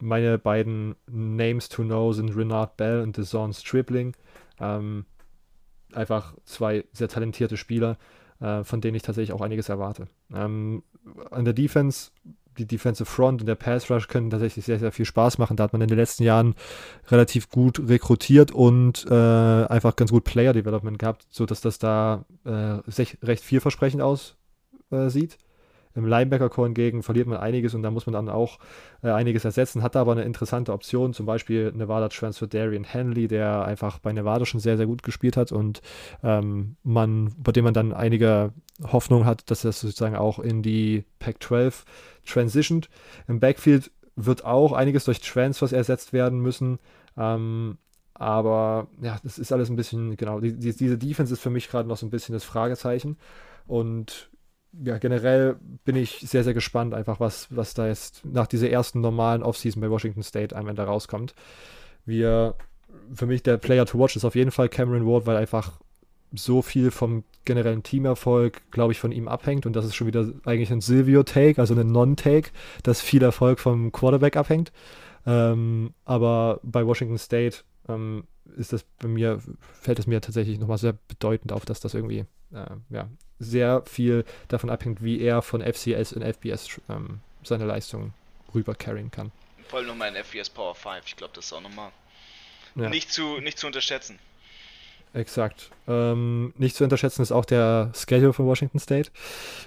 Meine 0.00 0.36
beiden 0.36 0.96
Names 1.08 1.68
to 1.68 1.84
know 1.84 2.12
sind 2.12 2.36
Renard 2.36 2.76
Bell 2.76 3.02
und 3.02 3.16
DeSaun 3.16 3.52
Stripling. 3.52 4.16
Ähm, 4.58 5.06
einfach 5.92 6.34
zwei 6.44 6.84
sehr 6.92 7.08
talentierte 7.08 7.56
Spieler, 7.56 7.98
äh, 8.42 8.64
von 8.64 8.80
denen 8.80 8.96
ich 8.96 9.02
tatsächlich 9.02 9.32
auch 9.32 9.40
einiges 9.40 9.68
erwarte. 9.68 10.08
Ähm, 10.34 10.82
an 11.30 11.44
der 11.44 11.54
Defense 11.54 12.10
die 12.58 12.66
Defensive 12.66 13.08
Front 13.08 13.40
und 13.40 13.46
der 13.46 13.54
Pass 13.54 13.90
Rush 13.90 14.08
können 14.08 14.30
tatsächlich 14.30 14.64
sehr, 14.64 14.78
sehr 14.78 14.92
viel 14.92 15.06
Spaß 15.06 15.38
machen. 15.38 15.56
Da 15.56 15.64
hat 15.64 15.72
man 15.72 15.80
in 15.80 15.88
den 15.88 15.96
letzten 15.96 16.22
Jahren 16.22 16.54
relativ 17.08 17.48
gut 17.48 17.80
rekrutiert 17.88 18.50
und 18.52 19.06
äh, 19.10 19.14
einfach 19.14 19.96
ganz 19.96 20.10
gut 20.10 20.24
Player 20.24 20.52
Development 20.52 20.98
gehabt, 20.98 21.26
sodass 21.30 21.60
das 21.60 21.78
da 21.78 22.24
äh, 22.44 22.80
recht 23.22 23.42
vielversprechend 23.42 24.02
aussieht. 24.02 25.38
Im 25.94 26.06
Linebacker-Core 26.06 26.68
hingegen 26.68 27.02
verliert 27.02 27.26
man 27.26 27.38
einiges 27.38 27.74
und 27.74 27.82
da 27.82 27.90
muss 27.90 28.06
man 28.06 28.14
dann 28.14 28.28
auch 28.28 28.58
äh, 29.02 29.10
einiges 29.10 29.44
ersetzen. 29.44 29.82
Hat 29.82 29.94
da 29.94 30.00
aber 30.00 30.12
eine 30.12 30.22
interessante 30.22 30.72
Option, 30.72 31.12
zum 31.14 31.26
Beispiel 31.26 31.72
Nevada 31.72 32.08
Transfer 32.08 32.46
Darian 32.46 32.84
Henley, 32.84 33.28
der 33.28 33.64
einfach 33.64 33.98
bei 33.98 34.12
Nevada 34.12 34.44
schon 34.44 34.60
sehr, 34.60 34.76
sehr 34.76 34.86
gut 34.86 35.02
gespielt 35.02 35.36
hat 35.36 35.52
und 35.52 35.82
ähm, 36.22 36.76
man, 36.82 37.34
bei 37.38 37.52
dem 37.52 37.64
man 37.64 37.74
dann 37.74 37.92
einige 37.92 38.52
Hoffnung 38.82 39.24
hat, 39.26 39.50
dass 39.50 39.62
das 39.62 39.80
sozusagen 39.80 40.16
auch 40.16 40.38
in 40.38 40.62
die 40.62 41.04
Pac-12 41.18 41.84
transitioned. 42.26 42.88
Im 43.28 43.40
Backfield 43.40 43.90
wird 44.16 44.44
auch 44.44 44.72
einiges 44.72 45.04
durch 45.04 45.20
Transfers 45.20 45.72
ersetzt 45.72 46.12
werden 46.12 46.40
müssen. 46.40 46.78
Ähm, 47.16 47.78
aber 48.14 48.88
ja, 49.00 49.18
das 49.22 49.38
ist 49.38 49.52
alles 49.52 49.70
ein 49.70 49.76
bisschen, 49.76 50.16
genau, 50.16 50.40
die, 50.40 50.52
die, 50.52 50.74
diese 50.74 50.98
Defense 50.98 51.32
ist 51.32 51.40
für 51.40 51.50
mich 51.50 51.68
gerade 51.68 51.88
noch 51.88 51.96
so 51.96 52.06
ein 52.06 52.10
bisschen 52.10 52.34
das 52.34 52.44
Fragezeichen. 52.44 53.16
Und 53.66 54.30
ja, 54.84 54.98
generell 54.98 55.56
bin 55.84 55.96
ich 55.96 56.20
sehr, 56.20 56.44
sehr 56.44 56.54
gespannt, 56.54 56.94
einfach 56.94 57.20
was, 57.20 57.48
was 57.50 57.74
da 57.74 57.86
jetzt 57.86 58.24
nach 58.24 58.46
dieser 58.46 58.70
ersten 58.70 59.00
normalen 59.00 59.42
Offseason 59.42 59.80
bei 59.80 59.90
Washington 59.90 60.22
State 60.22 60.56
am 60.56 60.68
Ende 60.68 60.82
rauskommt. 60.82 61.34
Wir, 62.06 62.54
für 63.12 63.26
mich 63.26 63.42
der 63.42 63.58
Player 63.58 63.86
to 63.86 63.98
watch 63.98 64.16
ist 64.16 64.24
auf 64.24 64.34
jeden 64.34 64.50
Fall 64.50 64.68
Cameron 64.68 65.06
Ward, 65.06 65.26
weil 65.26 65.36
einfach 65.36 65.72
so 66.34 66.62
viel 66.62 66.90
vom 66.90 67.24
generellen 67.44 67.82
Teamerfolg, 67.82 68.62
glaube 68.70 68.92
ich, 68.92 69.00
von 69.00 69.12
ihm 69.12 69.28
abhängt. 69.28 69.66
Und 69.66 69.76
das 69.76 69.84
ist 69.84 69.94
schon 69.94 70.06
wieder 70.06 70.28
eigentlich 70.44 70.70
ein 70.70 70.80
Silvio-Take, 70.80 71.60
also 71.60 71.74
ein 71.74 71.92
Non-Take, 71.92 72.50
dass 72.82 73.02
viel 73.02 73.22
Erfolg 73.22 73.58
vom 73.58 73.92
Quarterback 73.92 74.36
abhängt. 74.36 74.72
Ähm, 75.26 75.92
aber 76.04 76.60
bei 76.62 76.86
Washington 76.86 77.18
State 77.18 77.58
ähm, 77.88 78.24
ist 78.56 78.72
das 78.72 78.84
bei 78.98 79.08
mir, 79.08 79.40
fällt 79.80 79.98
es 79.98 80.06
mir 80.06 80.20
tatsächlich 80.20 80.58
nochmal 80.58 80.78
sehr 80.78 80.94
bedeutend 81.08 81.52
auf, 81.52 81.64
dass 81.64 81.80
das 81.80 81.94
irgendwie 81.94 82.24
äh, 82.52 82.66
ja, 82.90 83.08
sehr 83.38 83.82
viel 83.86 84.24
davon 84.48 84.70
abhängt, 84.70 85.02
wie 85.02 85.20
er 85.20 85.42
von 85.42 85.60
FCS 85.60 86.12
in 86.12 86.22
FBS 86.22 86.80
ähm, 86.88 87.20
seine 87.42 87.64
Leistung 87.64 88.12
rüber 88.54 88.74
carryen 88.74 89.10
kann. 89.10 89.32
Vor 89.68 89.78
allem 89.78 89.88
nochmal 89.88 90.14
in 90.14 90.22
FBS 90.22 90.50
Power 90.50 90.74
5, 90.74 91.06
ich 91.06 91.16
glaube, 91.16 91.32
das 91.34 91.46
ist 91.46 91.52
auch 91.52 91.60
nochmal 91.60 91.90
ja. 92.74 92.88
nicht, 92.88 93.12
zu, 93.12 93.38
nicht 93.38 93.58
zu 93.58 93.66
unterschätzen. 93.66 94.18
Exakt. 95.14 95.70
Ähm, 95.86 96.54
nicht 96.56 96.74
zu 96.74 96.84
unterschätzen 96.84 97.20
ist 97.20 97.32
auch 97.32 97.44
der 97.44 97.92
Schedule 97.94 98.32
von 98.32 98.46
Washington 98.46 98.78
State. 98.78 99.10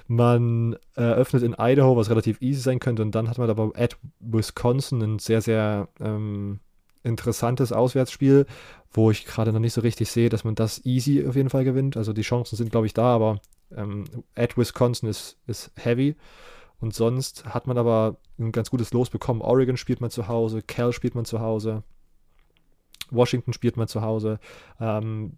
Man 0.07 0.75
eröffnet 0.95 1.43
in 1.43 1.55
Idaho, 1.59 1.95
was 1.95 2.09
relativ 2.09 2.41
easy 2.41 2.61
sein 2.61 2.79
könnte, 2.79 3.03
und 3.03 3.13
dann 3.13 3.29
hat 3.29 3.37
man 3.37 3.49
aber 3.49 3.71
at 3.75 3.95
Wisconsin 4.19 5.01
ein 5.01 5.19
sehr, 5.19 5.41
sehr 5.41 5.87
ähm, 5.99 6.59
interessantes 7.05 7.71
Auswärtsspiel, 7.71 8.45
wo 8.91 9.11
ich 9.11 9.25
gerade 9.25 9.53
noch 9.53 9.59
nicht 9.59 9.73
so 9.73 9.81
richtig 9.81 10.09
sehe, 10.09 10.29
dass 10.29 10.43
man 10.43 10.55
das 10.55 10.85
easy 10.85 11.25
auf 11.27 11.35
jeden 11.35 11.49
Fall 11.49 11.63
gewinnt. 11.63 11.97
Also 11.97 12.13
die 12.13 12.21
Chancen 12.21 12.55
sind, 12.55 12.71
glaube 12.71 12.87
ich, 12.87 12.93
da, 12.93 13.13
aber 13.13 13.39
ähm, 13.75 14.05
at 14.35 14.57
Wisconsin 14.57 15.09
ist, 15.09 15.37
ist 15.47 15.71
heavy. 15.77 16.15
Und 16.79 16.93
sonst 16.93 17.45
hat 17.45 17.67
man 17.67 17.77
aber 17.77 18.17
ein 18.37 18.51
ganz 18.51 18.69
gutes 18.69 18.91
Los 18.91 19.09
bekommen. 19.09 19.41
Oregon 19.41 19.77
spielt 19.77 20.01
man 20.01 20.09
zu 20.09 20.27
Hause, 20.27 20.61
Cal 20.61 20.93
spielt 20.93 21.15
man 21.15 21.25
zu 21.25 21.39
Hause. 21.39 21.83
Washington 23.11 23.53
spielt 23.53 23.77
man 23.77 23.87
zu 23.87 24.01
Hause. 24.01 24.39
Ähm, 24.79 25.37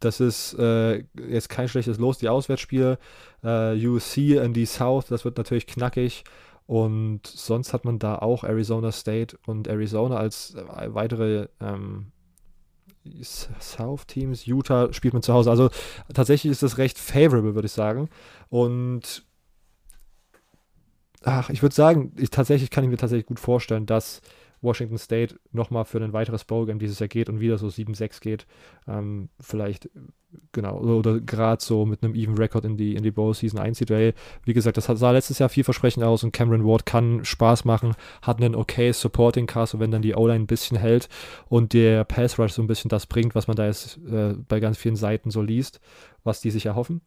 das 0.00 0.20
ist 0.20 0.54
äh, 0.58 1.04
jetzt 1.28 1.48
kein 1.48 1.68
schlechtes 1.68 1.98
Los, 1.98 2.18
die 2.18 2.28
Auswärtsspiele. 2.28 2.98
Äh, 3.42 3.86
USC 3.86 4.36
in 4.36 4.52
die 4.52 4.66
South, 4.66 5.06
das 5.08 5.24
wird 5.24 5.38
natürlich 5.38 5.66
knackig. 5.66 6.24
Und 6.66 7.26
sonst 7.26 7.72
hat 7.72 7.84
man 7.84 7.98
da 7.98 8.16
auch 8.16 8.42
Arizona 8.42 8.90
State 8.90 9.38
und 9.46 9.68
Arizona 9.68 10.16
als 10.16 10.54
äh, 10.54 10.94
weitere 10.94 11.48
ähm, 11.60 12.12
South-Teams. 13.22 14.46
Utah 14.46 14.92
spielt 14.92 15.14
man 15.14 15.22
zu 15.22 15.32
Hause. 15.32 15.50
Also 15.50 15.70
tatsächlich 16.12 16.50
ist 16.50 16.62
das 16.62 16.78
recht 16.78 16.98
favorable, 16.98 17.54
würde 17.54 17.66
ich 17.66 17.72
sagen. 17.72 18.08
Und 18.48 19.24
ach, 21.22 21.50
ich 21.50 21.62
würde 21.62 21.74
sagen, 21.74 22.12
ich, 22.16 22.30
tatsächlich 22.30 22.70
kann 22.70 22.84
ich 22.84 22.90
mir 22.90 22.96
tatsächlich 22.96 23.26
gut 23.26 23.40
vorstellen, 23.40 23.86
dass 23.86 24.20
Washington 24.66 24.98
State 24.98 25.36
nochmal 25.52 25.84
für 25.84 26.02
ein 26.02 26.12
weiteres 26.12 26.44
Bowl-Game 26.44 26.78
dieses 26.78 26.98
Jahr 26.98 27.08
geht 27.08 27.28
und 27.28 27.40
wieder 27.40 27.56
so 27.56 27.68
7-6 27.68 28.20
geht. 28.20 28.46
Ähm, 28.86 29.30
vielleicht, 29.40 29.88
genau, 30.52 30.78
oder 30.78 31.20
gerade 31.20 31.62
so 31.62 31.86
mit 31.86 32.02
einem 32.02 32.14
even 32.14 32.36
Record 32.36 32.64
in 32.64 32.76
die, 32.76 32.94
in 32.94 33.02
die 33.02 33.10
Bowl-Season 33.10 33.58
einzieht, 33.58 33.90
weil, 33.90 34.12
wie 34.44 34.52
gesagt, 34.52 34.76
das 34.76 34.86
sah 34.86 35.10
letztes 35.12 35.38
Jahr 35.38 35.48
vielversprechend 35.48 36.04
aus 36.04 36.24
und 36.24 36.32
Cameron 36.32 36.66
Ward 36.66 36.84
kann 36.84 37.24
Spaß 37.24 37.64
machen, 37.64 37.94
hat 38.20 38.38
einen 38.38 38.54
okay 38.54 38.92
Supporting 38.92 39.46
Cast 39.46 39.74
und 39.74 39.80
wenn 39.80 39.92
dann 39.92 40.02
die 40.02 40.14
O-Line 40.14 40.40
ein 40.40 40.46
bisschen 40.46 40.76
hält 40.76 41.08
und 41.48 41.72
der 41.72 42.04
Pass 42.04 42.38
Rush 42.38 42.52
so 42.52 42.62
ein 42.62 42.66
bisschen 42.66 42.88
das 42.88 43.06
bringt, 43.06 43.34
was 43.34 43.46
man 43.46 43.56
da 43.56 43.66
jetzt 43.66 43.98
äh, 44.10 44.34
bei 44.48 44.60
ganz 44.60 44.76
vielen 44.76 44.96
Seiten 44.96 45.30
so 45.30 45.40
liest, 45.40 45.80
was 46.24 46.40
die 46.40 46.50
sich 46.50 46.66
erhoffen. 46.66 47.00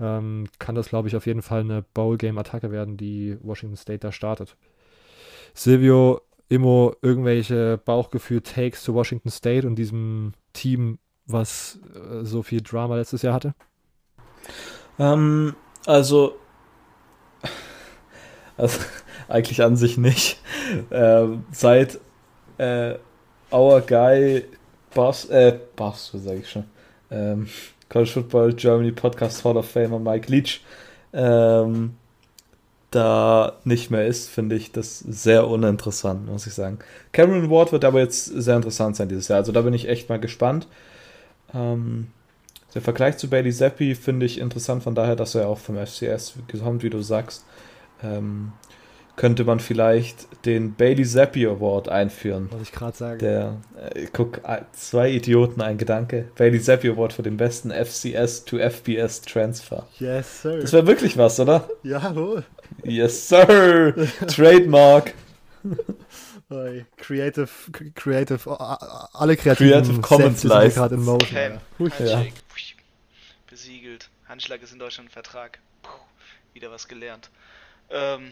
Ähm, 0.00 0.48
kann 0.58 0.74
das, 0.74 0.88
glaube 0.88 1.06
ich, 1.06 1.14
auf 1.14 1.26
jeden 1.26 1.42
Fall 1.42 1.60
eine 1.60 1.84
Bowl-Game-Attacke 1.94 2.72
werden, 2.72 2.96
die 2.96 3.38
Washington 3.42 3.76
State 3.76 4.00
da 4.00 4.10
startet. 4.10 4.56
Silvio 5.54 6.20
immer 6.48 6.92
irgendwelche 7.02 7.78
Bauchgefühl-Takes 7.84 8.82
zu 8.82 8.94
Washington 8.94 9.30
State 9.30 9.66
und 9.66 9.76
diesem 9.76 10.32
Team, 10.52 10.98
was 11.26 11.78
äh, 11.94 12.24
so 12.24 12.42
viel 12.42 12.60
Drama 12.60 12.96
letztes 12.96 13.22
Jahr 13.22 13.34
hatte? 13.34 13.54
Ähm, 14.98 15.54
also, 15.86 16.36
also, 18.56 18.78
eigentlich 19.28 19.62
an 19.62 19.76
sich 19.76 19.96
nicht. 19.96 20.40
Ähm, 20.90 21.44
seit 21.50 21.98
äh, 22.58 22.94
Our 23.50 23.80
Guy 23.80 24.44
Boss, 24.94 25.26
äh, 25.26 25.58
Boss, 25.76 26.08
so 26.08 26.18
sage 26.18 26.40
ich 26.40 26.50
schon, 26.50 26.64
ähm, 27.10 27.48
College 27.88 28.10
Football 28.10 28.52
Germany 28.54 28.92
Podcast 28.92 29.44
Hall 29.44 29.56
of 29.56 29.68
Famer 29.68 29.98
Mike 29.98 30.30
Leach 30.30 30.62
ähm, 31.12 31.96
da 32.94 33.54
nicht 33.64 33.90
mehr 33.90 34.06
ist, 34.06 34.28
finde 34.28 34.56
ich 34.56 34.72
das 34.72 34.98
sehr 35.00 35.48
uninteressant, 35.48 36.26
muss 36.26 36.46
ich 36.46 36.54
sagen. 36.54 36.78
Cameron 37.12 37.50
Ward 37.50 37.72
wird 37.72 37.84
aber 37.84 38.00
jetzt 38.00 38.24
sehr 38.26 38.56
interessant 38.56 38.96
sein 38.96 39.08
dieses 39.08 39.28
Jahr. 39.28 39.38
Also 39.38 39.52
da 39.52 39.62
bin 39.62 39.74
ich 39.74 39.88
echt 39.88 40.08
mal 40.08 40.20
gespannt. 40.20 40.68
Ähm, 41.52 42.08
der 42.74 42.82
Vergleich 42.82 43.16
zu 43.16 43.28
Bailey 43.28 43.52
Zappi 43.52 43.94
finde 43.94 44.26
ich 44.26 44.38
interessant, 44.38 44.82
von 44.82 44.94
daher, 44.94 45.16
dass 45.16 45.34
er 45.34 45.48
auch 45.48 45.58
vom 45.58 45.76
FCS 45.76 46.34
kommt, 46.62 46.82
wie 46.82 46.90
du 46.90 47.00
sagst. 47.02 47.44
Ähm, 48.02 48.52
könnte 49.16 49.44
man 49.44 49.60
vielleicht 49.60 50.26
den 50.44 50.74
Bailey 50.74 51.04
Zappi 51.04 51.46
Award 51.46 51.88
einführen. 51.88 52.48
Was 52.50 52.62
ich 52.62 52.72
gerade 52.72 52.96
sagen. 52.96 53.18
Der, 53.20 53.56
äh, 53.94 54.06
guck, 54.12 54.40
zwei 54.72 55.10
Idioten, 55.10 55.60
ein 55.60 55.78
Gedanke. 55.78 56.28
Bailey 56.36 56.60
Zappi 56.60 56.88
Award 56.88 57.12
für 57.12 57.22
den 57.22 57.36
besten 57.36 57.70
FCS 57.70 58.44
to 58.44 58.58
FBS 58.58 59.22
Transfer. 59.22 59.86
Yes, 59.98 60.42
sir. 60.42 60.58
Das 60.58 60.72
wäre 60.72 60.86
wirklich 60.86 61.16
was, 61.16 61.38
oder? 61.38 61.68
Jawohl. 61.82 62.44
Yes, 62.82 63.28
sir. 63.28 63.94
Trademark. 64.26 65.14
Creative, 66.96 67.48
creative, 67.94 68.60
alle 69.12 69.36
kreativen 69.36 69.70
Creative 69.70 70.00
Commons 70.00 70.42
Sets 70.42 70.74
gerade 70.74 70.94
in 70.94 71.02
Motion. 71.02 71.30
Pen, 71.30 71.60
ja. 71.78 72.18
Handshake, 72.18 72.34
besiegelt. 73.48 74.10
Handschlag 74.28 74.62
ist 74.62 74.72
in 74.72 74.78
Deutschland 74.78 75.08
ein 75.08 75.12
Vertrag. 75.12 75.58
Puh, 75.82 75.90
wieder 76.52 76.70
was 76.70 76.86
gelernt. 76.86 77.30
Ähm, 77.94 78.30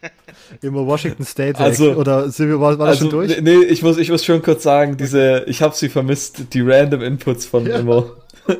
Immer 0.62 0.86
Washington 0.86 1.24
State 1.24 1.58
Also- 1.58 1.92
oder 1.94 2.30
Silvio, 2.30 2.60
war, 2.60 2.78
war 2.78 2.86
das 2.88 2.96
Also, 3.00 3.10
schon 3.10 3.26
durch? 3.26 3.40
nee, 3.40 3.62
ich 3.64 3.82
muss, 3.82 3.98
ich 3.98 4.10
muss 4.10 4.24
schon 4.24 4.42
kurz 4.42 4.62
sagen, 4.62 4.96
diese, 4.96 5.44
ich 5.46 5.60
habe 5.62 5.74
sie 5.74 5.88
vermisst, 5.88 6.54
die 6.54 6.60
random 6.62 7.02
Inputs 7.02 7.46
von 7.46 7.66
Ja. 7.66 7.78
Immo. 7.78 8.10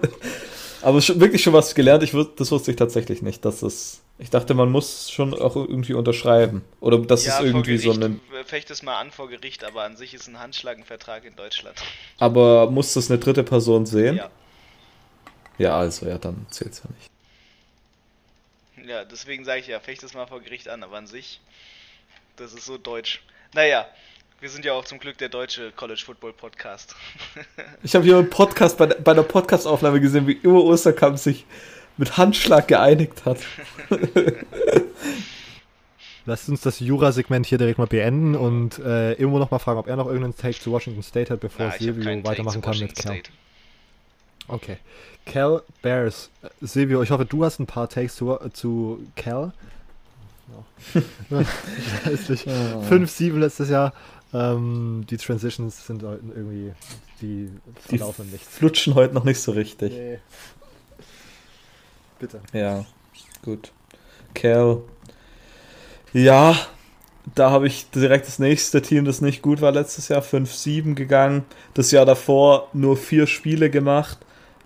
Aber 0.83 1.01
schon, 1.01 1.21
wirklich 1.21 1.43
schon 1.43 1.53
was 1.53 1.75
gelernt, 1.75 2.03
ich, 2.03 2.13
das 2.37 2.51
wusste 2.51 2.71
ich 2.73 2.77
tatsächlich 2.77 3.23
nicht, 3.23 3.45
dass 3.45 3.63
es, 3.63 4.01
ich 4.19 4.31
dachte, 4.31 4.53
man 4.55 4.71
muss 4.71 5.11
schon 5.11 5.33
auch 5.33 5.55
irgendwie 5.55 5.95
unterschreiben. 5.95 6.63
Oder 6.81 6.99
dass 6.99 7.25
ja, 7.25 7.39
es 7.39 7.45
irgendwie 7.45 7.79
vor 7.79 7.95
so 7.95 8.01
Gericht, 8.01 8.21
ein, 8.35 8.45
Fecht 8.47 8.71
es 8.71 8.83
mal 8.83 8.99
an 9.01 9.11
vor 9.13 9.29
Gericht, 9.29 9.65
aber 9.65 9.85
an 9.85 9.97
sich 9.97 10.13
ist 10.13 10.29
ein 10.29 10.41
Handschlag 10.41 10.77
ein 10.79 10.85
Vertrag 10.85 11.25
in 11.25 11.37
Deutschland. 11.37 11.77
aber 12.19 12.69
muss 12.71 12.95
das 12.95 13.11
eine 13.11 13.19
dritte 13.21 13.45
Person 13.45 13.87
sehen? 13.87 14.17
Ja. 14.17 14.31
Ja, 15.59 15.77
also, 15.79 16.07
ja, 16.07 16.19
dann 16.19 16.47
zählt's 16.51 16.83
ja 16.85 16.91
nicht. 16.99 17.12
Ja, 18.87 19.05
deswegen 19.05 19.45
sage 19.45 19.61
ich 19.61 19.67
ja, 19.69 19.79
fecht 19.81 20.03
es 20.03 20.15
mal 20.15 20.27
vor 20.27 20.41
Gericht 20.41 20.69
an, 20.69 20.83
aber 20.83 20.97
an 20.97 21.07
sich, 21.07 21.41
das 22.37 22.53
ist 22.55 22.65
so 22.67 22.79
deutsch. 22.79 23.23
Naja, 23.55 23.87
wir 24.41 24.49
sind 24.49 24.65
ja 24.65 24.73
auch 24.73 24.85
zum 24.85 24.99
Glück 24.99 25.19
der 25.19 25.29
deutsche 25.29 25.71
College 25.73 26.03
Football 26.05 26.33
Podcast. 26.33 26.95
Ich 27.85 27.95
habe 27.95 28.05
hier 28.05 28.17
einen 28.19 28.31
Podcast, 28.31 28.79
bei, 28.79 28.87
der- 28.87 28.97
bei 29.01 29.15
der 29.15 29.23
Podcastaufnahme 29.23 30.01
gesehen, 30.01 30.27
wie 30.27 30.33
Immo 30.33 30.61
Osterkamp 30.61 31.19
sich 31.19 31.45
mit 31.97 32.17
Handschlag 32.17 32.69
geeinigt 32.69 33.25
hat. 33.25 33.39
Lasst 36.25 36.49
uns 36.49 36.61
das 36.61 36.79
Jura-Segment 36.79 37.47
hier 37.47 37.59
direkt 37.59 37.79
mal 37.79 37.89
beenden 37.89 38.37
und 38.37 38.79
äh, 38.79 39.13
irgendwo 39.15 39.39
noch 39.41 39.51
mal 39.51 39.59
fragen, 39.59 39.81
ob 39.81 39.89
er 39.89 39.97
noch 39.97 40.07
irgendeinen 40.07 40.37
Take 40.37 40.59
zu 40.59 40.71
Washington 40.71 41.03
State 41.03 41.33
hat, 41.33 41.41
bevor 41.41 41.67
Na, 41.67 41.75
ich 41.77 41.89
habe 41.89 42.01
Silvio 42.01 42.25
weitermachen 42.25 42.63
kann 42.63 42.79
mit 42.79 42.95
Cal. 42.95 43.21
Okay. 44.49 44.79
Cal 45.25 45.63
Bears. 45.83 46.31
Silvio, 46.61 47.03
ich 47.03 47.11
hoffe, 47.11 47.25
du 47.25 47.45
hast 47.45 47.59
ein 47.61 47.67
paar 47.67 47.89
Takes 47.89 48.17
zu, 48.17 48.37
zu 48.53 49.07
Cal. 49.17 49.53
Ja. 50.95 51.43
Scheißlich. 52.05 52.43
5-7 52.43 53.39
letztes 53.39 53.69
Jahr. 53.71 53.93
Ähm, 54.35 55.05
die 55.09 55.17
Transitions 55.17 55.87
sind 55.87 56.03
halt 56.03 56.21
irgendwie, 56.35 56.73
die 57.21 57.51
verlaufen 57.87 58.31
nichts. 58.31 58.49
Flutschen 58.49 58.95
heute 58.95 59.15
noch 59.15 59.25
nicht 59.25 59.41
so 59.41 59.53
richtig. 59.53 59.93
Nee. 59.93 60.19
Bitte. 62.19 62.41
Ja, 62.53 62.85
gut. 63.45 63.73
Cal. 64.35 64.83
Ja, 66.13 66.57
da 67.35 67.51
habe 67.51 67.67
ich 67.67 67.91
direkt 67.91 68.27
das 68.27 68.39
nächste 68.39 68.83
Team, 68.83 69.05
das 69.05 69.21
nicht 69.21 69.43
gut 69.43 69.61
war 69.61 69.73
letztes 69.73 70.09
Jahr, 70.09 70.23
5-7 70.23 70.95
gegangen. 70.95 71.45
Das 71.75 71.91
Jahr 71.91 72.05
davor 72.05 72.69
nur 72.73 72.97
vier 72.97 73.27
Spiele 73.27 73.71
gemacht. 73.71 74.19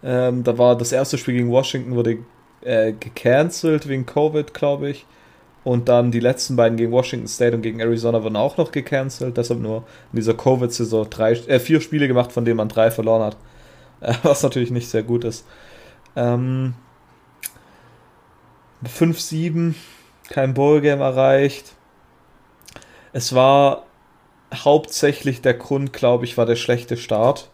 Ähm, 0.06 0.44
da 0.44 0.56
war 0.56 0.78
das 0.78 0.92
erste 0.92 1.18
Spiel 1.18 1.34
gegen 1.34 1.50
Washington 1.50 1.96
wurde 1.96 2.18
äh, 2.62 2.92
gecancelt 2.92 3.88
wegen 3.88 4.06
Covid, 4.06 4.54
glaube 4.54 4.90
ich. 4.90 5.04
Und 5.64 5.88
dann 5.88 6.12
die 6.12 6.20
letzten 6.20 6.54
beiden 6.54 6.78
gegen 6.78 6.92
Washington 6.92 7.26
State 7.26 7.56
und 7.56 7.62
gegen 7.62 7.80
Arizona 7.80 8.22
wurden 8.22 8.36
auch 8.36 8.56
noch 8.56 8.70
gecancelt. 8.70 9.36
Deshalb 9.36 9.60
nur 9.60 9.78
in 10.12 10.16
dieser 10.16 10.34
Covid-Saison 10.34 11.10
drei, 11.10 11.32
äh, 11.32 11.58
vier 11.58 11.80
Spiele 11.80 12.06
gemacht, 12.06 12.30
von 12.30 12.44
denen 12.44 12.56
man 12.56 12.68
drei 12.68 12.92
verloren 12.92 13.22
hat. 13.22 13.36
Äh, 14.00 14.14
was 14.22 14.44
natürlich 14.44 14.70
nicht 14.70 14.88
sehr 14.88 15.02
gut 15.02 15.24
ist. 15.24 15.44
Ähm, 16.14 16.74
5-7, 18.84 19.74
kein 20.28 20.54
Bowl-Game 20.54 21.00
erreicht. 21.00 21.72
Es 23.12 23.34
war 23.34 23.86
hauptsächlich 24.54 25.42
der 25.42 25.54
Grund, 25.54 25.92
glaube 25.92 26.26
ich, 26.26 26.38
war 26.38 26.46
der 26.46 26.54
schlechte 26.54 26.96
Start. 26.96 27.50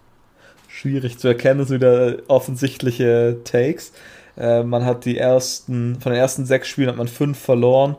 Schwierig 0.83 1.17
zu 1.17 1.29
erkennen, 1.29 1.65
sind 1.65 1.81
wieder 1.81 2.17
offensichtliche 2.27 3.37
Takes. 3.45 3.93
Äh, 4.37 4.65
man 4.65 4.85
hat 4.85 5.05
die 5.05 5.17
ersten, 5.17 6.01
von 6.01 6.11
den 6.11 6.21
ersten 6.21 6.45
sechs 6.45 6.67
Spielen 6.67 6.89
hat 6.89 6.97
man 6.97 7.07
fünf 7.07 7.39
verloren. 7.39 7.95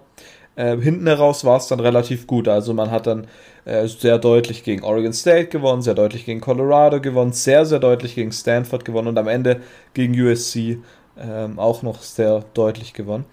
Äh, 0.58 0.76
hinten 0.76 1.08
heraus 1.08 1.46
war 1.46 1.56
es 1.56 1.68
dann 1.68 1.80
relativ 1.80 2.28
gut. 2.28 2.50
Also 2.50 2.74
man 2.74 2.92
hat 2.92 3.08
dann 3.08 3.28
äh, 3.64 3.88
sehr 3.88 4.18
deutlich 4.18 4.66
gegen 4.66 4.84
Oregon 4.84 5.14
State 5.14 5.48
gewonnen, 5.48 5.82
sehr 5.82 5.94
deutlich 5.94 6.26
gegen 6.26 6.42
Colorado 6.42 7.00
gewonnen, 7.00 7.32
sehr, 7.32 7.66
sehr 7.66 7.80
deutlich 7.80 8.16
gegen 8.16 8.34
Stanford 8.34 8.84
gewonnen 8.84 9.08
und 9.08 9.18
am 9.18 9.30
Ende 9.30 9.62
gegen 9.94 10.20
USC 10.20 10.80
ähm, 11.18 11.60
auch 11.60 11.84
noch 11.84 12.02
sehr 12.02 12.44
deutlich 12.54 12.92
gewonnen. 12.92 13.24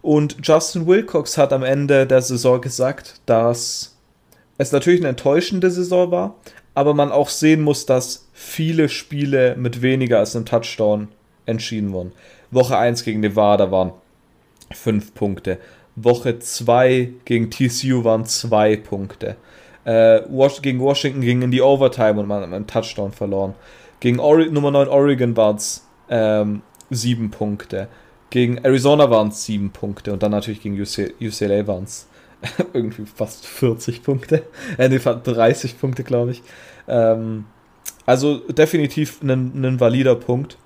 Und 0.00 0.38
Justin 0.42 0.86
Wilcox 0.86 1.36
hat 1.36 1.52
am 1.52 1.64
Ende 1.64 2.06
der 2.06 2.22
Saison 2.22 2.62
gesagt, 2.62 3.20
dass 3.26 3.94
es 4.56 4.72
natürlich 4.72 5.00
eine 5.00 5.10
enttäuschende 5.10 5.70
Saison 5.70 6.10
war, 6.10 6.36
aber 6.72 6.94
man 6.94 7.12
auch 7.12 7.28
sehen 7.28 7.60
muss, 7.60 7.84
dass 7.84 8.23
viele 8.34 8.88
Spiele 8.88 9.54
mit 9.56 9.80
weniger 9.80 10.18
als 10.18 10.34
einem 10.34 10.44
Touchdown 10.44 11.08
entschieden 11.46 11.92
wurden. 11.92 12.12
Woche 12.50 12.76
1 12.76 13.04
gegen 13.04 13.20
Nevada 13.20 13.70
waren 13.70 13.92
5 14.72 15.14
Punkte. 15.14 15.58
Woche 15.96 16.40
2 16.40 17.10
gegen 17.24 17.50
TCU 17.50 18.02
waren 18.02 18.26
2 18.26 18.76
Punkte. 18.76 19.36
Äh, 19.84 20.22
gegen 20.62 20.80
Washington 20.80 21.20
ging 21.20 21.42
in 21.42 21.50
die 21.52 21.62
Overtime 21.62 22.20
und 22.20 22.26
man 22.26 22.42
hat 22.42 22.52
einen 22.52 22.66
Touchdown 22.66 23.12
verloren. 23.12 23.54
Gegen 24.00 24.18
Ori 24.18 24.50
Nummer 24.50 24.72
9 24.72 24.88
Oregon 24.88 25.36
waren 25.36 25.56
es 25.56 25.86
ähm, 26.10 26.62
7 26.90 27.30
Punkte. 27.30 27.88
Gegen 28.30 28.58
Arizona 28.58 29.10
waren 29.10 29.28
es 29.28 29.44
7 29.44 29.70
Punkte 29.70 30.12
und 30.12 30.22
dann 30.24 30.32
natürlich 30.32 30.60
gegen 30.60 30.80
UC 30.80 31.14
UCLA 31.20 31.66
waren 31.68 31.84
es 31.84 32.08
irgendwie 32.72 33.06
fast 33.06 33.46
40 33.46 34.02
Punkte. 34.02 34.42
Äh, 34.76 34.88
nee, 34.88 34.98
fast 34.98 35.24
30 35.24 35.78
Punkte, 35.78 36.02
glaube 36.02 36.32
ich. 36.32 36.42
Ähm, 36.88 37.44
also 38.06 38.38
definitiv 38.38 39.22
ein, 39.22 39.80
valider 39.80 40.14
Punkt. 40.14 40.58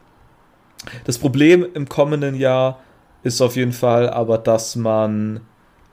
Das 1.05 1.18
Problem 1.18 1.66
im 1.74 1.89
kommenden 1.89 2.34
Jahr 2.34 2.80
ist 3.22 3.41
auf 3.41 3.57
jeden 3.57 3.72
Fall 3.72 4.09
aber, 4.09 4.39
dass 4.39 4.76
man 4.76 5.41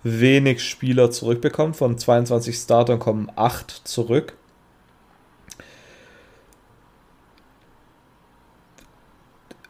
wenig 0.04 0.64
Spieler 0.64 1.12
zurückbekommt. 1.12 1.76
Von 1.76 1.98
22 1.98 2.56
Startern 2.56 3.00
kommen 3.00 3.32
8 3.36 3.72
zurück. 3.84 4.38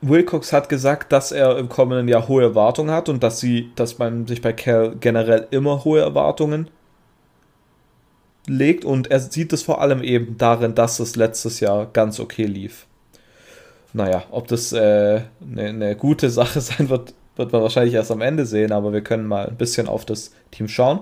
Wilcox 0.02 0.54
hat 0.54 0.70
gesagt, 0.70 1.12
dass 1.12 1.32
er 1.32 1.58
im 1.58 1.68
kommenden 1.68 2.08
Jahr 2.08 2.28
hohe 2.28 2.44
Erwartungen 2.44 2.92
hat 2.92 3.10
und 3.10 3.24
dass 3.24 3.40
sie, 3.40 3.72
dass 3.76 3.98
man 3.98 4.28
sich 4.28 4.42
bei 4.42 4.54
Cal 4.54 4.96
generell 5.00 5.48
immer 5.52 5.84
hohe 5.84 6.02
Erwartungen 6.02 6.70
legt 8.48 8.86
und 8.86 9.12
er 9.12 9.20
sieht 9.20 9.54
es 9.54 9.64
vor 9.64 9.82
allem 9.82 10.04
eben 10.04 10.38
darin, 10.38 10.76
dass 10.76 11.00
es 11.00 11.16
letztes 11.16 11.60
Jahr 11.60 11.88
ganz 11.92 12.20
okay 12.20 12.46
lief. 12.46 12.86
Naja, 13.94 14.24
ob 14.30 14.48
das 14.48 14.74
äh, 14.74 15.22
eine, 15.42 15.70
eine 15.70 15.96
gute 15.96 16.30
Sache 16.32 16.62
sein 16.62 16.90
wird, 16.90 17.14
wird 17.36 17.52
man 17.52 17.62
wahrscheinlich 17.62 17.94
erst 17.94 18.12
am 18.12 18.22
Ende 18.22 18.46
sehen, 18.46 18.72
aber 18.72 18.94
wir 18.94 19.02
können 19.02 19.26
mal 19.26 19.48
ein 19.48 19.58
bisschen 19.58 19.88
auf 19.88 20.06
das 20.06 20.32
Team 20.52 20.68
schauen. 20.68 21.00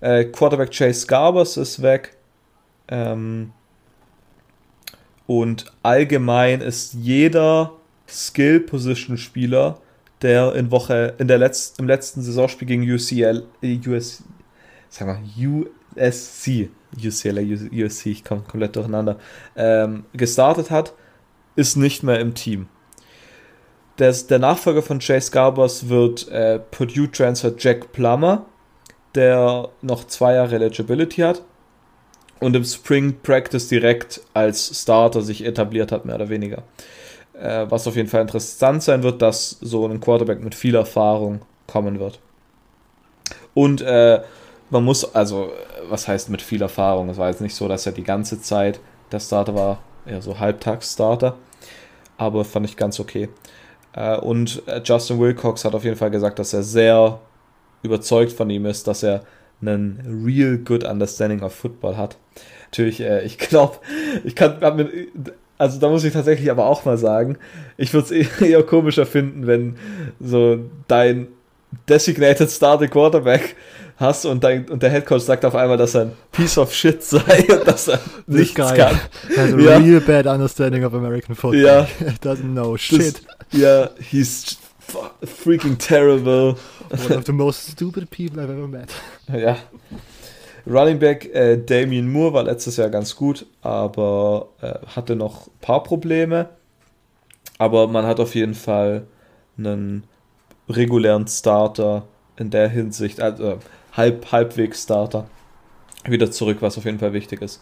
Äh, 0.00 0.24
Quarterback 0.24 0.70
Chase 0.70 1.06
Garbers 1.06 1.56
ist 1.56 1.82
weg. 1.82 2.16
Ähm, 2.88 3.52
und 5.26 5.66
allgemein 5.82 6.60
ist 6.60 6.94
jeder 6.94 7.72
Skill-Position-Spieler, 8.08 9.78
der 10.22 10.54
in 10.54 10.70
Woche, 10.70 11.14
in 11.18 11.28
der 11.28 11.38
Letz-, 11.38 11.78
im 11.78 11.86
letzten 11.86 12.22
Saisonspiel 12.22 12.68
gegen 12.68 12.82
UCL, 12.82 13.44
äh, 13.62 13.78
US, 13.88 14.22
sag 14.88 15.08
mal, 15.08 15.18
USC, 15.96 16.70
UCLA, 16.96 17.42
USC, 17.42 18.10
ich 18.10 18.24
komme 18.24 18.42
komplett 18.42 18.76
durcheinander, 18.76 19.16
ähm, 19.56 20.04
gestartet 20.12 20.70
hat, 20.70 20.92
ist 21.56 21.76
nicht 21.76 22.02
mehr 22.02 22.20
im 22.20 22.34
Team. 22.34 22.68
Der, 23.98 24.12
der 24.12 24.38
Nachfolger 24.38 24.82
von 24.82 24.98
Chase 24.98 25.30
Garbers 25.30 25.88
wird 25.88 26.28
äh, 26.28 26.58
Purdue 26.58 27.10
Transfer 27.10 27.54
Jack 27.56 27.92
Plummer, 27.92 28.44
der 29.14 29.70
noch 29.80 30.06
zwei 30.06 30.34
Jahre 30.34 30.56
Eligibility 30.56 31.22
hat 31.22 31.42
und 32.40 32.54
im 32.54 32.64
Spring 32.64 33.16
Practice 33.22 33.68
direkt 33.68 34.20
als 34.34 34.82
Starter 34.82 35.22
sich 35.22 35.44
etabliert 35.44 35.92
hat, 35.92 36.04
mehr 36.04 36.16
oder 36.16 36.28
weniger. 36.28 36.62
Äh, 37.32 37.66
was 37.70 37.86
auf 37.86 37.96
jeden 37.96 38.08
Fall 38.08 38.22
interessant 38.22 38.82
sein 38.82 39.02
wird, 39.02 39.22
dass 39.22 39.50
so 39.60 39.86
ein 39.86 40.00
Quarterback 40.00 40.42
mit 40.42 40.54
viel 40.54 40.74
Erfahrung 40.74 41.40
kommen 41.66 41.98
wird. 41.98 42.20
Und 43.54 43.80
äh, 43.80 44.20
man 44.70 44.84
muss, 44.84 45.14
also, 45.14 45.52
was 45.88 46.08
heißt 46.08 46.30
mit 46.30 46.42
viel 46.42 46.62
Erfahrung? 46.62 47.08
Es 47.08 47.18
war 47.18 47.28
jetzt 47.28 47.40
nicht 47.40 47.54
so, 47.54 47.68
dass 47.68 47.86
er 47.86 47.92
die 47.92 48.02
ganze 48.02 48.40
Zeit 48.40 48.80
der 49.12 49.20
Starter 49.20 49.54
war, 49.54 49.78
eher 50.06 50.22
so 50.22 50.38
Halbtags-Starter. 50.38 51.36
Aber 52.18 52.44
fand 52.44 52.66
ich 52.66 52.76
ganz 52.76 52.98
okay. 52.98 53.28
Äh, 53.92 54.16
und 54.18 54.62
äh, 54.66 54.80
Justin 54.84 55.20
Wilcox 55.20 55.64
hat 55.64 55.74
auf 55.74 55.84
jeden 55.84 55.96
Fall 55.96 56.10
gesagt, 56.10 56.38
dass 56.38 56.52
er 56.52 56.62
sehr 56.62 57.20
überzeugt 57.82 58.32
von 58.32 58.50
ihm 58.50 58.66
ist, 58.66 58.86
dass 58.86 59.02
er 59.02 59.22
einen 59.60 60.22
real 60.24 60.58
good 60.58 60.84
understanding 60.84 61.42
of 61.42 61.54
Football 61.54 61.96
hat. 61.96 62.16
Natürlich, 62.70 63.00
äh, 63.00 63.24
ich 63.24 63.38
glaube, 63.38 63.76
ich 64.24 64.34
kann, 64.34 64.58
also 65.58 65.80
da 65.80 65.88
muss 65.88 66.04
ich 66.04 66.12
tatsächlich 66.12 66.50
aber 66.50 66.66
auch 66.66 66.84
mal 66.84 66.98
sagen, 66.98 67.38
ich 67.76 67.94
würde 67.94 68.14
es 68.14 68.40
eher 68.40 68.62
komischer 68.62 69.06
finden, 69.06 69.46
wenn 69.46 69.76
so 70.20 70.58
dein 70.88 71.28
Designated 71.88 72.50
Starting 72.50 72.90
Quarterback 72.90 73.56
hast 73.96 74.26
und, 74.26 74.44
dein, 74.44 74.68
und 74.68 74.82
der 74.82 74.90
Headcoach 74.90 75.22
sagt 75.22 75.44
auf 75.44 75.54
einmal, 75.54 75.76
dass 75.76 75.94
er 75.94 76.02
ein 76.02 76.12
Piece 76.32 76.58
of 76.58 76.72
Shit 76.74 77.02
sei 77.02 77.46
und 77.50 77.66
dass 77.66 77.88
er 77.88 77.98
nichts 78.26 78.54
guy 78.54 78.76
kann. 78.76 79.00
has 79.36 79.52
a 79.54 79.58
Ja. 79.58 79.76
real 79.78 80.00
bad 80.00 80.26
understanding 80.26 80.84
of 80.84 80.92
American 80.94 81.34
football. 81.34 81.60
Ja. 81.60 81.86
Doesn't 82.22 82.52
know 82.52 82.72
Das- 82.72 82.80
shit. 82.82 83.22
Ja, 83.52 83.90
he's 83.98 84.58
fu- 84.80 84.98
freaking 85.24 85.78
terrible. 85.78 86.56
One 87.08 87.16
of 87.16 87.24
the 87.26 87.32
most 87.32 87.70
stupid 87.72 88.10
people 88.10 88.40
I've 88.42 88.50
ever 88.50 88.68
met. 88.68 88.90
Ja. 89.32 89.56
Running 90.68 90.98
Back 90.98 91.32
äh, 91.32 91.58
Damien 91.58 92.10
Moore 92.10 92.32
war 92.34 92.42
letztes 92.42 92.76
Jahr 92.76 92.90
ganz 92.90 93.14
gut, 93.14 93.46
aber 93.62 94.48
äh, 94.60 94.74
hatte 94.94 95.14
noch 95.14 95.46
ein 95.46 95.50
paar 95.60 95.82
Probleme. 95.84 96.48
Aber 97.58 97.86
man 97.86 98.04
hat 98.04 98.18
auf 98.20 98.34
jeden 98.34 98.54
Fall 98.54 99.06
einen 99.56 100.02
regulären 100.68 101.26
Starter 101.28 102.02
in 102.36 102.50
der 102.50 102.68
Hinsicht, 102.68 103.20
also 103.20 103.58
halb, 103.96 104.30
halbwegs 104.32 104.82
Starter 104.82 105.26
wieder 106.04 106.30
zurück, 106.30 106.58
was 106.60 106.78
auf 106.78 106.84
jeden 106.84 106.98
Fall 106.98 107.12
wichtig 107.12 107.42
ist. 107.42 107.60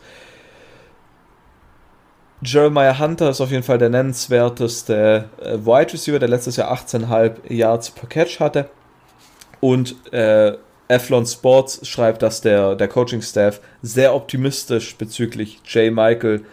Jeremiah 2.43 2.99
Hunter 2.99 3.30
ist 3.30 3.41
auf 3.41 3.51
jeden 3.51 3.62
Fall 3.62 3.78
der 3.78 3.89
nennenswerteste 3.89 5.30
äh, 5.41 5.55
Wide 5.55 5.93
Receiver, 5.95 6.18
der 6.18 6.28
letztes 6.28 6.57
Jahr 6.57 6.72
18,5 6.72 7.53
Yards 7.53 7.91
per 7.91 8.09
Catch 8.09 8.41
hatte. 8.41 8.68
Und 9.61 9.97
äh, 10.12 10.59
Athlon 10.89 11.24
Sports 11.24 11.87
schreibt, 11.89 12.20
dass 12.20 12.43
der, 12.43 12.74
der 12.74 12.89
Coaching-Staff 12.89 13.61
sehr 13.80 14.14
optimistisch 14.14 14.97
bezüglich 14.97 15.61
J. 15.64 15.93
Michael 15.93 16.45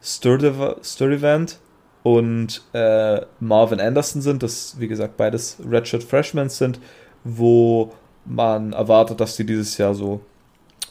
Sturtevant 0.00 1.58
und 2.02 2.62
äh, 2.72 3.20
Marvin 3.40 3.80
Anderson 3.80 4.22
sind, 4.22 4.42
das 4.42 4.76
wie 4.78 4.88
gesagt 4.88 5.16
beides 5.16 5.58
Redshirt 5.68 6.04
Freshmen 6.04 6.48
sind, 6.48 6.80
wo 7.24 7.92
man 8.26 8.72
erwartet, 8.72 9.20
dass 9.20 9.36
die 9.36 9.46
dieses 9.46 9.78
Jahr 9.78 9.94
so 9.94 10.20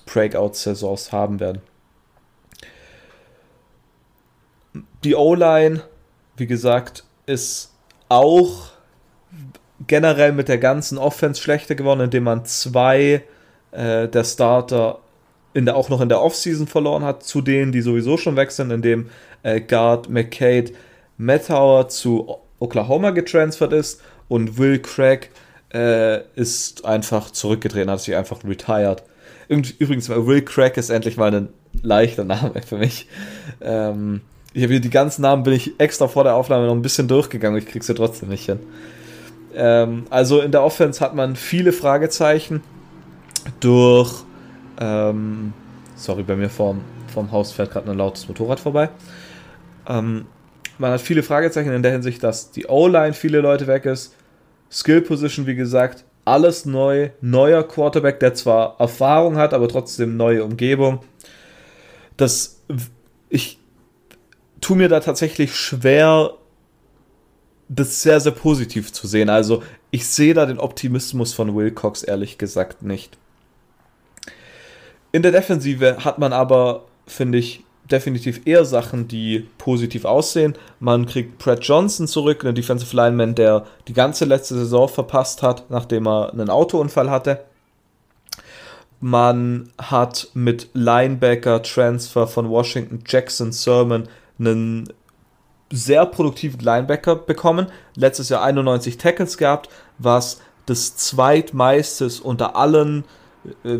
Breakout-Saisons 0.05 1.11
haben 1.11 1.39
werden. 1.39 1.61
Die 5.03 5.15
O-Line, 5.15 5.83
wie 6.37 6.47
gesagt, 6.47 7.03
ist 7.25 7.73
auch 8.09 8.69
generell 9.87 10.31
mit 10.31 10.47
der 10.47 10.57
ganzen 10.57 10.97
Offense 10.97 11.41
schlechter 11.41 11.75
geworden, 11.75 12.01
indem 12.01 12.23
man 12.23 12.45
zwei 12.45 13.23
äh, 13.71 14.07
der 14.07 14.23
Starter 14.23 14.99
in 15.53 15.65
der, 15.65 15.75
auch 15.75 15.89
noch 15.89 16.01
in 16.01 16.09
der 16.09 16.21
Offseason 16.21 16.67
verloren 16.67 17.03
hat, 17.03 17.23
zu 17.23 17.41
denen, 17.41 17.71
die 17.71 17.81
sowieso 17.81 18.17
schon 18.17 18.35
weg 18.35 18.51
sind, 18.51 18.71
indem 18.71 19.09
äh, 19.43 19.61
Guard 19.61 20.09
McCade 20.09 20.71
Mettauer 21.17 21.87
zu 21.87 22.37
Oklahoma 22.59 23.11
getransfert 23.11 23.73
ist 23.73 24.01
und 24.27 24.57
Will 24.57 24.79
Craig 24.79 25.29
äh, 25.75 26.21
ist 26.35 26.85
einfach 26.85 27.31
zurückgetreten, 27.31 27.91
hat 27.91 27.99
sich 27.99 28.15
einfach 28.15 28.43
retired. 28.43 29.03
Üb- 29.49 29.75
Übrigens, 29.77 30.07
Will 30.09 30.41
Craig 30.41 30.77
ist 30.77 30.89
endlich 30.89 31.17
mal 31.17 31.33
ein 31.33 31.49
leichter 31.83 32.23
Name 32.23 32.61
für 32.65 32.77
mich. 32.77 33.07
Ähm, 33.61 34.21
ich 34.53 34.63
habe 34.63 34.71
hier 34.71 34.81
die 34.81 34.89
ganzen 34.89 35.21
Namen, 35.23 35.43
bin 35.43 35.53
ich 35.53 35.77
extra 35.79 36.07
vor 36.07 36.23
der 36.23 36.35
Aufnahme 36.35 36.65
noch 36.65 36.73
ein 36.73 36.81
bisschen 36.81 37.09
durchgegangen, 37.09 37.59
ich 37.59 37.67
krieg's 37.67 37.89
ja 37.89 37.93
trotzdem 37.93 38.29
nicht 38.29 38.45
hin. 38.45 38.59
Ähm, 39.53 40.05
also 40.09 40.39
in 40.39 40.51
der 40.51 40.63
Offense 40.63 41.01
hat 41.01 41.13
man 41.13 41.35
viele 41.35 41.73
Fragezeichen 41.73 42.63
durch. 43.59 44.23
Ähm, 44.79 45.53
sorry, 45.95 46.23
bei 46.23 46.35
mir 46.35 46.49
vorm, 46.49 46.81
vorm 47.13 47.31
Haus 47.31 47.51
fährt 47.51 47.71
gerade 47.71 47.91
ein 47.91 47.97
lautes 47.97 48.27
Motorrad 48.27 48.59
vorbei. 48.59 48.89
Ähm, 49.87 50.25
man 50.77 50.91
hat 50.91 51.01
viele 51.01 51.23
Fragezeichen 51.23 51.71
in 51.71 51.83
der 51.83 51.91
Hinsicht, 51.91 52.23
dass 52.23 52.51
die 52.51 52.65
O-Line 52.65 53.13
viele 53.13 53.41
Leute 53.41 53.67
weg 53.67 53.85
ist. 53.85 54.13
Skill 54.71 55.01
Position, 55.01 55.47
wie 55.47 55.55
gesagt, 55.55 56.03
alles 56.25 56.65
neu. 56.65 57.09
Neuer 57.21 57.63
Quarterback, 57.63 58.19
der 58.19 58.33
zwar 58.33 58.79
Erfahrung 58.79 59.37
hat, 59.37 59.53
aber 59.53 59.67
trotzdem 59.67 60.17
neue 60.17 60.43
Umgebung. 60.43 60.99
Das, 62.17 62.61
ich 63.29 63.59
tue 64.61 64.77
mir 64.77 64.89
da 64.89 64.99
tatsächlich 64.99 65.55
schwer, 65.55 66.31
das 67.69 68.01
sehr, 68.01 68.19
sehr 68.19 68.31
positiv 68.31 68.91
zu 68.91 69.07
sehen. 69.07 69.29
Also 69.29 69.63
ich 69.91 70.07
sehe 70.07 70.33
da 70.33 70.45
den 70.45 70.59
Optimismus 70.59 71.33
von 71.33 71.55
Wilcox 71.55 72.03
ehrlich 72.03 72.37
gesagt 72.37 72.81
nicht. 72.81 73.17
In 75.11 75.21
der 75.21 75.31
Defensive 75.31 76.03
hat 76.03 76.19
man 76.19 76.33
aber, 76.33 76.85
finde 77.07 77.37
ich, 77.37 77.63
definitiv 77.91 78.41
eher 78.45 78.65
Sachen, 78.65 79.07
die 79.07 79.47
positiv 79.57 80.05
aussehen. 80.05 80.55
Man 80.79 81.05
kriegt 81.05 81.37
Brad 81.37 81.63
Johnson 81.63 82.07
zurück, 82.07 82.43
einen 82.43 82.55
Defensive 82.55 82.95
Lineman, 82.95 83.35
der 83.35 83.65
die 83.87 83.93
ganze 83.93 84.25
letzte 84.25 84.55
Saison 84.55 84.87
verpasst 84.87 85.43
hat, 85.43 85.69
nachdem 85.69 86.07
er 86.07 86.31
einen 86.33 86.49
Autounfall 86.49 87.09
hatte. 87.09 87.45
Man 88.99 89.69
hat 89.77 90.29
mit 90.33 90.69
Linebacker 90.73 91.61
Transfer 91.61 92.27
von 92.27 92.49
Washington 92.49 93.03
Jackson 93.05 93.51
Sermon 93.51 94.07
einen 94.39 94.91
sehr 95.71 96.05
produktiven 96.05 96.59
Linebacker 96.59 97.15
bekommen. 97.15 97.67
Letztes 97.95 98.29
Jahr 98.29 98.43
91 98.43 98.97
Tackles 98.97 99.37
gehabt, 99.37 99.69
was 99.97 100.39
das 100.65 100.95
zweitmeistes 100.95 102.19
unter 102.19 102.55
allen 102.55 103.03
äh, 103.63 103.79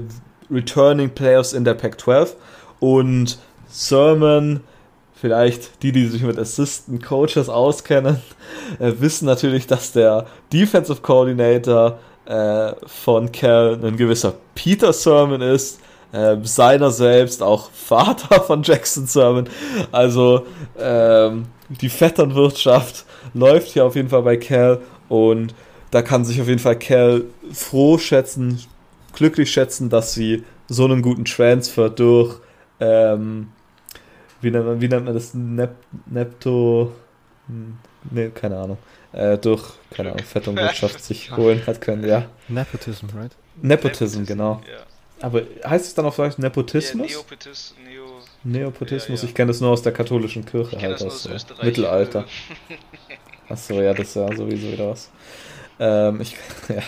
Returning 0.52 1.10
Players 1.10 1.54
in 1.54 1.64
der 1.64 1.74
Pac-12. 1.74 2.34
Und 2.80 3.40
Sermon, 3.76 4.62
vielleicht 5.14 5.84
die, 5.84 5.92
die 5.92 6.08
sich 6.08 6.24
mit 6.24 6.40
Assistant 6.40 7.04
Coaches 7.04 7.50
auskennen, 7.50 8.22
äh, 8.80 8.94
wissen 9.00 9.26
natürlich, 9.26 9.68
dass 9.68 9.92
der 9.92 10.28
Defensive 10.54 11.02
Coordinator 11.02 12.00
äh, 12.26 12.72
von 12.86 13.32
Cal 13.34 13.78
ein 13.84 13.98
gewisser 13.98 14.34
Peter 14.56 14.94
Sermon 14.94 15.42
ist. 15.42 15.82
Äh, 16.14 16.38
seiner 16.44 16.92
selbst 16.92 17.44
auch 17.44 17.70
Vater 17.72 18.42
von 18.42 18.64
Jackson 18.64 19.08
Sermon. 19.08 19.50
Also 19.92 20.46
ähm, 20.80 21.48
die 21.82 21.90
Vetternwirtschaft 21.90 23.06
läuft 23.34 23.70
hier 23.70 23.84
auf 23.84 23.96
jeden 23.98 24.08
Fall 24.08 24.22
bei 24.22 24.38
Cal 24.38 24.80
und 25.10 25.54
da 25.92 26.02
kann 26.02 26.24
sich 26.24 26.40
auf 26.40 26.48
jeden 26.48 26.60
Fall 26.60 26.80
Cal 26.80 27.24
froh 27.52 27.98
schätzen, 27.98 28.62
glücklich 29.14 29.52
schätzen, 29.52 29.90
dass 29.90 30.14
sie 30.14 30.44
so 30.70 30.86
einen 30.86 31.02
guten 31.02 31.26
Transfer 31.26 31.90
durch 31.90 32.40
ähm, 32.80 33.50
wie 34.46 34.52
nennt 34.52 34.66
man, 34.66 34.80
wie 34.80 34.88
nennt 34.88 35.06
man 35.06 35.14
das? 35.14 35.34
Nep 35.34 35.76
Nepto. 36.06 36.92
Nee, 38.12 38.30
keine 38.30 38.58
Ahnung. 38.58 38.78
Äh, 39.12 39.38
durch, 39.38 39.64
keine 39.92 40.12
Ahnung, 40.12 40.24
Vetternwirtschaft 40.24 41.04
sich 41.04 41.32
holen 41.38 41.62
hat 41.66 41.82
können, 41.82 42.06
ja. 42.06 42.26
Nepotism, 42.48 43.08
right? 43.18 43.32
Nepotism, 43.62 44.26
genau. 44.26 44.62
Ja. 44.70 44.84
Aber 45.22 45.42
heißt 45.66 45.86
es 45.86 45.94
dann 45.96 46.06
auf 46.06 46.18
Deutsch 46.18 46.38
Nepotismus? 46.38 47.10
Neopotis, 47.12 47.76
Neo. 47.84 48.04
Neopotismus, 48.44 49.22
Ja, 49.22 49.26
ja. 49.26 49.30
ich 49.30 49.36
kenne 49.36 49.48
das 49.48 49.62
nur 49.62 49.72
aus 49.72 49.82
der 49.82 49.94
katholischen 49.94 50.46
Kirche 50.46 50.80
halt, 50.80 50.96
aus 50.96 51.04
aus 51.04 51.26
Österreich. 51.26 51.64
Mittelalter. 51.64 52.26
Achso, 53.50 53.82
ja, 53.82 53.94
das 53.94 54.10
ist 54.10 54.16
ja 54.16 54.36
sowieso 54.36 54.72
wieder 54.72 54.90
was. 54.90 55.10
Ähm, 55.80 56.22
ich, 56.22 56.36
ja. 56.70 56.84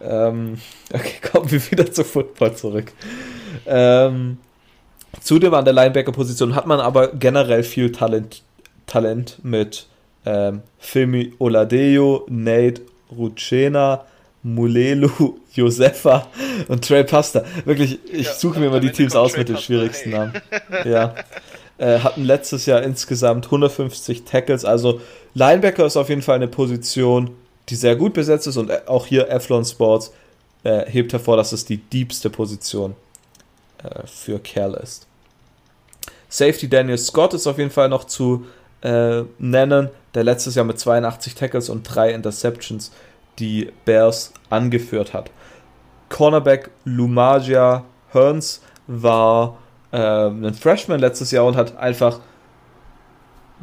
Ähm, 0.00 0.58
okay, 0.92 1.20
kommen 1.30 1.50
wir 1.50 1.70
wieder 1.70 1.92
zu 1.92 2.04
Football 2.04 2.56
zurück. 2.56 2.92
Ähm, 3.66 4.38
zudem 5.20 5.54
an 5.54 5.64
der 5.64 5.74
Linebacker-Position 5.74 6.54
hat 6.54 6.66
man 6.66 6.80
aber 6.80 7.08
generell 7.08 7.62
viel 7.62 7.92
Talent, 7.92 8.42
Talent 8.86 9.38
mit 9.42 9.86
ähm, 10.26 10.62
Femi 10.78 11.34
Oladeo, 11.38 12.26
Nate 12.28 12.82
Rucena, 13.10 14.04
Mulelu, 14.42 15.38
Josefa 15.54 16.26
und 16.68 16.86
Trey 16.86 17.04
Pasta. 17.04 17.44
Wirklich, 17.64 17.98
ich 18.12 18.26
Ja, 18.26 18.34
suche 18.34 18.58
mir 18.58 18.66
am 18.66 18.72
immer 18.72 18.80
die 18.80 18.90
Teams 18.90 19.16
aus 19.16 19.32
Trey 19.32 19.40
mit 19.40 19.48
den 19.48 19.54
Pasta, 19.56 19.66
schwierigsten 19.66 20.10
hey. 20.10 20.18
Namen. 20.18 20.32
Ja. 20.84 21.14
Äh, 21.76 21.98
hatten 22.00 22.24
letztes 22.24 22.66
Jahr 22.66 22.82
insgesamt 22.82 23.46
150 23.46 24.24
Tackles. 24.24 24.64
Also 24.64 25.00
Linebacker 25.34 25.86
ist 25.86 25.96
auf 25.96 26.08
jeden 26.08 26.22
Fall 26.22 26.36
eine 26.36 26.46
Position, 26.48 27.30
die 27.68 27.74
sehr 27.74 27.96
gut 27.96 28.14
besetzt 28.14 28.46
ist 28.46 28.56
und 28.56 28.70
äh, 28.70 28.82
auch 28.86 29.06
hier 29.06 29.32
Athlon 29.32 29.64
Sports 29.64 30.12
äh, 30.62 30.88
hebt 30.88 31.12
hervor, 31.12 31.36
dass 31.36 31.52
es 31.52 31.64
die 31.64 31.78
diebste 31.78 32.30
Position 32.30 32.94
äh, 33.84 34.06
für 34.06 34.38
Kerl 34.38 34.74
ist. 34.74 35.06
Safety 36.28 36.68
Daniel 36.68 36.98
Scott 36.98 37.34
ist 37.34 37.46
auf 37.46 37.58
jeden 37.58 37.70
Fall 37.70 37.88
noch 37.88 38.04
zu 38.04 38.46
äh, 38.82 39.22
nennen, 39.38 39.88
der 40.14 40.24
letztes 40.24 40.54
Jahr 40.56 40.64
mit 40.64 40.78
82 40.78 41.34
Tackles 41.34 41.68
und 41.68 41.82
drei 41.84 42.10
Interceptions 42.10 42.92
die 43.38 43.72
Bears 43.84 44.32
angeführt 44.50 45.14
hat. 45.14 45.30
Cornerback 46.08 46.70
Lumagia 46.84 47.84
Hearns 48.12 48.62
war 48.86 49.58
äh, 49.92 49.96
ein 49.96 50.54
Freshman 50.54 51.00
letztes 51.00 51.30
Jahr 51.30 51.44
und 51.44 51.56
hat 51.56 51.76
einfach 51.76 52.20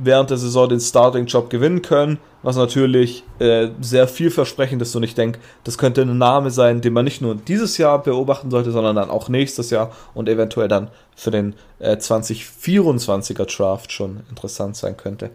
während 0.04 0.30
der 0.30 0.38
Saison 0.38 0.68
den 0.68 0.80
Starting-Job 0.80 1.49
gewinnen 1.49 1.82
können, 1.82 2.20
was 2.43 2.56
natürlich 2.56 3.24
äh, 3.39 3.70
sehr 3.82 4.08
vielversprechend 4.08 4.82
ist 4.82 4.95
und 4.95 5.04
ich 5.04 5.14
denke, 5.14 5.39
das 5.64 5.78
könnte 5.78 6.02
ein 6.02 6.18
Name 6.18 6.49
sein, 6.49 6.82
den 6.82 6.93
man 6.93 7.06
nicht 7.06 7.22
nur 7.22 7.36
dieses 7.36 7.78
Jahr 7.78 8.02
beobachten 8.02 8.49
sollte, 8.49 8.72
sondern 8.72 8.95
dann 8.95 9.10
auch 9.10 9.30
nächstes 9.30 9.70
Jahr 9.70 9.91
und 10.14 10.28
eventuell 10.28 10.68
dann 10.68 10.89
für 11.16 11.32
den 11.32 11.54
äh, 11.80 11.95
2024er 11.95 13.56
Draft 13.56 13.91
schon 13.91 14.22
interessant 14.30 14.76
sein 14.76 14.97
könnte. 14.97 15.30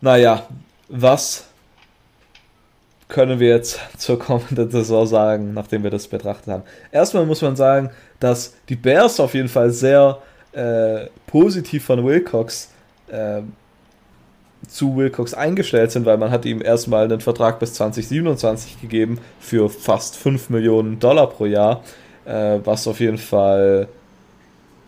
Naja, 0.00 0.46
was 0.88 1.44
können 3.08 3.40
wir 3.40 3.48
jetzt 3.48 3.80
zur 3.98 4.18
kommenden 4.18 4.70
Saison 4.70 5.06
sagen, 5.06 5.54
nachdem 5.54 5.82
wir 5.82 5.90
das 5.90 6.06
betrachtet 6.06 6.52
haben? 6.52 6.62
Erstmal 6.92 7.26
muss 7.26 7.42
man 7.42 7.56
sagen, 7.56 7.90
dass 8.20 8.54
die 8.68 8.76
Bears 8.76 9.18
auf 9.18 9.34
jeden 9.34 9.48
Fall 9.48 9.70
sehr 9.70 10.18
äh, 10.58 11.08
positiv 11.26 11.84
von 11.84 12.04
Wilcox 12.04 12.70
äh, 13.06 13.42
zu 14.66 14.96
Wilcox 14.96 15.32
eingestellt 15.32 15.92
sind, 15.92 16.04
weil 16.04 16.18
man 16.18 16.32
hat 16.32 16.44
ihm 16.44 16.60
erstmal 16.60 17.04
einen 17.04 17.20
Vertrag 17.20 17.60
bis 17.60 17.74
2027 17.74 18.80
gegeben 18.80 19.20
für 19.38 19.70
fast 19.70 20.16
5 20.16 20.50
Millionen 20.50 20.98
Dollar 20.98 21.28
pro 21.28 21.46
Jahr, 21.46 21.84
äh, 22.24 22.58
was 22.64 22.88
auf 22.88 22.98
jeden 22.98 23.18
Fall 23.18 23.86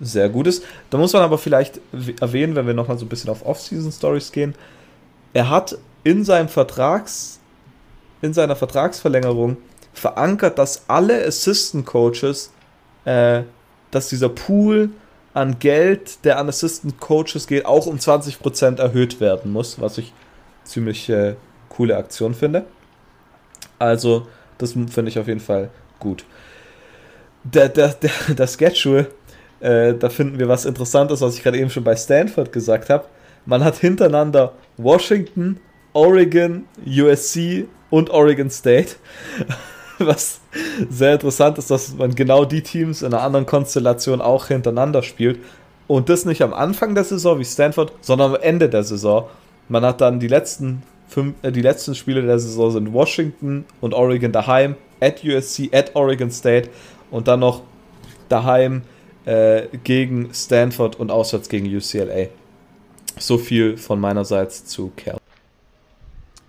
sehr 0.01 0.29
gut 0.29 0.49
ist. 0.49 0.65
Da 0.91 0.99
muss 0.99 1.13
man 1.13 1.23
aber 1.23 1.39
vielleicht 1.39 1.81
erwähnen, 2.21 2.57
wenn 2.57 2.67
wir 2.67 2.75
nochmal 2.75 2.99
so 2.99 3.05
ein 3.05 3.09
bisschen 3.09 3.31
auf 3.31 3.47
Off-Season-Stories 3.47 4.33
gehen, 4.33 4.55
er 5.35 5.51
hat 5.51 5.79
in 6.03 6.25
seinem 6.25 6.49
Vertrags 6.49 7.39
in 8.23 8.35
seiner 8.35 8.57
Vertragsverlängerung 8.57 9.57
verankert, 9.95 10.59
dass 10.59 10.83
alle 10.89 11.25
Assistant 11.25 11.87
Coaches, 11.87 12.51
äh, 13.05 13.43
dass 13.91 14.09
dieser 14.09 14.29
Pool 14.29 14.91
an 15.33 15.59
Geld, 15.59 16.25
der 16.25 16.39
an 16.39 16.49
Assistant 16.49 16.99
Coaches 17.01 17.47
geht, 17.47 17.67
auch 17.67 17.87
um 17.87 17.97
20% 17.97 18.79
erhöht 18.79 19.21
werden 19.21 19.53
muss, 19.53 19.81
was 19.81 19.99
ich 19.99 20.13
ziemlich 20.65 21.09
äh, 21.09 21.35
coole 21.69 21.97
Aktion 21.97 22.35
finde. 22.35 22.65
Also, 23.79 24.27
das 24.59 24.73
finde 24.73 25.09
ich 25.09 25.19
auf 25.19 25.29
jeden 25.29 25.41
Fall 25.41 25.71
gut. 25.99 26.25
Der, 27.45 27.69
der, 27.69 27.89
der, 27.95 28.11
der 28.29 28.47
Schedule, 28.47 29.07
äh, 29.61 29.95
da 29.95 30.11
finden 30.11 30.39
wir 30.39 30.49
was 30.49 30.65
Interessantes, 30.65 31.21
was 31.21 31.37
ich 31.37 31.43
gerade 31.43 31.59
eben 31.59 31.71
schon 31.71 31.85
bei 31.85 31.97
Stanford 31.97 32.53
gesagt 32.53 32.91
habe. 32.91 33.07
Man 33.47 33.65
hat 33.65 33.77
hintereinander 33.77 34.53
Washington, 34.77 35.61
Oregon, 35.93 36.67
USC 36.87 37.67
und 37.89 38.11
Oregon 38.11 38.51
State. 38.51 38.97
Was 40.07 40.41
sehr 40.89 41.13
interessant 41.13 41.59
ist, 41.59 41.71
dass 41.71 41.95
man 41.95 42.15
genau 42.15 42.47
die 42.47 42.63
Teams 42.63 43.03
in 43.03 43.13
einer 43.13 43.23
anderen 43.23 43.45
Konstellation 43.45 44.23
auch 44.23 44.47
hintereinander 44.47 45.03
spielt. 45.03 45.41
Und 45.87 46.09
das 46.09 46.25
nicht 46.25 46.41
am 46.43 46.55
Anfang 46.55 46.95
der 46.95 47.05
Saison 47.05 47.39
wie 47.39 47.45
Stanford, 47.45 47.93
sondern 48.01 48.35
am 48.35 48.41
Ende 48.41 48.69
der 48.71 48.83
Saison. 48.83 49.29
Man 49.69 49.85
hat 49.85 50.01
dann 50.01 50.19
die 50.19 50.29
letzten, 50.29 50.83
fünf, 51.07 51.35
äh, 51.43 51.53
die 51.53 51.61
letzten 51.61 51.95
Spiele 51.95 52.23
der 52.23 52.39
Saison 52.39 52.71
sind 52.71 52.93
Washington 52.93 53.67
und 53.81 53.93
Oregon 53.93 54.33
daheim, 54.33 54.77
at 55.01 55.23
USC, 55.23 55.69
at 55.73 55.95
Oregon 55.95 56.31
State 56.31 56.71
und 57.11 57.29
dann 57.29 57.41
noch 57.41 57.63
daheim 58.29 58.83
äh, 59.27 59.67
gegen 59.85 60.33
Stanford 60.33 60.97
und 60.97 61.11
auswärts 61.11 61.49
gegen 61.49 61.67
UCLA. 61.67 62.29
So 63.19 63.37
viel 63.37 63.77
von 63.77 64.01
meinerseits 64.01 64.65
zu 64.65 64.93
Cal. 64.97 65.19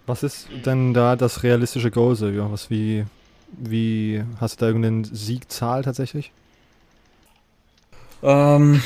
Was 0.08 0.24
ist 0.24 0.48
denn 0.66 0.94
da 0.94 1.18
das 1.18 1.44
realistische 1.44 1.92
Goal, 1.92 2.16
Silvio? 2.16 2.50
Was 2.52 2.70
wie, 2.70 3.06
wie 3.52 4.24
hast 4.40 4.56
du 4.56 4.66
da 4.66 4.68
irgendeine 4.68 5.06
Siegzahl 5.06 5.84
tatsächlich? 5.84 6.32
Ähm, 8.24 8.82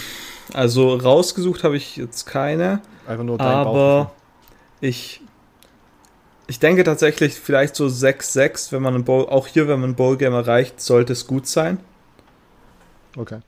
also 0.54 0.96
rausgesucht 0.96 1.64
habe 1.64 1.78
ich 1.78 1.98
jetzt 1.98 2.26
keine. 2.26 2.82
Einfach 3.08 3.24
nur 3.24 3.38
dein 3.38 3.48
Aber 3.48 4.12
ich, 4.82 5.22
ich 6.48 6.60
denke 6.60 6.84
tatsächlich 6.84 7.34
vielleicht 7.34 7.76
so 7.76 7.86
6-6, 7.86 8.72
wenn 8.72 8.82
man 8.82 8.96
ein 8.96 9.06
Bowl, 9.06 9.28
auch 9.28 9.48
hier, 9.48 9.68
wenn 9.68 9.80
man 9.80 9.92
ein 9.92 9.96
Bowl-Game 9.96 10.34
erreicht, 10.34 10.82
sollte 10.82 11.14
es 11.14 11.28
gut 11.28 11.48
sein. 11.48 11.80
Okay. 13.16 13.40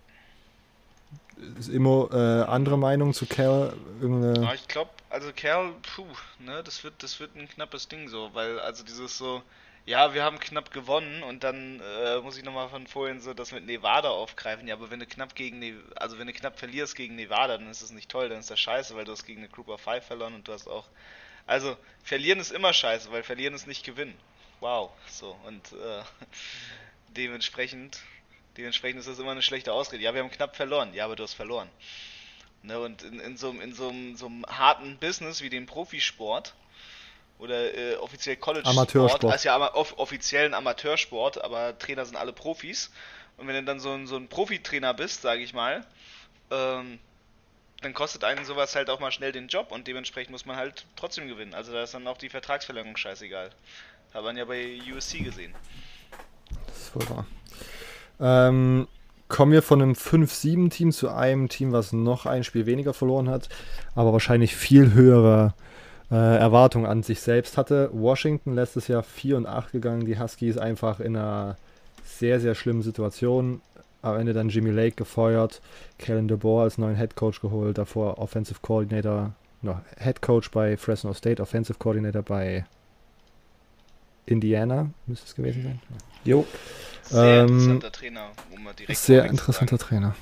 Ist 1.60 1.70
immer 1.70 2.10
äh, 2.12 2.50
andere 2.50 2.78
Meinung 2.78 3.14
zu 3.14 3.26
Cal? 3.26 3.74
Irgendeine... 4.02 4.54
Ich 4.54 4.68
glaube, 4.68 4.92
also 5.10 5.32
Kerl, 5.36 5.74
puh, 5.96 6.06
ne, 6.40 6.62
das 6.64 6.84
wird, 6.84 7.02
das 7.02 7.20
wird 7.20 7.36
ein 7.36 7.48
knappes 7.48 7.88
Ding 7.88 8.08
so, 8.10 8.30
weil 8.34 8.60
also 8.60 8.84
dieses 8.84 9.18
so, 9.18 9.42
ja, 9.88 10.14
wir 10.14 10.22
haben 10.22 10.38
knapp 10.38 10.72
gewonnen 10.72 11.24
und 11.24 11.46
dann 11.46 11.80
äh, 11.80 12.20
muss 12.20 12.38
ich 12.38 12.44
nochmal 12.44 12.68
von 12.68 12.88
vorhin 12.88 13.22
so 13.22 13.34
das 13.34 13.54
mit 13.54 13.66
Nevada 13.66 14.10
aufgreifen. 14.10 14.68
Ja, 14.68 14.76
aber 14.76 14.92
wenn 14.92 15.00
du 15.00 15.06
knapp 15.06 15.34
gegen 15.34 15.60
ne 15.60 15.82
also 15.96 16.20
wenn 16.20 16.28
du 16.28 16.34
knapp 16.34 16.60
verlierst 16.60 16.94
gegen 16.94 17.16
Nevada, 17.16 17.58
dann 17.58 17.72
ist 17.72 17.82
das 17.82 17.92
nicht 17.92 18.12
toll, 18.12 18.28
dann 18.28 18.40
ist 18.40 18.52
das 18.52 18.60
scheiße, 18.60 18.98
weil 18.98 19.06
du 19.06 19.14
hast 19.14 19.26
gegen 19.26 19.40
eine 19.40 19.50
Group 19.50 19.70
of 19.70 19.80
Five 19.80 20.06
verloren 20.06 20.36
und 20.36 20.46
du 20.46 20.52
hast 20.52 20.68
auch. 20.68 20.86
Also, 21.46 21.78
verlieren 22.04 22.42
ist 22.42 22.52
immer 22.52 22.74
scheiße, 22.74 23.10
weil 23.14 23.24
verlieren 23.24 23.54
ist 23.54 23.66
nicht 23.66 23.86
gewinnen. 23.86 24.18
Wow. 24.60 24.92
So, 25.08 25.40
und 25.46 25.72
äh, 25.72 26.04
dementsprechend, 27.16 28.02
dementsprechend 28.58 29.00
ist 29.00 29.08
das 29.08 29.20
immer 29.20 29.32
eine 29.32 29.42
schlechte 29.42 29.72
Ausrede. 29.72 30.04
Ja, 30.04 30.14
wir 30.14 30.22
haben 30.22 30.32
knapp 30.32 30.58
verloren. 30.58 30.94
Ja, 30.94 31.06
aber 31.06 31.16
du 31.16 31.24
hast 31.24 31.36
verloren. 31.36 31.70
Ne, 32.62 32.78
und 32.78 33.04
in, 33.04 33.22
in, 33.22 33.38
so, 33.38 33.52
in 33.52 33.74
so, 33.74 33.94
so 34.16 34.26
einem 34.26 34.46
harten 34.48 34.98
Business 34.98 35.42
wie 35.42 35.50
dem 35.50 35.66
Profisport 35.66 36.56
oder 37.40 37.74
äh, 37.76 37.96
offiziell 37.96 38.36
College 38.36 38.68
Amateursport, 38.68 39.22
Sport, 39.22 39.36
ist 39.36 39.44
ja 39.44 39.74
off 39.76 39.94
offiziell 39.98 40.46
ein 40.46 40.54
Amateursport, 40.54 41.44
aber 41.44 41.78
Trainer 41.78 42.06
sind 42.06 42.16
alle 42.16 42.34
Profis. 42.34 42.92
Und 43.38 43.48
wenn 43.48 43.56
du 43.56 43.64
dann 43.64 43.80
so 43.80 43.92
ein, 43.92 44.08
so 44.08 44.16
ein 44.16 44.28
Profitrainer 44.28 44.94
bist, 44.94 45.22
sage 45.22 45.44
ich 45.44 45.54
mal, 45.54 45.86
ähm, 46.50 47.00
dann 47.82 47.94
kostet 47.94 48.24
einen 48.24 48.44
sowas 48.46 48.76
halt 48.76 48.90
auch 48.90 49.00
mal 49.00 49.12
schnell 49.12 49.32
den 49.32 49.48
Job 49.48 49.72
und 49.72 49.88
dementsprechend 49.88 50.32
muss 50.32 50.46
man 50.46 50.56
halt 50.56 50.86
trotzdem 50.96 51.28
gewinnen. 51.28 51.54
Also 51.54 51.72
da 51.72 51.84
ist 51.84 51.94
dann 51.94 52.08
auch 52.08 52.18
die 52.18 52.30
Vertragsverlängerung 52.30 52.98
scheißegal. 52.98 53.52
Hat 54.14 54.24
man 54.24 54.36
ja 54.36 54.46
bei 54.46 54.80
USC 54.92 55.20
gesehen. 55.20 55.54
Das 56.68 56.78
ist 56.78 56.96
wohl 56.96 57.10
wahr. 57.10 57.26
Ähm, 58.20 58.88
kommen 59.28 59.52
wir 59.52 59.62
von 59.62 59.82
einem 59.82 59.94
5-7-Team 59.94 60.92
zu 60.92 61.10
einem 61.10 61.50
Team, 61.50 61.72
was 61.72 61.94
noch 61.94 62.26
ein 62.26 62.44
Spiel 62.44 62.66
weniger 62.66 62.96
verloren 62.96 63.30
hat, 63.30 63.50
aber 63.94 64.14
wahrscheinlich 64.14 64.56
viel 64.56 64.94
höhere 64.94 65.54
äh, 66.12 66.16
Erwartungen 66.16 66.86
an 66.86 67.04
sich 67.04 67.20
selbst 67.20 67.58
hatte. 67.58 67.90
Washington 67.94 68.56
letztes 68.56 68.88
Jahr 68.88 69.04
4 69.04 69.38
und 69.38 69.46
8 69.46 69.72
gegangen, 69.72 70.06
die 70.06 70.20
Huskies 70.20 70.58
einfach 70.58 71.00
in 71.00 71.16
einer 71.16 71.58
sehr, 72.06 72.40
sehr 72.40 72.56
schlimmen 72.56 72.82
Situation. 72.82 73.62
Am 74.02 74.18
Ende 74.18 74.34
dann 74.34 74.50
Jimmy 74.50 74.70
Lake 74.70 74.96
gefeuert, 74.96 75.62
Kellen 75.98 76.28
DeBoer 76.28 76.64
als 76.64 76.78
neuen 76.78 76.96
Head 76.96 77.16
Coach 77.16 77.42
geholt, 77.42 77.78
davor 77.78 78.20
Offensive 78.20 78.60
Coordinator, 78.62 79.34
no, 79.62 79.82
Head 79.98 80.22
Coach 80.22 80.52
bei 80.52 80.78
Fresno 80.78 81.14
State, 81.14 81.42
Offensive 81.42 81.78
Coordinator 81.80 82.22
bei 82.22 82.66
Indiana, 84.26 84.90
müsste 85.08 85.26
es 85.26 85.36
gewesen 85.36 85.64
sein. 85.64 85.80
Jo. 86.24 86.46
Sehr 87.04 87.42
ähm, 87.42 87.48
interessanter 87.48 87.92
Trainer, 87.92 88.30
wo 88.50 88.58
man 88.58 88.76
direkt. 88.76 89.00
Sehr 89.00 89.26
interessanter 89.26 89.78
Trainer. 89.78 90.16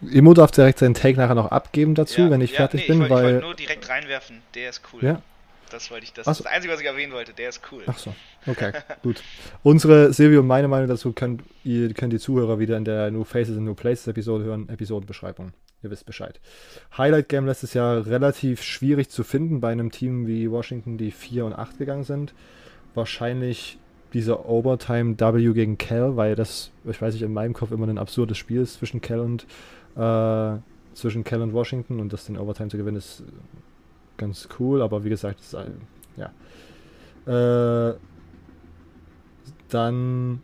Immo 0.00 0.34
darf 0.34 0.50
direkt 0.50 0.78
seinen 0.78 0.94
Take 0.94 1.18
nachher 1.18 1.34
noch 1.34 1.50
abgeben 1.50 1.94
dazu, 1.94 2.22
ja, 2.22 2.30
wenn 2.30 2.40
ich 2.40 2.52
ja, 2.52 2.56
fertig 2.56 2.82
nee, 2.82 2.86
bin, 2.88 3.02
ich 3.02 3.10
wollt, 3.10 3.10
weil. 3.10 3.26
Ich 3.26 3.32
wollte 3.34 3.46
nur 3.46 3.54
direkt 3.54 3.88
reinwerfen, 3.88 4.42
der 4.54 4.70
ist 4.70 4.82
cool. 4.92 5.02
Ja. 5.02 5.22
Das 5.70 5.90
wollte 5.90 6.04
ich, 6.04 6.12
das 6.12 6.24
so. 6.24 6.32
ist 6.32 6.40
das 6.40 6.46
Einzige, 6.46 6.72
was 6.72 6.80
ich 6.80 6.86
erwähnen 6.86 7.12
wollte, 7.12 7.32
der 7.32 7.48
ist 7.48 7.60
cool. 7.70 7.82
Ach 7.86 7.96
so, 7.96 8.12
okay, 8.46 8.72
gut. 9.02 9.22
Unsere, 9.62 10.12
Silvio 10.12 10.40
und 10.40 10.48
meine 10.48 10.66
Meinung 10.66 10.88
dazu 10.88 11.12
könnt 11.12 11.42
ihr 11.62 11.94
könnt 11.94 12.12
die 12.12 12.18
Zuhörer 12.18 12.58
wieder 12.58 12.76
in 12.76 12.84
der 12.84 13.10
New 13.10 13.24
Faces 13.24 13.56
and 13.56 13.66
New 13.66 13.74
Places 13.74 14.08
Episode 14.08 14.44
hören, 14.44 14.68
Episodenbeschreibung. 14.68 15.52
Ihr 15.82 15.90
wisst 15.90 16.06
Bescheid. 16.06 16.40
Highlight 16.98 17.28
Game 17.28 17.46
letztes 17.46 17.72
Jahr 17.72 18.04
relativ 18.04 18.62
schwierig 18.62 19.08
zu 19.08 19.24
finden 19.24 19.60
bei 19.60 19.72
einem 19.72 19.90
Team 19.90 20.26
wie 20.26 20.50
Washington, 20.50 20.98
die 20.98 21.10
4 21.10 21.46
und 21.46 21.54
8 21.54 21.78
gegangen 21.78 22.04
sind. 22.04 22.34
Wahrscheinlich 22.94 23.78
dieser 24.12 24.46
Overtime 24.46 25.18
W 25.18 25.52
gegen 25.52 25.78
Cal, 25.78 26.16
weil 26.16 26.34
das, 26.34 26.70
ich 26.84 27.00
weiß 27.00 27.14
nicht, 27.14 27.22
in 27.22 27.32
meinem 27.32 27.54
Kopf 27.54 27.70
immer 27.70 27.86
ein 27.86 27.96
absurdes 27.96 28.36
Spiel 28.36 28.60
ist 28.60 28.74
zwischen 28.74 29.00
Cal 29.00 29.20
und 29.20 29.46
äh, 30.00 30.58
zwischen 30.94 31.24
Cal 31.24 31.42
und 31.42 31.52
Washington 31.52 32.00
und 32.00 32.12
das 32.12 32.26
den 32.26 32.38
Overtime 32.38 32.68
zu 32.68 32.76
gewinnen 32.76 32.96
ist 32.96 33.22
ganz 34.16 34.48
cool, 34.58 34.82
aber 34.82 35.04
wie 35.04 35.08
gesagt, 35.08 35.40
ist, 35.40 35.56
ja. 36.16 36.30
Äh, 37.26 37.94
dann 39.68 40.42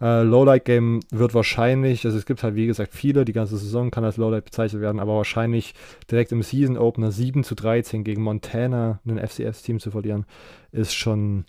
äh, 0.00 0.22
Lowlight 0.22 0.64
Game 0.64 1.00
wird 1.10 1.34
wahrscheinlich, 1.34 2.04
also 2.04 2.18
es 2.18 2.26
gibt 2.26 2.42
halt 2.42 2.54
wie 2.54 2.66
gesagt 2.66 2.92
viele, 2.92 3.24
die 3.24 3.32
ganze 3.32 3.56
Saison 3.56 3.90
kann 3.90 4.04
als 4.04 4.18
Lowlight 4.18 4.44
bezeichnet 4.44 4.82
werden, 4.82 5.00
aber 5.00 5.16
wahrscheinlich 5.16 5.74
direkt 6.10 6.32
im 6.32 6.42
Season 6.42 6.76
Opener 6.76 7.10
7 7.10 7.44
zu 7.44 7.54
13 7.54 8.04
gegen 8.04 8.22
Montana, 8.22 9.00
ein 9.06 9.18
FCS-Team 9.18 9.80
zu 9.80 9.90
verlieren, 9.90 10.26
ist 10.70 10.94
schon 10.94 11.44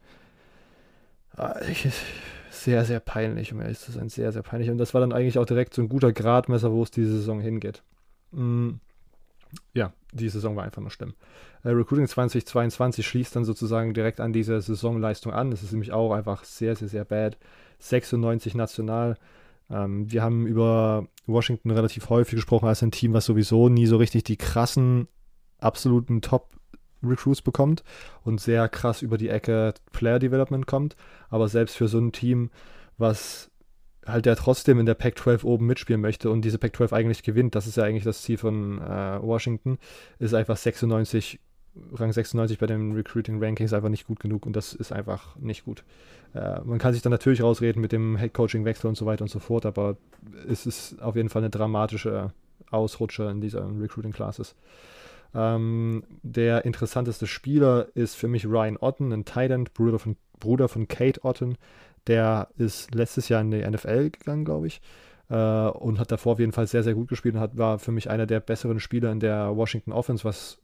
Ah, 1.36 1.56
sehr, 2.54 2.86
sehr 2.86 3.00
peinlich, 3.00 3.52
um 3.54 3.62
ehrlich 3.62 3.80
zu 3.80 3.92
sein. 3.92 4.10
Sehr, 4.10 4.32
sehr 4.32 4.44
peinlich. 4.44 4.70
Und 4.70 4.78
das 4.78 4.94
war 4.94 5.02
dann 5.02 5.14
eigentlich 5.14 5.38
auch 5.38 5.46
direkt 5.46 5.74
so 5.74 5.82
ein 5.82 5.90
guter 5.90 6.14
Gradmesser, 6.14 6.72
wo 6.72 6.84
es 6.84 6.92
diese 6.92 7.12
Saison 7.18 7.40
hingeht. 7.40 7.84
Mm, 8.32 8.74
ja, 9.74 9.94
die 10.12 10.30
Saison 10.30 10.56
war 10.56 10.64
einfach 10.64 10.82
nur 10.82 10.92
schlimm. 10.92 11.14
Äh, 11.64 11.70
Recruiting 11.70 12.08
2022 12.08 13.06
schließt 13.06 13.36
dann 13.36 13.46
sozusagen 13.46 13.94
direkt 13.94 14.20
an 14.20 14.34
diese 14.34 14.60
Saisonleistung 14.62 15.34
an. 15.34 15.52
Das 15.52 15.64
ist 15.64 15.72
nämlich 15.72 15.92
auch 15.92 16.14
einfach 16.14 16.44
sehr, 16.44 16.76
sehr, 16.76 16.90
sehr 16.90 17.06
bad. 17.06 17.38
96 17.80 18.56
national. 18.56 19.18
Ähm, 19.70 20.12
wir 20.12 20.24
haben 20.24 20.46
über 20.46 21.08
Washington 21.26 21.72
relativ 21.72 22.10
häufig 22.10 22.36
gesprochen 22.36 22.68
als 22.68 22.84
ein 22.84 22.92
Team, 22.92 23.14
was 23.14 23.26
sowieso 23.26 23.70
nie 23.70 23.88
so 23.88 23.98
richtig 23.98 24.24
die 24.24 24.38
krassen, 24.38 25.08
absoluten 25.60 26.22
Top- 26.22 26.52
Recruits 27.04 27.42
bekommt 27.42 27.84
und 28.24 28.42
sehr 28.42 28.68
krass 28.70 29.02
über 29.02 29.18
die 29.18 29.30
Ecke 29.30 29.74
Player 29.92 30.20
Development 30.20 30.66
kommt. 30.68 30.96
Aber 31.30 31.48
selbst 31.48 31.78
für 31.78 31.88
so 31.88 32.00
ein 32.00 32.12
Team, 32.12 32.50
was 32.98 33.50
halt 34.06 34.26
der 34.26 34.36
trotzdem 34.36 34.80
in 34.80 34.86
der 34.86 34.96
Pac-12 34.96 35.44
oben 35.44 35.66
mitspielen 35.66 36.02
möchte 36.02 36.30
und 36.30 36.44
diese 36.44 36.58
Pac-12 36.58 36.94
eigentlich 36.94 37.24
gewinnt, 37.24 37.56
das 37.56 37.68
ist 37.68 37.78
ja 37.78 37.84
eigentlich 37.84 38.04
das 38.04 38.22
Ziel 38.22 38.38
von 38.38 38.82
äh, 38.82 39.22
Washington, 39.22 39.78
ist 40.20 40.34
einfach 40.34 40.58
96 40.58 41.40
Rang 41.94 42.12
96 42.14 42.60
bei 42.60 42.68
den 42.68 42.94
Recruiting 42.94 43.44
Rankings 43.44 43.74
einfach 43.74 43.90
nicht 43.90 44.06
gut 44.06 44.20
genug 44.20 44.46
und 44.46 44.56
das 44.56 44.74
ist 44.74 44.92
einfach 44.92 45.36
nicht 45.38 45.66
gut. 45.66 45.84
Äh, 46.36 46.62
man 46.62 46.78
kann 46.78 46.94
sich 46.94 47.02
dann 47.02 47.12
natürlich 47.12 47.42
rausreden 47.42 47.82
mit 47.82 47.92
dem 47.92 48.18
Head 48.18 48.34
Coaching 48.34 48.64
Wechsel 48.66 48.88
und 48.88 48.96
so 48.96 49.06
weiter 49.06 49.24
und 49.24 49.30
so 49.30 49.40
fort, 49.40 49.66
aber 49.66 49.98
es 50.48 50.66
ist 50.66 51.02
auf 51.02 51.16
jeden 51.16 51.30
Fall 51.30 51.42
eine 51.42 51.50
dramatische 51.50 52.32
Ausrutscher 52.70 53.30
in 53.32 53.42
dieser 53.42 53.68
Recruiting 53.80 54.12
Classes. 54.12 54.56
Ähm, 55.36 56.04
der 56.22 56.66
interessanteste 56.66 57.28
Spieler 57.28 57.88
ist 57.96 58.16
für 58.16 58.28
mich 58.28 58.46
Ryan 58.46 58.78
Otten, 58.78 59.12
ein 59.12 59.26
Tight 59.26 59.74
Bruder 59.74 60.00
von, 60.00 60.16
Bruder 60.40 60.68
von 60.68 60.88
Kate 60.88 61.24
Otten. 61.24 61.58
Der 62.08 62.50
ist 62.58 62.94
letztes 62.94 63.30
Jahr 63.30 63.42
in 63.42 63.52
die 63.52 63.66
NFL 63.66 64.10
gegangen, 64.10 64.46
glaube 64.46 64.68
ich 64.68 64.82
äh, 65.30 65.36
und 65.36 66.00
hat 66.00 66.12
davor 66.12 66.34
auf 66.34 66.40
jeden 66.40 66.52
Fall 66.52 66.68
sehr, 66.68 66.84
sehr 66.84 66.94
gut 66.94 67.08
gespielt 67.08 67.36
und 67.36 67.42
hat, 67.42 67.58
war 67.58 67.80
für 67.80 67.92
mich 67.92 68.10
einer 68.10 68.26
der 68.26 68.40
besseren 68.40 68.80
Spieler 68.80 69.12
in 69.12 69.20
der 69.20 69.56
Washington 69.56 69.92
Offense, 69.92 70.24
was 70.24 70.60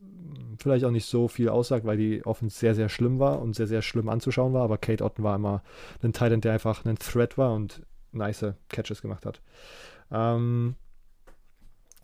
vielleicht 0.57 0.86
auch 0.86 0.91
nicht 0.91 1.05
so 1.05 1.28
viel 1.28 1.49
aussagt, 1.49 1.86
weil 1.86 1.97
die 1.97 2.26
Offense 2.26 2.57
sehr, 2.57 2.76
sehr 2.76 2.89
schlimm 2.89 3.20
war 3.20 3.41
und 3.41 3.55
sehr, 3.55 3.67
sehr 3.67 3.82
schlimm 3.82 4.09
anzuschauen 4.09 4.53
war. 4.53 4.63
Aber 4.63 4.78
Kate 4.78 5.03
Otten 5.03 5.24
war 5.24 5.36
immer 5.36 5.63
ein 6.03 6.13
Titan, 6.13 6.41
der 6.41 6.53
einfach 6.53 6.86
ein 6.86 6.99
Threat 6.99 7.38
war 7.38 7.53
und 7.53 7.82
nice 8.11 8.53
Catches 8.67 9.01
gemacht 9.01 9.26
hat. 9.26 9.41
Ähm, 10.11 10.76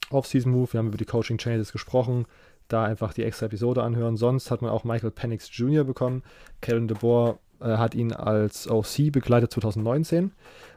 Off-Season-Move, 0.09 0.74
wir 0.74 0.78
haben 0.78 0.88
über 0.88 0.97
die 0.97 1.05
Coaching-Changes 1.05 1.72
gesprochen. 1.72 2.26
Da 2.68 2.84
einfach 2.84 3.13
die 3.13 3.24
extra 3.24 3.45
Episode 3.45 3.84
anhören. 3.84 4.18
Sonst 4.18 4.51
hat 4.51 4.61
man 4.61 4.72
auch 4.72 4.84
Michael 4.84 5.11
Penix 5.11 5.49
Jr. 5.51 5.84
bekommen. 5.84 6.24
Kellen 6.61 6.88
DeBoer 6.88 7.39
äh, 7.59 7.78
hat 7.78 7.95
ihn 7.95 8.13
als 8.13 8.70
OC 8.70 9.11
begleitet 9.11 9.51
2019. 9.51 10.32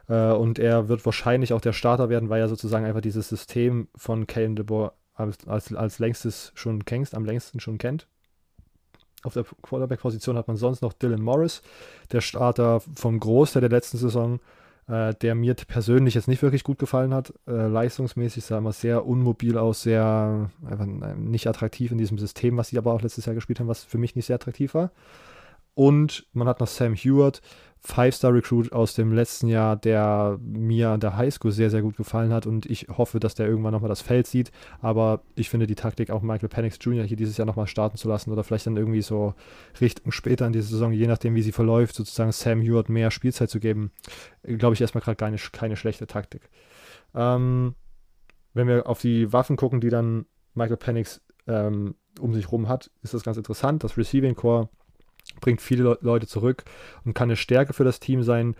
Äh, 0.07 0.31
und 0.31 0.59
er 0.59 0.87
wird 0.87 1.05
wahrscheinlich 1.05 1.53
auch 1.53 1.61
der 1.61 1.73
Starter 1.73 2.09
werden, 2.09 2.29
weil 2.29 2.41
er 2.41 2.49
sozusagen 2.49 2.85
einfach 2.85 3.01
dieses 3.01 3.29
System 3.29 3.87
von 3.95 4.27
Kellen 4.27 4.55
DeBoer 4.55 4.93
als, 5.13 5.47
als, 5.47 5.73
als 5.73 5.99
längstes 5.99 6.51
schon 6.55 6.85
kennst, 6.85 7.15
am 7.15 7.25
längsten 7.25 7.59
schon 7.59 7.77
kennt. 7.77 8.07
Auf 9.23 9.33
der 9.33 9.43
Quarterback-Position 9.61 10.37
hat 10.37 10.47
man 10.47 10.55
sonst 10.55 10.81
noch 10.81 10.93
Dylan 10.93 11.21
Morris, 11.21 11.61
der 12.11 12.21
Starter 12.21 12.79
vom 12.79 13.19
Großteil 13.19 13.61
der 13.61 13.69
letzten 13.69 13.97
Saison, 13.97 14.39
äh, 14.89 15.13
der 15.13 15.35
mir 15.35 15.53
persönlich 15.53 16.15
jetzt 16.15 16.27
nicht 16.27 16.41
wirklich 16.41 16.63
gut 16.63 16.79
gefallen 16.79 17.13
hat. 17.13 17.33
Äh, 17.47 17.67
leistungsmäßig 17.67 18.43
sah 18.43 18.57
immer 18.57 18.73
sehr 18.73 19.05
unmobil 19.05 19.57
aus, 19.57 19.83
sehr 19.83 20.49
einfach 20.65 20.85
nicht 21.15 21.47
attraktiv 21.47 21.91
in 21.91 21.99
diesem 21.99 22.17
System, 22.17 22.57
was 22.57 22.69
sie 22.69 22.77
aber 22.77 22.93
auch 22.93 23.01
letztes 23.01 23.25
Jahr 23.25 23.35
gespielt 23.35 23.59
haben, 23.59 23.67
was 23.67 23.83
für 23.83 23.99
mich 23.99 24.15
nicht 24.15 24.25
sehr 24.25 24.35
attraktiv 24.35 24.73
war. 24.73 24.91
Und 25.75 26.27
man 26.33 26.47
hat 26.47 26.59
noch 26.59 26.67
Sam 26.67 26.93
Hewitt, 26.93 27.41
Five-Star-Recruit 27.81 28.73
aus 28.73 28.93
dem 28.93 29.13
letzten 29.13 29.47
Jahr, 29.47 29.77
der 29.77 30.37
mir 30.41 30.89
an 30.89 30.99
der 30.99 31.15
Highschool 31.15 31.51
sehr, 31.51 31.69
sehr 31.69 31.81
gut 31.81 31.95
gefallen 31.95 32.33
hat 32.33 32.45
und 32.45 32.65
ich 32.65 32.87
hoffe, 32.89 33.19
dass 33.19 33.35
der 33.35 33.47
irgendwann 33.47 33.71
nochmal 33.71 33.89
das 33.89 34.01
Feld 34.01 34.27
sieht. 34.27 34.51
Aber 34.81 35.21
ich 35.35 35.49
finde 35.49 35.65
die 35.65 35.75
Taktik, 35.75 36.09
auch 36.09 36.21
Michael 36.21 36.49
Penix 36.49 36.77
Jr. 36.81 37.05
hier 37.05 37.15
dieses 37.15 37.37
Jahr 37.37 37.45
nochmal 37.45 37.67
starten 37.67 37.97
zu 37.97 38.09
lassen 38.09 38.31
oder 38.31 38.43
vielleicht 38.43 38.67
dann 38.67 38.75
irgendwie 38.75 39.01
so 39.01 39.33
Richtung 39.79 40.11
später 40.11 40.45
in 40.45 40.53
dieser 40.53 40.67
Saison, 40.67 40.91
je 40.91 41.07
nachdem, 41.07 41.35
wie 41.35 41.41
sie 41.41 41.53
verläuft, 41.53 41.95
sozusagen 41.95 42.33
Sam 42.33 42.61
Hewitt 42.61 42.89
mehr 42.89 43.11
Spielzeit 43.11 43.49
zu 43.49 43.59
geben, 43.59 43.91
glaube 44.43 44.73
ich 44.73 44.81
erstmal 44.81 45.01
gerade 45.01 45.15
keine, 45.15 45.37
keine 45.37 45.77
schlechte 45.77 46.05
Taktik. 46.05 46.49
Ähm, 47.15 47.75
wenn 48.53 48.67
wir 48.67 48.87
auf 48.87 48.99
die 48.99 49.31
Waffen 49.31 49.55
gucken, 49.55 49.79
die 49.79 49.89
dann 49.89 50.25
Michael 50.53 50.77
Penix 50.77 51.21
ähm, 51.47 51.95
um 52.19 52.33
sich 52.33 52.51
rum 52.51 52.67
hat, 52.67 52.91
ist 53.03 53.13
das 53.13 53.23
ganz 53.23 53.37
interessant. 53.37 53.83
Das 53.83 53.97
Receiving 53.97 54.35
Core 54.35 54.69
bringt 55.41 55.61
viele 55.61 55.97
Leute 56.01 56.27
zurück 56.27 56.63
und 57.05 57.13
kann 57.13 57.29
eine 57.29 57.35
Stärke 57.35 57.73
für 57.73 57.83
das 57.83 57.99
Team 57.99 58.23
sein. 58.23 58.55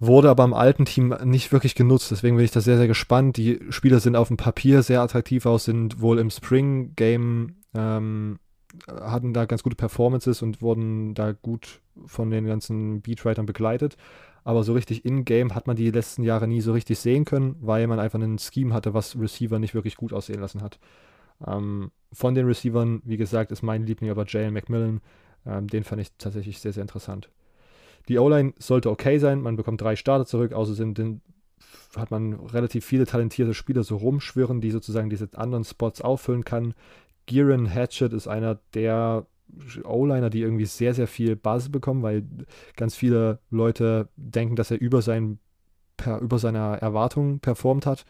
Wurde 0.00 0.30
aber 0.30 0.44
im 0.44 0.54
alten 0.54 0.84
Team 0.84 1.14
nicht 1.24 1.52
wirklich 1.52 1.74
genutzt, 1.74 2.10
deswegen 2.10 2.36
bin 2.36 2.44
ich 2.44 2.50
da 2.50 2.60
sehr, 2.60 2.76
sehr 2.76 2.88
gespannt. 2.88 3.36
Die 3.36 3.60
Spieler 3.70 4.00
sind 4.00 4.16
auf 4.16 4.28
dem 4.28 4.36
Papier 4.36 4.82
sehr 4.82 5.00
attraktiv 5.00 5.46
aus, 5.46 5.64
sind 5.64 6.00
wohl 6.00 6.18
im 6.18 6.30
Spring 6.30 6.94
Game, 6.96 7.56
ähm, 7.74 8.40
hatten 8.88 9.32
da 9.32 9.44
ganz 9.44 9.62
gute 9.62 9.76
Performances 9.76 10.42
und 10.42 10.60
wurden 10.60 11.14
da 11.14 11.32
gut 11.32 11.80
von 12.06 12.30
den 12.30 12.46
ganzen 12.46 13.00
Beatwritern 13.00 13.46
begleitet. 13.46 13.96
Aber 14.44 14.64
so 14.64 14.72
richtig 14.72 15.04
in-game 15.04 15.54
hat 15.54 15.66
man 15.66 15.76
die 15.76 15.90
letzten 15.90 16.24
Jahre 16.24 16.48
nie 16.48 16.60
so 16.60 16.72
richtig 16.72 16.98
sehen 16.98 17.24
können, 17.24 17.54
weil 17.60 17.86
man 17.86 18.00
einfach 18.00 18.18
ein 18.18 18.38
Scheme 18.38 18.74
hatte, 18.74 18.94
was 18.94 19.18
Receiver 19.18 19.58
nicht 19.58 19.74
wirklich 19.74 19.96
gut 19.96 20.12
aussehen 20.12 20.40
lassen 20.40 20.62
hat. 20.62 20.80
Ähm, 21.46 21.92
von 22.12 22.34
den 22.34 22.46
Receivern, 22.46 23.02
wie 23.04 23.16
gesagt, 23.16 23.52
ist 23.52 23.62
mein 23.62 23.86
Liebling 23.86 24.10
aber 24.10 24.24
Jalen 24.26 24.52
McMillan. 24.52 25.00
Ähm, 25.46 25.66
den 25.66 25.84
fand 25.84 26.02
ich 26.02 26.08
tatsächlich 26.18 26.60
sehr, 26.60 26.72
sehr 26.72 26.82
interessant. 26.82 27.30
Die 28.08 28.18
O-Line 28.18 28.52
sollte 28.58 28.90
okay 28.90 29.18
sein. 29.18 29.40
Man 29.40 29.56
bekommt 29.56 29.80
drei 29.80 29.96
Starter 29.96 30.26
zurück. 30.26 30.52
Außerdem 30.52 31.20
hat 31.96 32.10
man 32.10 32.34
relativ 32.34 32.84
viele 32.84 33.06
talentierte 33.06 33.54
Spieler 33.54 33.84
so 33.84 33.96
rumschwirren, 33.96 34.60
die 34.60 34.70
sozusagen 34.70 35.10
diese 35.10 35.28
anderen 35.34 35.64
Spots 35.64 36.00
auffüllen 36.00 36.44
kann. 36.44 36.74
Gieran 37.26 37.72
Hatchet 37.72 38.12
ist 38.12 38.26
einer 38.26 38.58
der 38.74 39.26
O-Liner, 39.84 40.30
die 40.30 40.40
irgendwie 40.40 40.64
sehr, 40.64 40.94
sehr 40.94 41.06
viel 41.06 41.36
Basis 41.36 41.70
bekommen, 41.70 42.02
weil 42.02 42.24
ganz 42.76 42.96
viele 42.96 43.38
Leute 43.50 44.08
denken, 44.16 44.56
dass 44.56 44.70
er 44.70 44.80
über, 44.80 45.02
sein, 45.02 45.38
per, 45.96 46.20
über 46.20 46.38
seiner 46.38 46.78
Erwartung 46.78 47.38
performt 47.38 47.86
hat 47.86 48.04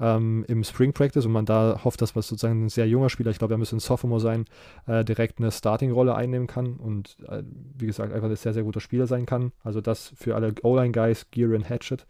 ähm, 0.00 0.44
im 0.48 0.64
Spring 0.64 0.92
Practice 0.92 1.24
und 1.26 1.32
man 1.32 1.46
da 1.46 1.80
hofft, 1.84 2.02
dass 2.02 2.16
was 2.16 2.28
sozusagen 2.28 2.66
ein 2.66 2.68
sehr 2.68 2.88
junger 2.88 3.08
Spieler, 3.08 3.30
ich 3.30 3.38
glaube, 3.38 3.54
er 3.54 3.58
müsste 3.58 3.76
ein 3.76 3.80
Sophomore 3.80 4.20
sein, 4.20 4.44
äh, 4.86 5.04
direkt 5.04 5.38
eine 5.38 5.50
Starting-Rolle 5.50 6.14
einnehmen 6.14 6.46
kann 6.46 6.76
und 6.76 7.16
äh, 7.28 7.42
wie 7.78 7.86
gesagt, 7.86 8.12
einfach 8.12 8.28
ein 8.28 8.36
sehr, 8.36 8.54
sehr 8.54 8.62
guter 8.62 8.80
Spieler 8.80 9.06
sein 9.06 9.26
kann. 9.26 9.52
Also 9.62 9.80
das 9.80 10.12
für 10.16 10.34
alle 10.34 10.54
O-Line-Guys, 10.62 11.30
Gear 11.30 11.54
und 11.54 11.68
Hatchet, 11.68 12.06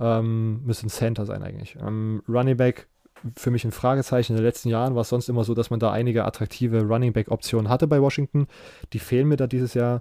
ähm, 0.00 0.64
müsste 0.64 0.86
ein 0.86 0.90
Center 0.90 1.26
sein 1.26 1.42
eigentlich. 1.42 1.76
Ähm, 1.80 2.22
Running 2.28 2.56
Back 2.56 2.88
für 3.36 3.50
mich 3.50 3.64
ein 3.64 3.72
Fragezeichen. 3.72 4.32
In 4.32 4.36
den 4.36 4.44
letzten 4.44 4.68
Jahren 4.68 4.94
war 4.94 5.02
es 5.02 5.08
sonst 5.08 5.28
immer 5.28 5.44
so, 5.44 5.54
dass 5.54 5.70
man 5.70 5.80
da 5.80 5.90
einige 5.92 6.24
attraktive 6.24 6.82
Running 6.82 7.12
Back 7.12 7.30
Optionen 7.30 7.68
hatte 7.68 7.86
bei 7.86 8.00
Washington. 8.00 8.46
Die 8.92 8.98
fehlen 8.98 9.28
mir 9.28 9.36
da 9.36 9.46
dieses 9.46 9.74
Jahr. 9.74 10.00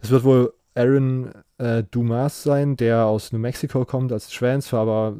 Es 0.00 0.10
wird 0.10 0.24
wohl 0.24 0.52
Aaron 0.74 1.30
äh, 1.58 1.84
Dumas 1.88 2.42
sein, 2.42 2.76
der 2.76 3.06
aus 3.06 3.32
New 3.32 3.38
Mexico 3.38 3.84
kommt 3.84 4.10
als 4.12 4.28
Transfer, 4.28 4.78
aber 4.78 5.16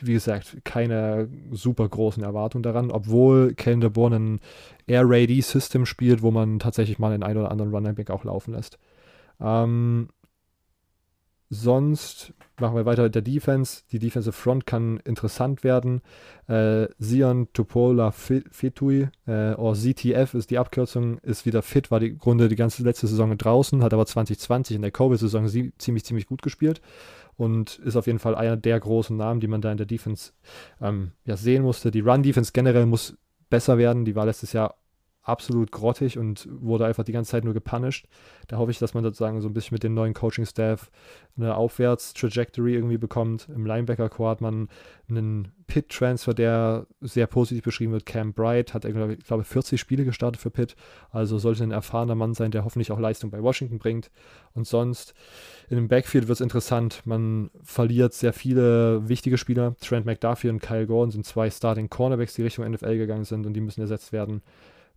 wie 0.00 0.12
gesagt, 0.12 0.58
keine 0.64 1.28
super 1.52 1.88
großen 1.88 2.22
Erwartungen 2.22 2.64
daran, 2.64 2.90
obwohl 2.90 3.54
Kellen 3.54 3.80
DeBoer 3.80 4.10
ein 4.12 4.40
Air 4.86 5.04
Raid 5.06 5.44
System 5.44 5.86
spielt, 5.86 6.22
wo 6.22 6.30
man 6.30 6.58
tatsächlich 6.58 6.98
mal 6.98 7.12
den 7.12 7.22
einen 7.22 7.38
oder 7.38 7.50
anderen 7.50 7.72
Running 7.72 7.94
Back 7.94 8.10
auch 8.10 8.24
laufen 8.24 8.52
lässt. 8.52 8.78
Ähm, 9.40 10.08
Sonst 11.50 12.32
machen 12.58 12.76
wir 12.76 12.86
weiter 12.86 13.04
mit 13.04 13.14
der 13.14 13.22
Defense. 13.22 13.82
Die 13.92 13.98
Defensive 13.98 14.32
Front 14.32 14.66
kann 14.66 14.98
interessant 15.04 15.62
werden. 15.62 16.00
Äh, 16.48 16.88
Sion 16.98 17.48
Tupola 17.52 18.12
Fetui, 18.12 19.08
äh, 19.26 19.54
oder 19.54 19.74
ZTF 19.74 20.34
ist 20.34 20.50
die 20.50 20.58
Abkürzung, 20.58 21.18
ist 21.18 21.46
wieder 21.46 21.62
fit, 21.62 21.90
war 21.90 22.00
die 22.00 22.16
Grunde 22.16 22.48
die 22.48 22.56
ganze 22.56 22.82
letzte 22.82 23.06
Saison 23.06 23.36
draußen, 23.36 23.82
hat 23.82 23.92
aber 23.92 24.06
2020 24.06 24.76
in 24.76 24.82
der 24.82 24.90
Covid-Saison 24.90 25.46
ziemlich, 25.78 26.04
ziemlich 26.04 26.26
gut 26.26 26.42
gespielt 26.42 26.80
und 27.36 27.78
ist 27.80 27.96
auf 27.96 28.06
jeden 28.06 28.18
Fall 28.18 28.34
einer 28.34 28.56
der 28.56 28.78
großen 28.80 29.16
Namen, 29.16 29.40
die 29.40 29.48
man 29.48 29.60
da 29.60 29.70
in 29.70 29.78
der 29.78 29.86
Defense 29.86 30.32
ähm, 30.80 31.12
ja, 31.24 31.36
sehen 31.36 31.62
musste. 31.62 31.90
Die 31.90 32.00
Run-Defense 32.00 32.52
generell 32.52 32.86
muss 32.86 33.16
besser 33.50 33.78
werden. 33.78 34.04
Die 34.04 34.14
war 34.14 34.26
letztes 34.26 34.52
Jahr 34.52 34.76
absolut 35.24 35.72
grottig 35.72 36.18
und 36.18 36.46
wurde 36.50 36.84
einfach 36.84 37.02
die 37.02 37.12
ganze 37.12 37.32
Zeit 37.32 37.44
nur 37.44 37.54
gepunished. 37.54 38.06
Da 38.46 38.58
hoffe 38.58 38.70
ich, 38.70 38.78
dass 38.78 38.94
man 38.94 39.02
sozusagen 39.02 39.40
so 39.40 39.48
ein 39.48 39.54
bisschen 39.54 39.74
mit 39.74 39.82
dem 39.82 39.94
neuen 39.94 40.14
Coaching-Staff 40.14 40.90
eine 41.36 41.56
Aufwärts-Trajectory 41.56 42.74
irgendwie 42.74 42.98
bekommt. 42.98 43.48
Im 43.48 43.64
Linebacker-Core 43.66 44.30
hat 44.30 44.40
man 44.42 44.68
einen 45.08 45.52
Pitt-Transfer, 45.66 46.34
der 46.34 46.86
sehr 47.00 47.26
positiv 47.26 47.64
beschrieben 47.64 47.92
wird. 47.92 48.04
Cam 48.04 48.34
Bright 48.34 48.74
hat, 48.74 48.84
ich 48.84 48.94
glaube, 48.94 49.44
40 49.44 49.80
Spiele 49.80 50.04
gestartet 50.04 50.40
für 50.40 50.50
Pitt. 50.50 50.76
Also 51.10 51.38
sollte 51.38 51.64
ein 51.64 51.70
erfahrener 51.70 52.14
Mann 52.14 52.34
sein, 52.34 52.50
der 52.50 52.64
hoffentlich 52.64 52.92
auch 52.92 53.00
Leistung 53.00 53.30
bei 53.30 53.42
Washington 53.42 53.78
bringt. 53.78 54.10
Und 54.52 54.66
sonst 54.66 55.14
in 55.70 55.76
dem 55.76 55.88
Backfield 55.88 56.28
wird 56.28 56.36
es 56.36 56.42
interessant. 56.42 57.00
Man 57.06 57.50
verliert 57.62 58.12
sehr 58.12 58.34
viele 58.34 59.08
wichtige 59.08 59.38
Spieler. 59.38 59.74
Trent 59.80 60.04
McDuffie 60.04 60.50
und 60.50 60.60
Kyle 60.60 60.86
Gordon 60.86 61.10
sind 61.10 61.24
zwei 61.24 61.50
Starting 61.50 61.88
Cornerbacks, 61.88 62.34
die 62.34 62.42
Richtung 62.42 62.70
NFL 62.70 62.98
gegangen 62.98 63.24
sind 63.24 63.46
und 63.46 63.54
die 63.54 63.60
müssen 63.60 63.80
ersetzt 63.80 64.12
werden. 64.12 64.42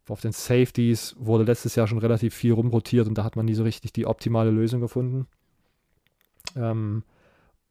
Auf 0.10 0.22
den 0.22 0.32
Safeties 0.32 1.16
wurde 1.20 1.44
letztes 1.44 1.76
Jahr 1.76 1.88
schon 1.88 1.98
relativ 1.98 2.34
viel 2.34 2.54
rumrotiert 2.54 3.08
und 3.08 3.18
da 3.18 3.24
hat 3.24 3.36
man 3.36 3.46
nie 3.46 3.56
so 3.56 3.64
richtig 3.64 3.94
die 3.94 4.06
optimale 4.06 4.52
Lösung 4.52 4.82
gefunden. 4.82 5.28
Ähm, 6.56 7.04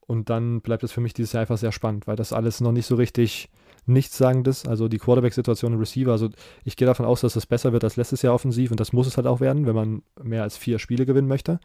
und 0.01 0.31
dann 0.31 0.61
bleibt 0.61 0.85
es 0.85 0.93
für 0.93 1.01
mich 1.01 1.15
dieses 1.15 1.33
Jahr 1.33 1.41
einfach 1.41 1.59
sehr 1.59 1.73
spannend, 1.73 2.07
weil 2.07 2.17
das 2.17 2.33
alles 2.33 2.61
noch 2.61 2.73
nicht 2.73 2.87
so 2.87 2.95
richtig 2.95 3.49
nichtssagendes, 3.87 4.67
also 4.67 4.89
die 4.89 4.99
Quarterback-Situation 4.99 5.73
im 5.73 5.79
Receiver, 5.79 6.13
also 6.13 6.29
ich 6.65 6.77
gehe 6.77 6.87
davon 6.87 7.07
aus, 7.07 7.21
dass 7.21 7.35
das 7.35 7.47
besser 7.47 7.73
wird 7.73 7.85
als 7.85 7.97
letztes 7.97 8.23
Jahr 8.23 8.35
offensiv 8.35 8.71
und 8.71 8.81
das 8.81 8.93
muss 8.93 9.07
es 9.07 9.17
halt 9.17 9.27
auch 9.27 9.41
werden, 9.41 9.67
wenn 9.67 9.75
man 9.75 10.03
mehr 10.23 10.43
als 10.43 10.57
vier 10.57 10.79
Spiele 10.79 11.07
gewinnen 11.07 11.29
möchte. 11.29 11.61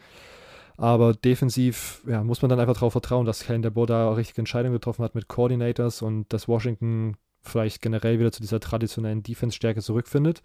Aber 0.78 1.14
defensiv 1.14 2.04
ja, 2.08 2.24
muss 2.24 2.42
man 2.42 2.50
dann 2.50 2.60
einfach 2.60 2.74
darauf 2.74 2.94
vertrauen, 2.94 3.26
dass 3.26 3.44
Kellen 3.44 3.62
der 3.62 3.72
da 3.72 4.14
richtige 4.14 4.42
Entscheidungen 4.42 4.74
getroffen 4.74 5.04
hat 5.04 5.14
mit 5.14 5.28
Coordinators 5.28 6.02
und 6.02 6.32
dass 6.34 6.48
Washington 6.48 7.18
vielleicht 7.42 7.82
generell 7.82 8.20
wieder 8.20 8.32
zu 8.32 8.42
dieser 8.42 8.60
traditionellen 8.60 9.24
Defense-Stärke 9.24 9.82
zurückfindet. 9.82 10.42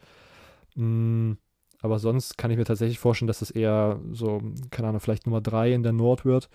Mm, 0.74 1.32
aber 1.80 1.98
sonst 1.98 2.38
kann 2.38 2.50
ich 2.50 2.56
mir 2.56 2.64
tatsächlich 2.64 2.98
vorstellen, 2.98 3.28
dass 3.28 3.40
das 3.40 3.50
eher 3.50 4.00
so, 4.12 4.42
keine 4.70 4.88
Ahnung, 4.88 5.00
vielleicht 5.00 5.26
Nummer 5.26 5.40
3 5.40 5.72
in 5.72 5.82
der 5.82 5.92
Nord 5.92 6.24
wird 6.24 6.48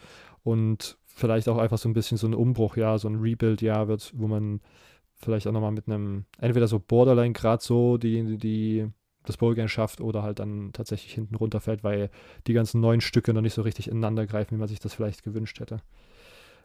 und 0.43 0.97
vielleicht 1.05 1.47
auch 1.47 1.57
einfach 1.57 1.77
so 1.77 1.87
ein 1.89 1.93
bisschen 1.93 2.17
so 2.17 2.27
ein 2.27 2.33
Umbruch, 2.33 2.77
ja, 2.77 2.97
so 2.97 3.07
ein 3.07 3.19
Rebuild-Jahr 3.19 3.87
wird, 3.87 4.13
wo 4.15 4.27
man 4.27 4.61
vielleicht 5.15 5.47
auch 5.47 5.51
nochmal 5.51 5.71
mit 5.71 5.87
einem, 5.87 6.25
entweder 6.39 6.67
so 6.67 6.79
Borderline 6.79 7.33
gerade 7.33 7.63
so 7.63 7.97
die, 7.97 8.37
die 8.37 8.87
das 9.23 9.37
Bowl-Game 9.37 9.67
schafft 9.67 10.01
oder 10.01 10.23
halt 10.23 10.39
dann 10.39 10.71
tatsächlich 10.73 11.13
hinten 11.13 11.35
runterfällt, 11.35 11.83
weil 11.83 12.09
die 12.47 12.53
ganzen 12.53 12.81
neuen 12.81 13.01
Stücke 13.01 13.33
noch 13.33 13.41
nicht 13.41 13.53
so 13.53 13.61
richtig 13.61 13.87
ineinander 13.87 14.25
greifen, 14.25 14.55
wie 14.55 14.59
man 14.59 14.67
sich 14.67 14.79
das 14.79 14.95
vielleicht 14.95 15.23
gewünscht 15.23 15.59
hätte. 15.59 15.81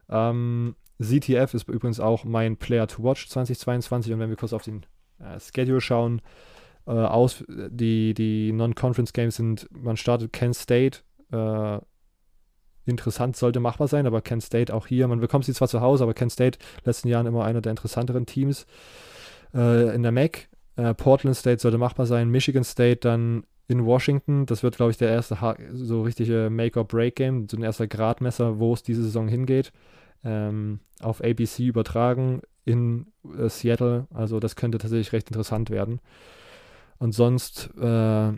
Ähm, 0.09 0.77
ZTF 1.01 1.55
ist 1.55 1.69
übrigens 1.69 2.01
auch 2.01 2.25
mein 2.25 2.57
Player 2.57 2.87
to 2.87 3.03
Watch 3.03 3.29
2022 3.29 4.13
und 4.13 4.21
wenn 4.21 4.31
wir 4.31 4.37
kurz 4.37 4.53
auf 4.53 4.63
den 4.63 4.87
äh, 5.19 5.39
Schedule 5.39 5.81
schauen, 5.81 6.23
äh, 6.87 6.93
aus, 6.93 7.45
die, 7.49 8.15
die 8.15 8.53
Non-Conference 8.53 9.13
Games 9.13 9.37
sind, 9.37 9.69
man 9.73 9.97
startet 9.97 10.33
Kent 10.33 10.55
State, 10.57 11.01
äh, 11.33 11.79
interessant 12.87 13.37
sollte 13.37 13.61
machbar 13.61 13.89
sein, 13.89 14.07
aber 14.07 14.23
Kent 14.23 14.45
State 14.45 14.73
auch 14.73 14.87
hier, 14.87 15.09
man 15.09 15.21
bekommt 15.21 15.45
sie 15.45 15.53
zwar 15.53 15.69
zu 15.69 15.81
Hause, 15.81 16.05
aber 16.05 16.15
Kent 16.15 16.33
State 16.33 16.59
letzten 16.85 17.09
Jahren 17.09 17.27
immer 17.27 17.45
einer 17.45 17.61
der 17.61 17.71
interessanteren 17.71 18.27
Teams 18.27 18.67
äh, 19.55 19.95
in 19.95 20.03
der 20.03 20.13
MAC. 20.13 20.49
Äh, 20.77 20.95
Portland 20.95 21.37
State 21.37 21.61
sollte 21.61 21.79
machbar 21.79 22.07
sein, 22.07 22.31
Michigan 22.31 22.65
State 22.65 23.01
dann 23.01 23.45
in 23.69 23.85
Washington. 23.85 24.47
Das 24.47 24.63
wird, 24.63 24.77
glaube 24.77 24.93
ich, 24.93 24.99
der 24.99 25.11
erste 25.11 25.39
so 25.73 26.03
richtige 26.03 26.49
Make-or-Break-Game, 26.51 27.49
so 27.49 27.57
ein 27.57 27.63
erster 27.63 27.87
Gradmesser, 27.87 28.59
wo 28.59 28.75
es 28.75 28.83
diese 28.83 29.03
Saison 29.03 29.29
hingeht. 29.29 29.73
Ähm, 30.25 30.81
auf 31.01 31.23
ABC 31.23 31.67
übertragen 31.67 32.43
in 32.65 33.07
äh, 33.39 33.49
Seattle. 33.49 34.07
Also 34.13 34.41
das 34.41 34.57
könnte 34.57 34.79
tatsächlich 34.79 35.13
recht 35.13 35.29
interessant 35.29 35.71
werden. 35.71 36.01
Und 36.99 37.13
sonst 37.13 37.71
äh, 37.77 38.33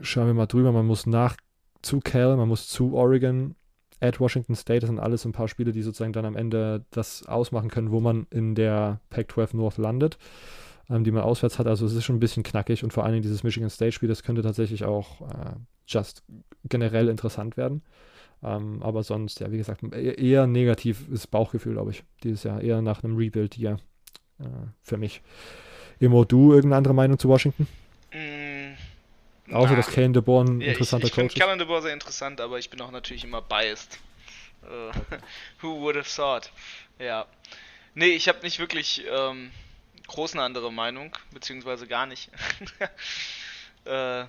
schauen 0.00 0.26
wir 0.26 0.34
mal 0.34 0.46
drüber. 0.46 0.72
Man 0.72 0.86
muss 0.86 1.06
nach 1.06 1.36
zu 1.82 2.00
Cal, 2.00 2.36
man 2.36 2.48
muss 2.48 2.68
zu 2.68 2.94
Oregon, 2.94 3.54
at 4.00 4.20
Washington 4.20 4.54
State. 4.54 4.80
Das 4.80 4.88
sind 4.88 5.00
alles 5.00 5.24
ein 5.24 5.32
paar 5.32 5.48
Spiele, 5.48 5.72
die 5.72 5.82
sozusagen 5.82 6.12
dann 6.12 6.24
am 6.24 6.36
Ende 6.36 6.84
das 6.90 7.26
ausmachen 7.26 7.70
können, 7.70 7.90
wo 7.90 8.00
man 8.00 8.26
in 8.30 8.54
der 8.54 9.00
Pac-12 9.10 9.56
North 9.56 9.78
landet, 9.78 10.18
ähm, 10.90 11.04
die 11.04 11.10
man 11.10 11.22
auswärts 11.22 11.58
hat. 11.58 11.66
Also 11.66 11.86
es 11.86 11.92
ist 11.92 12.04
schon 12.04 12.16
ein 12.16 12.20
bisschen 12.20 12.42
knackig 12.42 12.84
und 12.84 12.92
vor 12.92 13.04
allen 13.04 13.12
Dingen 13.12 13.22
dieses 13.22 13.42
Michigan 13.42 13.70
State-Spiel, 13.70 14.08
das 14.08 14.22
könnte 14.22 14.42
tatsächlich 14.42 14.84
auch 14.84 15.22
äh, 15.22 15.54
just 15.86 16.22
generell 16.64 17.08
interessant 17.08 17.56
werden. 17.56 17.82
Ähm, 18.42 18.82
aber 18.82 19.02
sonst, 19.02 19.40
ja, 19.40 19.50
wie 19.50 19.56
gesagt, 19.56 19.82
e-, 19.82 20.14
eher 20.14 20.46
negatives 20.46 21.26
Bauchgefühl, 21.26 21.72
glaube 21.72 21.90
ich, 21.90 22.04
dieses 22.22 22.44
Jahr. 22.44 22.60
Eher 22.60 22.82
nach 22.82 23.02
einem 23.02 23.16
Rebuild 23.16 23.54
hier 23.54 23.78
äh, 24.38 24.44
für 24.82 24.96
mich. 24.96 25.22
Immo, 25.98 26.24
du 26.24 26.52
irgendeine 26.52 26.76
andere 26.76 26.94
Meinung 26.94 27.18
zu 27.18 27.28
Washington? 27.28 27.66
Mm, 28.12 28.74
Außer, 29.52 29.74
dass 29.74 29.88
Kane 29.88 30.12
de 30.12 30.22
Boer 30.22 30.44
ein 30.44 30.60
ja, 30.60 30.68
interessanter 30.68 31.06
ich, 31.06 31.10
ich 31.10 31.16
Coach 31.16 31.26
ist. 31.26 31.36
Ich 31.36 31.42
finde 31.42 31.58
de 31.58 31.66
Boer 31.66 31.82
sehr 31.82 31.92
interessant, 31.92 32.40
aber 32.40 32.58
ich 32.58 32.70
bin 32.70 32.80
auch 32.80 32.90
natürlich 32.90 33.24
immer 33.24 33.42
biased. 33.42 33.98
Uh, 34.62 34.92
who 35.62 35.80
would 35.80 35.96
have 35.96 36.08
thought? 36.08 36.52
Ja. 36.98 37.26
Nee, 37.94 38.10
ich 38.10 38.28
habe 38.28 38.40
nicht 38.42 38.58
wirklich 38.58 39.04
ähm, 39.10 39.50
groß 40.08 40.34
eine 40.34 40.42
andere 40.42 40.72
Meinung, 40.72 41.16
beziehungsweise 41.30 41.86
gar 41.86 42.06
nicht. 42.06 42.30
äh, 43.84 44.24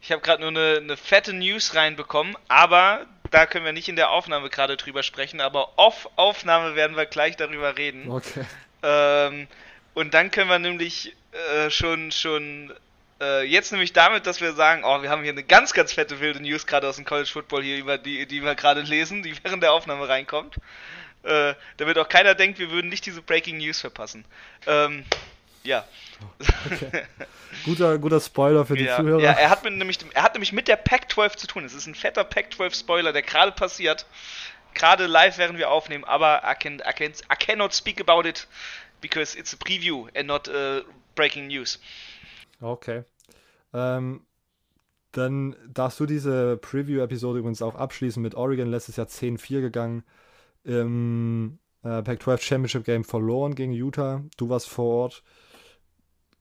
ich 0.00 0.10
habe 0.10 0.22
gerade 0.22 0.40
nur 0.40 0.50
eine, 0.50 0.78
eine 0.78 0.96
fette 0.96 1.32
News 1.32 1.74
reinbekommen, 1.74 2.36
aber 2.48 3.06
da 3.30 3.46
können 3.46 3.64
wir 3.64 3.72
nicht 3.72 3.88
in 3.88 3.96
der 3.96 4.10
Aufnahme 4.10 4.50
gerade 4.50 4.76
drüber 4.76 5.02
sprechen, 5.02 5.40
aber 5.40 5.78
off 5.78 6.08
Aufnahme 6.16 6.74
werden 6.74 6.96
wir 6.96 7.06
gleich 7.06 7.36
darüber 7.36 7.76
reden. 7.76 8.10
Okay. 8.10 8.44
Ähm, 8.82 9.48
und 9.94 10.14
dann 10.14 10.30
können 10.30 10.50
wir 10.50 10.58
nämlich 10.58 11.14
äh, 11.32 11.70
schon 11.70 12.10
schon 12.10 12.72
äh, 13.20 13.44
jetzt 13.44 13.72
nämlich 13.72 13.92
damit, 13.92 14.26
dass 14.26 14.40
wir 14.40 14.52
sagen, 14.54 14.82
oh, 14.84 15.02
wir 15.02 15.10
haben 15.10 15.22
hier 15.22 15.32
eine 15.32 15.44
ganz 15.44 15.72
ganz 15.72 15.92
fette 15.92 16.20
wilde 16.20 16.40
News 16.40 16.66
gerade 16.66 16.88
aus 16.88 16.96
dem 16.96 17.04
College 17.04 17.30
Football 17.30 17.62
hier 17.62 17.78
über 17.78 17.96
die 17.96 18.26
die 18.26 18.42
wir 18.42 18.54
gerade 18.54 18.80
lesen, 18.82 19.22
die 19.22 19.34
während 19.44 19.62
der 19.62 19.72
Aufnahme 19.72 20.08
reinkommt. 20.08 20.56
Äh, 21.22 21.54
damit 21.76 21.98
auch 21.98 22.08
keiner 22.08 22.34
denkt, 22.34 22.58
wir 22.58 22.70
würden 22.70 22.88
nicht 22.88 23.06
diese 23.06 23.22
Breaking 23.22 23.58
News 23.58 23.80
verpassen. 23.80 24.24
Ähm, 24.66 25.04
ja. 25.62 25.84
Okay. 26.66 27.04
Guter, 27.64 27.98
guter 27.98 28.20
Spoiler 28.20 28.64
für 28.64 28.76
die 28.76 28.84
ja, 28.84 28.96
Zuhörer. 28.96 29.20
Ja, 29.20 29.32
er 29.32 29.50
hat, 29.50 29.62
mit, 29.62 29.74
nämlich, 29.74 29.98
er 30.14 30.22
hat 30.22 30.34
nämlich 30.34 30.52
mit 30.52 30.68
der 30.68 30.76
Pac-12 30.76 31.36
zu 31.36 31.46
tun. 31.46 31.64
Es 31.64 31.74
ist 31.74 31.86
ein 31.86 31.94
fetter 31.94 32.24
Pac-12-Spoiler, 32.24 33.12
der 33.12 33.22
gerade 33.22 33.52
passiert. 33.52 34.06
Gerade 34.74 35.06
live, 35.06 35.36
während 35.38 35.58
wir 35.58 35.70
aufnehmen, 35.70 36.04
aber 36.04 36.42
I, 36.44 36.54
can, 36.54 36.80
I, 36.80 36.92
can, 36.94 37.12
I 37.30 37.36
cannot 37.38 37.74
speak 37.74 38.00
about 38.00 38.26
it 38.26 38.48
because 39.02 39.38
it's 39.38 39.52
a 39.52 39.56
preview 39.56 40.08
and 40.16 40.26
not 40.26 40.48
uh, 40.48 40.80
breaking 41.14 41.48
news. 41.48 41.78
Okay. 42.60 43.04
Ähm, 43.74 44.24
dann 45.12 45.56
darfst 45.68 46.00
du 46.00 46.06
diese 46.06 46.56
Preview-Episode 46.56 47.40
übrigens 47.40 47.60
auch 47.60 47.74
abschließen 47.74 48.22
mit 48.22 48.34
Oregon 48.34 48.70
letztes 48.70 48.96
Jahr 48.96 49.06
10-4 49.06 49.60
gegangen. 49.60 50.04
Im 50.64 51.58
äh, 51.82 52.02
Pac-12 52.02 52.40
Championship 52.42 52.84
Game 52.84 53.04
verloren 53.04 53.54
gegen 53.54 53.72
Utah. 53.72 54.22
Du 54.36 54.48
warst 54.48 54.68
vor 54.68 55.02
Ort. 55.02 55.22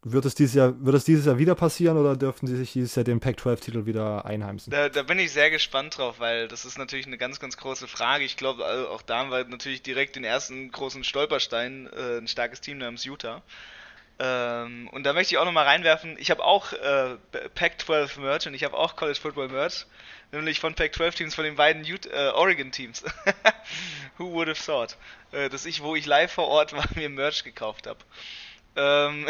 Wird 0.03 0.25
es, 0.25 0.33
dieses 0.33 0.55
Jahr, 0.55 0.73
wird 0.83 0.95
es 0.95 1.05
dieses 1.05 1.27
Jahr 1.27 1.37
wieder 1.37 1.53
passieren 1.53 1.95
oder 1.95 2.15
dürften 2.15 2.47
sie 2.47 2.57
sich 2.57 2.73
dieses 2.73 2.95
Jahr 2.95 3.03
den 3.03 3.19
Pac-12-Titel 3.19 3.85
wieder 3.85 4.25
einheimsen? 4.25 4.71
Da, 4.71 4.89
da, 4.89 5.03
bin 5.03 5.19
ich 5.19 5.31
sehr 5.31 5.51
gespannt 5.51 5.95
drauf, 5.95 6.19
weil 6.19 6.47
das 6.47 6.65
ist 6.65 6.79
natürlich 6.79 7.05
eine 7.05 7.19
ganz, 7.19 7.39
ganz 7.39 7.55
große 7.55 7.87
Frage. 7.87 8.23
Ich 8.23 8.35
glaube, 8.35 8.65
also 8.65 8.87
auch 8.89 9.03
da 9.03 9.19
haben 9.19 9.29
wir 9.29 9.43
natürlich 9.43 9.83
direkt 9.83 10.15
den 10.15 10.23
ersten 10.23 10.71
großen 10.71 11.03
Stolperstein, 11.03 11.87
äh, 11.95 12.17
ein 12.17 12.27
starkes 12.27 12.61
Team 12.61 12.79
namens 12.79 13.05
Utah. 13.05 13.43
Ähm, 14.17 14.87
und 14.91 15.03
da 15.03 15.13
möchte 15.13 15.35
ich 15.35 15.37
auch 15.37 15.45
nochmal 15.45 15.65
reinwerfen, 15.65 16.15
ich 16.19 16.31
habe 16.31 16.43
auch 16.43 16.73
äh, 16.73 17.17
Pac-12 17.53 18.19
Merch 18.21 18.47
und 18.47 18.55
ich 18.55 18.63
habe 18.63 18.77
auch 18.77 18.95
College 18.95 19.19
Football 19.19 19.49
Merch, 19.49 19.85
nämlich 20.31 20.59
von 20.59 20.73
Pac-12 20.73 21.15
Teams, 21.15 21.35
von 21.35 21.43
den 21.43 21.55
beiden 21.55 21.85
äh, 21.85 22.29
Oregon 22.33 22.71
Teams. 22.71 23.03
Who 24.17 24.31
would 24.31 24.47
have 24.47 24.63
thought, 24.63 24.97
äh, 25.31 25.49
dass 25.49 25.65
ich, 25.65 25.81
wo 25.81 25.95
ich 25.95 26.05
live 26.05 26.31
vor 26.31 26.47
Ort 26.47 26.73
war, 26.73 26.85
mir 26.95 27.09
Merch 27.09 27.43
gekauft 27.43 27.87
habe. 27.87 27.99
Ähm 28.75 29.27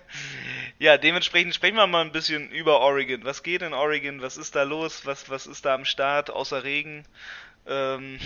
ja, 0.78 0.98
dementsprechend 0.98 1.54
sprechen 1.54 1.76
wir 1.76 1.86
mal 1.86 2.02
ein 2.02 2.12
bisschen 2.12 2.50
über 2.50 2.80
Oregon. 2.80 3.24
Was 3.24 3.42
geht 3.42 3.62
in 3.62 3.72
Oregon? 3.72 4.20
Was 4.20 4.36
ist 4.36 4.54
da 4.54 4.62
los? 4.62 5.06
Was, 5.06 5.30
was 5.30 5.46
ist 5.46 5.64
da 5.64 5.74
am 5.74 5.84
Start 5.84 6.30
außer 6.30 6.64
Regen? 6.64 7.06
Ähm 7.66 8.18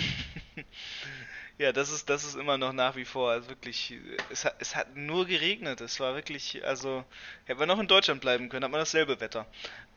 ja, 1.63 1.73
das 1.73 1.93
ist, 1.93 2.11
das 2.11 2.25
ist 2.25 2.35
immer 2.35 2.59
noch 2.59 2.73
nach 2.73 2.97
wie 2.97 3.05
vor. 3.05 3.31
Also 3.31 3.49
wirklich, 3.49 3.95
es 4.31 4.45
hat, 4.45 4.57
es 4.59 4.75
hat 4.75 4.97
nur 4.97 5.27
geregnet. 5.27 5.81
Es 5.81 6.01
war 6.01 6.17
wirklich, 6.17 6.65
also, 6.65 7.05
hätten 7.45 7.61
wir 7.61 7.67
noch 7.67 7.79
in 7.79 7.87
Deutschland 7.87 8.21
bleiben 8.21 8.49
können, 8.49 8.65
hat 8.65 8.71
man 8.73 8.81
dasselbe 8.81 9.21
Wetter. 9.21 9.47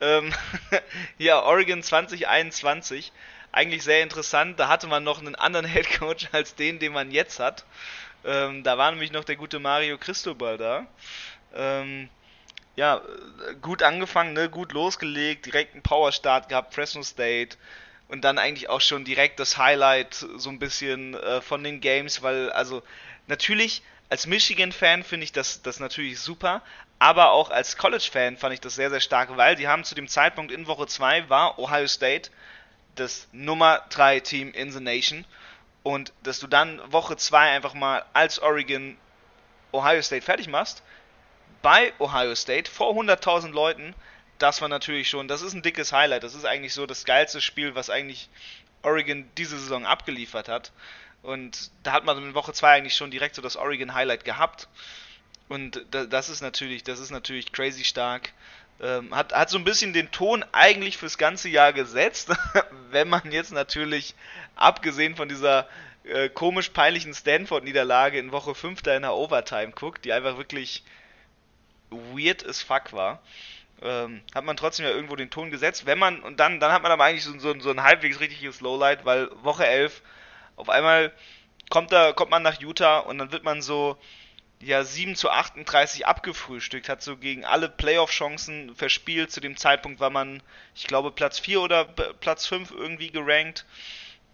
Ähm 0.00 0.32
ja, 1.18 1.42
Oregon 1.42 1.82
2021. 1.82 3.12
Eigentlich 3.50 3.82
sehr 3.82 4.02
interessant. 4.02 4.60
Da 4.60 4.68
hatte 4.68 4.86
man 4.86 5.02
noch 5.02 5.18
einen 5.18 5.34
anderen 5.34 5.66
Headcoach 5.74 6.28
als 6.30 6.54
den, 6.54 6.78
den 6.78 6.92
man 6.92 7.10
jetzt 7.10 7.40
hat. 7.40 7.64
Ähm, 8.24 8.62
da 8.62 8.78
war 8.78 8.92
nämlich 8.92 9.10
noch 9.10 9.24
der 9.24 9.36
gute 9.36 9.58
Mario 9.58 9.98
Cristobal 9.98 10.58
da. 10.58 10.86
Ähm, 11.52 12.08
ja, 12.76 13.02
gut 13.60 13.82
angefangen, 13.82 14.34
ne? 14.34 14.48
gut 14.48 14.72
losgelegt, 14.72 15.46
direkt 15.46 15.72
einen 15.72 15.82
Powerstart 15.82 16.48
gehabt, 16.48 16.74
Fresno 16.74 17.02
State 17.02 17.56
und 18.08 18.22
dann 18.22 18.38
eigentlich 18.38 18.68
auch 18.68 18.80
schon 18.80 19.04
direkt 19.04 19.40
das 19.40 19.58
Highlight 19.58 20.14
so 20.14 20.50
ein 20.50 20.58
bisschen 20.58 21.14
äh, 21.14 21.40
von 21.40 21.62
den 21.64 21.80
Games, 21.80 22.22
weil 22.22 22.50
also 22.50 22.82
natürlich 23.26 23.82
als 24.08 24.26
Michigan-Fan 24.26 25.02
finde 25.02 25.24
ich 25.24 25.32
das, 25.32 25.62
das 25.62 25.80
natürlich 25.80 26.20
super, 26.20 26.62
aber 26.98 27.32
auch 27.32 27.50
als 27.50 27.76
College-Fan 27.76 28.36
fand 28.36 28.54
ich 28.54 28.60
das 28.60 28.74
sehr, 28.74 28.90
sehr 28.90 29.00
stark, 29.00 29.36
weil 29.36 29.56
die 29.56 29.68
haben 29.68 29.84
zu 29.84 29.94
dem 29.94 30.08
Zeitpunkt 30.08 30.52
in 30.52 30.66
Woche 30.66 30.86
2 30.86 31.28
war 31.28 31.58
Ohio 31.58 31.86
State 31.86 32.30
das 32.94 33.28
Nummer 33.32 33.84
3 33.90 34.20
Team 34.20 34.52
in 34.52 34.70
the 34.72 34.80
Nation. 34.80 35.26
Und 35.82 36.12
dass 36.22 36.40
du 36.40 36.46
dann 36.46 36.80
Woche 36.90 37.16
2 37.16 37.52
einfach 37.52 37.74
mal 37.74 38.04
als 38.12 38.40
Oregon 38.40 38.96
Ohio 39.72 40.02
State 40.02 40.22
fertig 40.22 40.48
machst, 40.48 40.82
bei 41.62 41.92
Ohio 41.98 42.34
State 42.34 42.70
vor 42.70 42.94
100.000 42.94 43.52
Leuten, 43.52 43.94
das 44.38 44.60
war 44.60 44.68
natürlich 44.68 45.08
schon, 45.08 45.28
das 45.28 45.42
ist 45.42 45.54
ein 45.54 45.62
dickes 45.62 45.92
Highlight. 45.92 46.22
Das 46.22 46.34
ist 46.34 46.44
eigentlich 46.44 46.74
so 46.74 46.86
das 46.86 47.04
geilste 47.04 47.40
Spiel, 47.40 47.74
was 47.74 47.90
eigentlich 47.90 48.28
Oregon 48.82 49.28
diese 49.36 49.58
Saison 49.58 49.84
abgeliefert 49.84 50.48
hat. 50.48 50.72
Und 51.22 51.70
da 51.82 51.92
hat 51.92 52.04
man 52.04 52.18
in 52.18 52.34
Woche 52.34 52.52
2 52.52 52.76
eigentlich 52.76 52.94
schon 52.94 53.10
direkt 53.10 53.34
so 53.34 53.42
das 53.42 53.56
Oregon 53.56 53.94
Highlight 53.94 54.24
gehabt. 54.24 54.68
Und 55.48 55.84
das 55.90 56.28
ist 56.28 56.40
natürlich, 56.40 56.84
das 56.84 57.00
ist 57.00 57.10
natürlich 57.10 57.52
crazy 57.52 57.84
stark. 57.84 58.32
Ähm, 58.80 59.14
hat, 59.14 59.32
hat 59.32 59.48
so 59.48 59.58
ein 59.58 59.64
bisschen 59.64 59.92
den 59.92 60.10
Ton 60.10 60.44
eigentlich 60.52 60.98
fürs 60.98 61.18
ganze 61.18 61.48
Jahr 61.48 61.72
gesetzt, 61.72 62.30
wenn 62.90 63.08
man 63.08 63.32
jetzt 63.32 63.52
natürlich, 63.52 64.14
abgesehen 64.54 65.16
von 65.16 65.28
dieser 65.28 65.66
äh, 66.04 66.28
komisch 66.28 66.70
peinlichen 66.70 67.14
Stanford-Niederlage 67.14 68.18
in 68.18 68.32
Woche 68.32 68.54
5 68.54 68.82
da 68.82 68.94
in 68.94 69.02
der 69.02 69.14
Overtime 69.14 69.72
guckt, 69.72 70.04
die 70.04 70.12
einfach 70.12 70.36
wirklich 70.36 70.82
weird 71.90 72.46
as 72.46 72.62
fuck 72.62 72.92
war, 72.92 73.22
ähm, 73.82 74.22
hat 74.34 74.44
man 74.44 74.56
trotzdem 74.56 74.86
ja 74.86 74.92
irgendwo 74.92 75.16
den 75.16 75.30
Ton 75.30 75.50
gesetzt. 75.50 75.86
Wenn 75.86 75.98
man, 75.98 76.20
und 76.20 76.40
dann, 76.40 76.60
dann 76.60 76.72
hat 76.72 76.82
man 76.82 76.92
aber 76.92 77.04
eigentlich 77.04 77.24
so, 77.24 77.38
so, 77.38 77.58
so 77.60 77.70
ein 77.70 77.82
halbwegs 77.82 78.20
richtiges 78.20 78.60
Lowlight, 78.60 79.04
weil 79.04 79.30
Woche 79.42 79.66
11 79.66 80.02
auf 80.56 80.68
einmal 80.68 81.12
kommt, 81.68 81.92
da, 81.92 82.12
kommt 82.12 82.30
man 82.30 82.42
nach 82.42 82.60
Utah 82.60 82.98
und 82.98 83.18
dann 83.18 83.32
wird 83.32 83.44
man 83.44 83.62
so 83.62 83.98
ja 84.60 84.84
7 84.84 85.16
zu 85.16 85.30
38 85.30 86.06
abgefrühstückt, 86.06 86.88
hat 86.88 87.02
so 87.02 87.16
gegen 87.16 87.44
alle 87.44 87.68
Playoff-Chancen 87.68 88.74
verspielt. 88.74 89.30
Zu 89.30 89.40
dem 89.40 89.56
Zeitpunkt 89.56 90.00
war 90.00 90.10
man, 90.10 90.42
ich 90.74 90.86
glaube, 90.86 91.10
Platz 91.10 91.38
4 91.38 91.60
oder 91.60 91.84
Platz 91.84 92.46
5 92.46 92.70
irgendwie 92.70 93.10
gerankt 93.10 93.66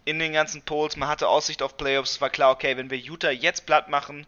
in 0.05 0.19
den 0.19 0.33
ganzen 0.33 0.61
Polls. 0.61 0.95
Man 0.95 1.09
hatte 1.09 1.27
Aussicht 1.27 1.61
auf 1.61 1.77
Playoffs. 1.77 2.21
War 2.21 2.29
klar, 2.29 2.51
okay, 2.51 2.77
wenn 2.77 2.89
wir 2.89 2.97
Utah 2.97 3.31
jetzt 3.31 3.65
platt 3.65 3.89
machen, 3.89 4.25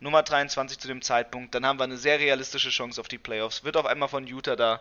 Nummer 0.00 0.22
23 0.22 0.78
zu 0.78 0.88
dem 0.88 1.02
Zeitpunkt. 1.02 1.54
Dann 1.54 1.66
haben 1.66 1.78
wir 1.78 1.84
eine 1.84 1.96
sehr 1.96 2.18
realistische 2.18 2.70
Chance 2.70 3.00
auf 3.00 3.08
die 3.08 3.18
Playoffs. 3.18 3.64
Wird 3.64 3.76
auf 3.76 3.86
einmal 3.86 4.08
von 4.08 4.26
Utah 4.26 4.56
da 4.56 4.80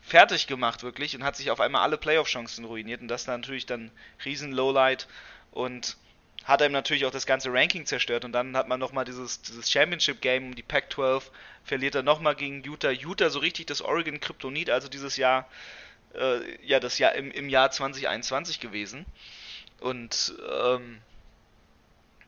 fertig 0.00 0.46
gemacht, 0.46 0.82
wirklich, 0.82 1.16
und 1.16 1.24
hat 1.24 1.36
sich 1.36 1.50
auf 1.50 1.60
einmal 1.60 1.82
alle 1.82 1.98
Playoff-Chancen 1.98 2.64
ruiniert. 2.64 3.00
Und 3.00 3.08
das 3.08 3.22
ist 3.22 3.26
natürlich 3.26 3.66
dann 3.66 3.90
riesen 4.24 4.52
Lowlight 4.52 5.08
und 5.50 5.96
hat 6.44 6.62
einem 6.62 6.72
natürlich 6.72 7.04
auch 7.04 7.10
das 7.10 7.26
ganze 7.26 7.52
Ranking 7.52 7.86
zerstört. 7.86 8.24
Und 8.24 8.32
dann 8.32 8.56
hat 8.56 8.68
man 8.68 8.78
nochmal 8.78 9.04
dieses, 9.04 9.42
dieses 9.42 9.70
Championship-Game 9.70 10.46
um 10.46 10.54
die 10.54 10.62
Pac-12, 10.62 11.24
verliert 11.64 11.96
er 11.96 12.04
nochmal 12.04 12.36
gegen 12.36 12.62
Utah. 12.62 12.90
Utah 12.90 13.30
so 13.30 13.40
richtig 13.40 13.66
das 13.66 13.82
Oregon-Kryptonit, 13.82 14.70
also 14.70 14.88
dieses 14.88 15.16
Jahr, 15.16 15.48
äh, 16.14 16.64
ja, 16.64 16.78
das 16.78 16.98
Jahr 16.98 17.14
im, 17.16 17.32
im 17.32 17.48
Jahr 17.48 17.72
2021 17.72 18.60
gewesen. 18.60 19.04
Und 19.80 20.34
ähm, 20.48 21.00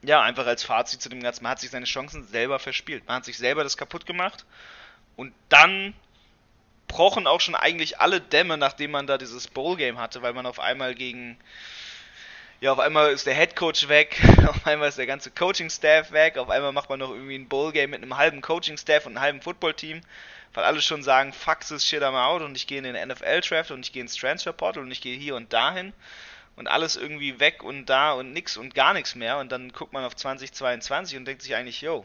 ja, 0.03 0.23
einfach 0.23 0.47
als 0.47 0.63
Fazit 0.63 1.03
zu 1.03 1.09
dem 1.09 1.23
Ganzen, 1.23 1.43
man 1.43 1.53
hat 1.53 1.61
sich 1.61 1.71
seine 1.71 1.87
Chancen 1.87 2.25
selber 2.25 2.59
verspielt. 2.59 3.07
Man 3.07 3.17
hat 3.17 3.25
sich 3.25 3.39
selber 3.39 3.65
das 3.65 3.77
kaputt 3.77 4.07
gemacht. 4.07 4.45
Und 5.17 5.33
dann 5.49 5.95
brochen 6.87 7.27
auch 7.27 7.41
schon 7.41 7.55
eigentlich 7.55 8.01
alle 8.01 8.21
Dämme, 8.21 8.57
nachdem 8.57 8.93
man 8.93 9.07
da 9.07 9.19
dieses 9.19 9.49
Bowl-Game 9.49 9.99
hatte, 9.99 10.23
weil 10.23 10.33
man 10.33 10.47
auf 10.47 10.61
einmal 10.61 10.95
gegen, 10.95 11.39
ja, 12.61 12.73
auf 12.73 12.79
einmal 12.79 13.13
ist 13.13 13.27
der 13.27 13.35
Head 13.35 13.57
Coach 13.57 13.89
weg, 13.89 14.21
auf 14.49 14.67
einmal 14.67 14.89
ist 14.89 14.99
der 14.99 15.07
ganze 15.07 15.31
Coaching-Staff 15.31 16.13
weg, 16.13 16.39
auf 16.39 16.49
einmal 16.49 16.73
macht 16.73 16.89
man 16.89 17.01
noch 17.01 17.11
irgendwie 17.11 17.37
ein 17.37 17.49
Bowl-Game 17.49 17.91
mit 17.91 18.03
einem 18.03 18.17
halben 18.17 18.41
Coaching-Staff 18.41 19.07
und 19.07 19.13
einem 19.13 19.23
halben 19.23 19.43
Football-Team, 19.43 20.01
weil 20.55 20.65
alle 20.65 20.81
schon 20.81 21.03
sagen, 21.03 21.33
fuck 21.33 21.61
this 21.61 21.85
shit 21.85 22.03
I'm 22.03 22.17
out 22.17 22.43
und 22.43 22.57
ich 22.57 22.67
gehe 22.67 22.79
in 22.79 22.85
den 22.85 23.09
NFL-Draft 23.09 23.73
und 23.73 23.81
ich 23.81 23.93
gehe 23.93 24.03
ins 24.03 24.17
Transfer-Portal 24.17 24.83
und 24.83 24.91
ich 24.91 25.01
gehe 25.01 25.19
hier 25.19 25.37
und 25.37 25.53
dahin 25.53 25.93
und 26.59 26.67
alles 26.67 26.97
irgendwie 26.97 27.39
weg 27.39 27.63
und 27.63 27.87
da 27.87 28.13
und 28.13 28.33
nix 28.33 28.57
und 28.57 28.75
gar 28.75 28.93
nichts 28.93 29.15
mehr. 29.15 29.39
Und 29.39 29.53
dann 29.53 29.71
guckt 29.71 29.93
man 29.93 30.05
auf 30.05 30.17
2022 30.17 31.17
und 31.17 31.25
denkt 31.25 31.43
sich 31.43 31.55
eigentlich, 31.55 31.81
yo, 31.81 32.05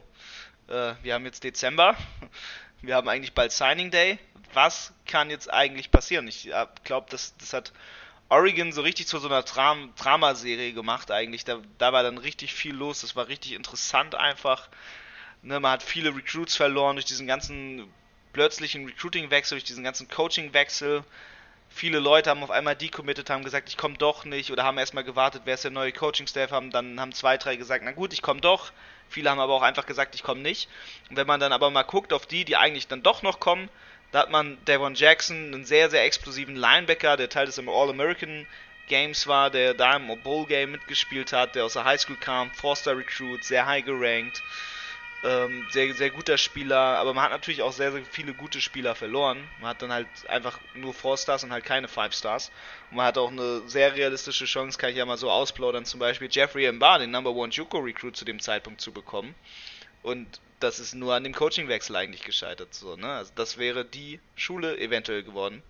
äh, 0.67 0.93
wir 1.01 1.15
haben 1.15 1.25
jetzt 1.25 1.43
Dezember, 1.43 1.97
wir 2.81 2.95
haben 2.95 3.09
eigentlich 3.09 3.33
bald 3.33 3.51
Signing 3.51 3.89
Day, 3.89 4.19
was 4.53 4.93
kann 5.07 5.31
jetzt 5.31 5.51
eigentlich 5.51 5.89
passieren? 5.89 6.27
Ich 6.27 6.51
äh, 6.51 6.67
glaube, 6.83 7.07
das, 7.09 7.35
das 7.37 7.51
hat 7.51 7.73
Oregon 8.29 8.71
so 8.71 8.81
richtig 8.81 9.07
zu 9.07 9.17
so 9.17 9.27
einer 9.27 9.41
Dram 9.41 9.91
Dramaserie 9.97 10.73
gemacht 10.73 11.09
eigentlich, 11.09 11.45
da, 11.45 11.59
da 11.79 11.91
war 11.91 12.03
dann 12.03 12.19
richtig 12.19 12.53
viel 12.53 12.75
los, 12.75 13.01
das 13.01 13.15
war 13.15 13.27
richtig 13.27 13.53
interessant 13.53 14.13
einfach, 14.13 14.69
ne, 15.41 15.59
man 15.59 15.71
hat 15.71 15.83
viele 15.83 16.15
Recruits 16.15 16.55
verloren 16.55 16.95
durch 16.95 17.05
diesen 17.05 17.25
ganzen 17.25 17.91
plötzlichen 18.33 18.85
Recruiting-Wechsel, 18.85 19.55
durch 19.55 19.63
diesen 19.63 19.83
ganzen 19.83 20.07
Coaching-Wechsel, 20.07 21.03
viele 21.73 21.99
Leute 21.99 22.29
haben 22.29 22.43
auf 22.43 22.51
einmal 22.51 22.75
decommitted, 22.75 23.29
haben 23.29 23.43
gesagt, 23.43 23.67
ich 23.69 23.77
komme 23.77 23.97
doch 23.97 24.25
nicht 24.25 24.51
oder 24.51 24.63
haben 24.63 24.77
erstmal 24.77 25.03
gewartet, 25.03 25.41
wer 25.45 25.55
ist 25.55 25.63
der 25.63 25.71
neue 25.71 25.91
Coaching-Staff, 25.91 26.51
haben 26.51 26.71
dann 26.71 26.99
haben 26.99 27.11
zwei, 27.11 27.37
drei 27.37 27.55
gesagt, 27.55 27.83
na 27.83 27.91
gut, 27.91 28.13
ich 28.13 28.21
komme 28.21 28.41
doch. 28.41 28.71
Viele 29.09 29.29
haben 29.29 29.39
aber 29.39 29.53
auch 29.53 29.61
einfach 29.61 29.85
gesagt, 29.85 30.15
ich 30.15 30.23
komme 30.23 30.41
nicht. 30.41 30.69
Und 31.09 31.17
wenn 31.17 31.27
man 31.27 31.39
dann 31.39 31.51
aber 31.51 31.69
mal 31.69 31.83
guckt 31.83 32.13
auf 32.13 32.25
die, 32.25 32.45
die 32.45 32.55
eigentlich 32.55 32.87
dann 32.87 33.03
doch 33.03 33.21
noch 33.21 33.39
kommen, 33.39 33.69
da 34.11 34.19
hat 34.19 34.29
man 34.29 34.63
Devon 34.65 34.95
Jackson, 34.95 35.53
einen 35.53 35.65
sehr, 35.65 35.89
sehr 35.89 36.03
explosiven 36.03 36.55
Linebacker, 36.55 37.17
der 37.17 37.29
Teil 37.29 37.47
des 37.47 37.59
All-American 37.59 38.47
Games 38.87 39.27
war, 39.27 39.49
der 39.49 39.73
da 39.73 39.95
im 39.95 40.07
Bowl 40.21 40.45
Game 40.45 40.71
mitgespielt 40.71 41.33
hat, 41.33 41.55
der 41.55 41.65
aus 41.65 41.73
der 41.73 41.85
Highschool 41.85 42.17
kam, 42.17 42.51
Foster 42.51 42.97
Recruit, 42.97 43.43
sehr 43.43 43.65
high 43.65 43.83
gerankt. 43.83 44.43
Ähm, 45.23 45.65
sehr, 45.69 45.93
sehr 45.93 46.09
guter 46.09 46.37
Spieler, 46.37 46.77
aber 46.77 47.13
man 47.13 47.23
hat 47.23 47.31
natürlich 47.31 47.61
auch 47.61 47.71
sehr, 47.71 47.93
sehr 47.93 48.03
viele 48.03 48.33
gute 48.33 48.59
Spieler 48.59 48.93
verloren. 48.93 49.47
Man 49.57 49.69
hat 49.69 49.81
dann 49.81 49.93
halt 49.93 50.07
einfach 50.27 50.59
nur 50.73 50.93
4-Stars 50.93 51.45
und 51.45 51.53
halt 51.53 51.63
keine 51.63 51.87
5-Stars. 51.87 52.51
Und 52.89 52.97
man 52.97 53.05
hat 53.05 53.17
auch 53.17 53.31
eine 53.31 53.61
sehr 53.69 53.95
realistische 53.95 54.43
Chance, 54.43 54.77
kann 54.77 54.89
ich 54.89 54.97
ja 54.97 55.05
mal 55.05 55.17
so 55.17 55.31
ausplaudern, 55.31 55.85
zum 55.85 56.01
Beispiel 56.01 56.27
Jeffrey 56.29 56.69
Mbar, 56.69 56.99
den 56.99 57.11
Number 57.11 57.31
One 57.31 57.53
Juco 57.53 57.77
Recruit 57.77 58.17
zu 58.17 58.25
dem 58.25 58.41
Zeitpunkt 58.41 58.81
zu 58.81 58.91
bekommen. 58.91 59.33
Und 60.01 60.41
das 60.59 60.79
ist 60.79 60.93
nur 60.93 61.13
an 61.13 61.23
dem 61.23 61.33
Coachingwechsel 61.33 61.95
eigentlich 61.95 62.23
gescheitert. 62.23 62.73
So, 62.73 62.97
ne? 62.97 63.07
Also 63.07 63.31
das 63.35 63.57
wäre 63.57 63.85
die 63.85 64.19
Schule 64.35 64.77
eventuell 64.77 65.23
geworden. 65.23 65.63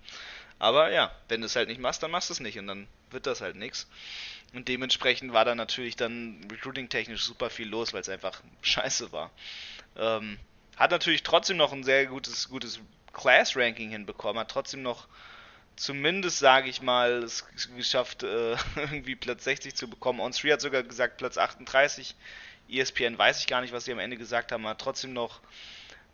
Aber 0.63 0.93
ja, 0.93 1.11
wenn 1.27 1.41
du 1.41 1.47
es 1.47 1.57
halt 1.57 1.67
nicht 1.67 1.81
machst, 1.81 2.01
dann 2.03 2.11
machst 2.11 2.29
du 2.29 2.33
es 2.33 2.39
nicht 2.39 2.57
und 2.57 2.67
dann 2.67 2.87
wird 3.11 3.27
das 3.27 3.41
halt 3.41 3.57
nichts. 3.57 3.85
Und 4.53 4.69
dementsprechend 4.69 5.33
war 5.33 5.43
da 5.43 5.55
natürlich 5.55 5.97
dann 5.97 6.47
recruiting-technisch 6.49 7.21
super 7.21 7.49
viel 7.49 7.67
los, 7.67 7.91
weil 7.91 7.99
es 7.99 8.07
einfach 8.07 8.41
scheiße 8.61 9.11
war. 9.11 9.29
Ähm, 9.97 10.39
hat 10.77 10.91
natürlich 10.91 11.23
trotzdem 11.23 11.57
noch 11.57 11.73
ein 11.73 11.83
sehr 11.83 12.05
gutes, 12.05 12.47
gutes 12.47 12.79
Class-Ranking 13.11 13.89
hinbekommen, 13.89 14.39
hat 14.39 14.51
trotzdem 14.51 14.83
noch 14.83 15.09
zumindest, 15.75 16.39
sage 16.39 16.69
ich 16.69 16.81
mal, 16.81 17.23
es 17.23 17.45
geschafft, 17.75 18.23
äh, 18.23 18.53
irgendwie 18.77 19.17
Platz 19.17 19.43
60 19.43 19.75
zu 19.75 19.89
bekommen. 19.89 20.21
On3 20.21 20.53
hat 20.53 20.61
sogar 20.61 20.83
gesagt 20.83 21.17
Platz 21.17 21.37
38. 21.37 22.15
ESPN 22.69 23.17
weiß 23.17 23.41
ich 23.41 23.47
gar 23.47 23.59
nicht, 23.59 23.73
was 23.73 23.83
sie 23.83 23.91
am 23.91 23.99
Ende 23.99 24.15
gesagt 24.15 24.53
haben, 24.53 24.65
hat 24.65 24.79
trotzdem 24.79 25.11
noch 25.11 25.41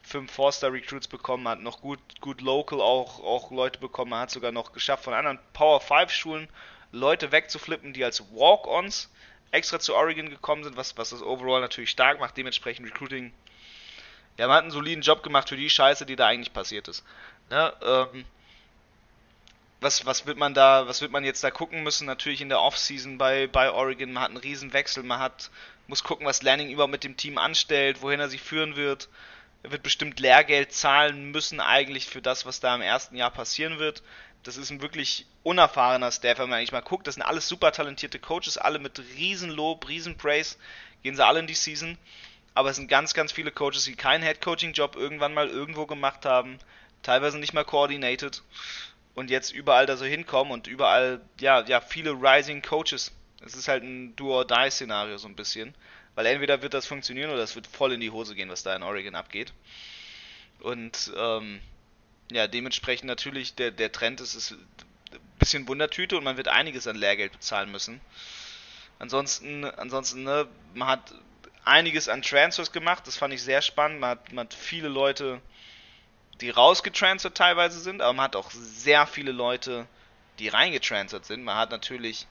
fünf 0.01 0.31
Four-Star-Recruits 0.31 1.07
bekommen, 1.07 1.47
hat 1.47 1.61
noch 1.61 1.81
gut, 1.81 1.99
gut 2.21 2.41
local 2.41 2.81
auch, 2.81 3.19
auch 3.19 3.51
Leute 3.51 3.79
bekommen, 3.79 4.13
hat 4.15 4.31
sogar 4.31 4.51
noch 4.51 4.71
geschafft 4.71 5.03
von 5.03 5.13
anderen 5.13 5.39
Power 5.53 5.81
5 5.81 6.11
Schulen 6.11 6.47
Leute 6.91 7.31
wegzuflippen, 7.31 7.93
die 7.93 8.03
als 8.03 8.21
Walk-Ons 8.33 9.09
extra 9.51 9.79
zu 9.79 9.95
Oregon 9.95 10.29
gekommen 10.29 10.63
sind, 10.63 10.77
was, 10.77 10.97
was 10.97 11.11
das 11.11 11.21
Overall 11.21 11.61
natürlich 11.61 11.89
stark 11.89 12.19
macht, 12.19 12.37
dementsprechend 12.37 12.87
Recruiting. 12.87 13.31
Ja, 14.37 14.47
man 14.47 14.57
hat 14.57 14.63
einen 14.63 14.71
soliden 14.71 15.01
Job 15.03 15.21
gemacht 15.21 15.49
für 15.49 15.57
die 15.57 15.69
Scheiße, 15.69 16.05
die 16.05 16.15
da 16.15 16.27
eigentlich 16.27 16.53
passiert 16.53 16.87
ist. 16.87 17.03
Ja, 17.51 17.73
ähm, 17.81 18.25
was, 19.81 20.05
was 20.05 20.25
wird 20.25 20.37
man 20.37 20.53
da, 20.53 20.87
was 20.87 21.01
wird 21.01 21.11
man 21.11 21.23
jetzt 21.23 21.43
da 21.43 21.51
gucken 21.51 21.83
müssen? 21.83 22.05
Natürlich 22.05 22.41
in 22.41 22.49
der 22.49 22.61
Offseason 22.61 23.17
bei, 23.17 23.47
bei 23.47 23.71
Oregon, 23.71 24.11
man 24.11 24.23
hat 24.23 24.29
einen 24.29 24.37
riesen 24.37 24.73
Wechsel, 24.73 25.03
man 25.03 25.19
hat, 25.19 25.49
muss 25.87 26.03
gucken, 26.03 26.25
was 26.25 26.41
Lanning 26.41 26.69
überhaupt 26.69 26.91
mit 26.91 27.03
dem 27.03 27.17
Team 27.17 27.37
anstellt, 27.37 28.01
wohin 28.01 28.19
er 28.19 28.29
sie 28.29 28.37
führen 28.37 28.75
wird. 28.75 29.09
Er 29.63 29.71
wird 29.71 29.83
bestimmt 29.83 30.19
Lehrgeld 30.19 30.71
zahlen 30.71 31.31
müssen 31.31 31.59
eigentlich 31.59 32.07
für 32.07 32.21
das, 32.21 32.45
was 32.45 32.59
da 32.59 32.75
im 32.75 32.81
ersten 32.81 33.15
Jahr 33.15 33.31
passieren 33.31 33.79
wird 33.79 34.01
das 34.43 34.57
ist 34.57 34.69
ein 34.69 34.81
wirklich 34.81 35.25
unerfahrener 35.43 36.11
Staff, 36.11 36.39
wenn 36.39 36.49
man 36.49 36.59
eigentlich 36.59 36.71
mal 36.71 36.81
guckt. 36.81 37.07
Das 37.07 37.15
sind 37.15 37.23
alles 37.23 37.47
super 37.47 37.71
talentierte 37.71 38.19
Coaches, 38.19 38.57
alle 38.57 38.79
mit 38.79 38.99
riesen 39.15 39.49
Lob, 39.49 39.87
riesen 39.87 40.17
Praise, 40.17 40.57
gehen 41.03 41.15
sie 41.15 41.25
alle 41.25 41.39
in 41.39 41.47
die 41.47 41.55
Season. 41.55 41.97
Aber 42.53 42.69
es 42.69 42.77
sind 42.77 42.87
ganz, 42.87 43.13
ganz 43.13 43.31
viele 43.31 43.51
Coaches, 43.51 43.85
die 43.85 43.95
keinen 43.95 44.23
Head-Coaching-Job 44.23 44.95
irgendwann 44.95 45.33
mal 45.33 45.49
irgendwo 45.49 45.85
gemacht 45.85 46.25
haben, 46.25 46.59
teilweise 47.03 47.37
nicht 47.37 47.53
mal 47.53 47.65
coordinated 47.65 48.43
und 49.13 49.29
jetzt 49.29 49.51
überall 49.51 49.85
da 49.85 49.97
so 49.97 50.05
hinkommen 50.05 50.51
und 50.51 50.67
überall, 50.67 51.21
ja, 51.39 51.63
ja, 51.65 51.81
viele 51.81 52.11
Rising 52.11 52.61
Coaches. 52.61 53.11
Es 53.45 53.55
ist 53.55 53.67
halt 53.67 53.83
ein 53.83 54.15
Do-or-Die-Szenario 54.15 55.17
so 55.17 55.27
ein 55.27 55.35
bisschen. 55.35 55.73
Weil 56.19 56.25
entweder 56.25 56.61
wird 56.61 56.73
das 56.73 56.85
funktionieren 56.85 57.29
oder 57.31 57.43
es 57.43 57.55
wird 57.55 57.65
voll 57.65 57.93
in 57.93 58.01
die 58.01 58.09
Hose 58.09 58.35
gehen, 58.35 58.49
was 58.49 58.61
da 58.61 58.75
in 58.75 58.83
Oregon 58.83 59.15
abgeht. 59.15 59.53
Und 60.59 61.13
ähm, 61.15 61.61
ja, 62.29 62.45
dementsprechend 62.47 63.07
natürlich 63.07 63.55
der, 63.55 63.71
der 63.71 63.89
Trend 63.93 64.19
ist, 64.19 64.35
ist 64.35 64.51
ein 64.51 64.57
bisschen 65.39 65.65
Wundertüte 65.69 66.17
und 66.17 66.25
man 66.25 66.35
wird 66.35 66.49
einiges 66.49 66.87
an 66.87 66.97
Lehrgeld 66.97 67.31
bezahlen 67.31 67.71
müssen. 67.71 68.01
Ansonsten, 68.99 69.63
ansonsten, 69.63 70.23
ne, 70.23 70.45
man 70.73 70.89
hat 70.89 71.13
einiges 71.63 72.09
an 72.09 72.21
Transfers 72.21 72.73
gemacht, 72.73 73.07
das 73.07 73.15
fand 73.15 73.33
ich 73.33 73.41
sehr 73.41 73.61
spannend. 73.61 74.01
Man 74.01 74.09
hat, 74.09 74.33
man 74.33 74.47
hat 74.47 74.53
viele 74.53 74.89
Leute, 74.89 75.39
die 76.41 76.49
rausgetransfert 76.49 77.37
teilweise 77.37 77.79
sind, 77.79 78.01
aber 78.01 78.11
man 78.11 78.25
hat 78.25 78.35
auch 78.35 78.51
sehr 78.51 79.07
viele 79.07 79.31
Leute, 79.31 79.87
die 80.39 80.49
reingetransfert 80.49 81.25
sind. 81.25 81.45
Man 81.45 81.55
hat 81.55 81.71
natürlich 81.71 82.27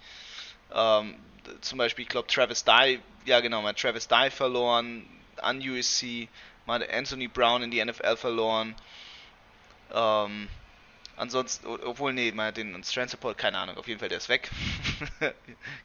ähm, 0.75 1.15
zum 1.61 1.79
Beispiel, 1.79 2.03
ich 2.03 2.09
glaube, 2.09 2.29
Travis 2.29 2.65
Dye, 2.65 3.01
ja 3.25 3.41
genau, 3.41 3.63
man 3.63 3.71
hat 3.71 3.81
Travis 3.81 4.09
Dye 4.09 4.31
verloren 4.31 5.07
an 5.37 5.61
USC, 5.61 6.29
man 6.67 6.83
hat 6.83 6.91
Anthony 6.91 7.29
Brown 7.29 7.63
in 7.63 7.71
die 7.71 7.85
NFL 7.85 8.17
verloren. 8.17 8.75
Ähm, 9.95 10.49
ansonsten, 11.17 11.67
obwohl, 11.67 12.13
nee, 12.13 12.33
man 12.33 12.47
hat 12.47 12.57
den 12.57 12.83
Strand 12.85 13.11
Support, 13.11 13.39
keine 13.39 13.59
Ahnung, 13.59 13.77
auf 13.77 13.89
jeden 13.89 14.01
Fall, 14.01 14.09
der 14.09 14.19
ist 14.19 14.29
weg. 14.29 14.51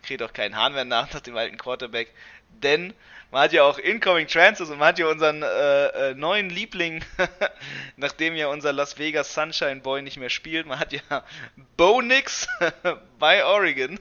Kriegt 0.03 0.21
auch 0.21 0.33
keinen 0.33 0.55
Hahn 0.55 0.73
mehr 0.73 0.85
nach, 0.85 1.11
nach 1.13 1.21
dem 1.21 1.37
alten 1.37 1.57
Quarterback. 1.57 2.13
Denn 2.49 2.93
man 3.31 3.41
hat 3.41 3.53
ja 3.53 3.63
auch 3.63 3.79
Incoming 3.79 4.27
Transfers 4.27 4.69
und 4.69 4.77
man 4.77 4.89
hat 4.89 4.99
ja 4.99 5.07
unseren 5.07 5.41
äh, 5.41 6.11
äh, 6.11 6.13
neuen 6.13 6.51
Liebling, 6.51 7.03
nachdem 7.97 8.35
ja 8.35 8.47
unser 8.47 8.71
Las 8.73 8.99
Vegas 8.99 9.33
Sunshine 9.33 9.77
Boy 9.77 10.03
nicht 10.03 10.17
mehr 10.17 10.29
spielt, 10.29 10.67
man 10.67 10.79
hat 10.79 10.93
ja 10.93 11.23
Bo 11.75 12.01
Nix 12.01 12.47
bei 13.19 13.43
Oregon. 13.43 13.99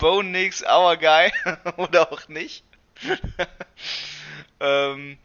Bo 0.00 0.22
Nix, 0.22 0.64
our 0.64 0.96
guy, 0.96 1.30
oder 1.76 2.10
auch 2.10 2.26
nicht. 2.28 2.64
ähm, 4.60 5.18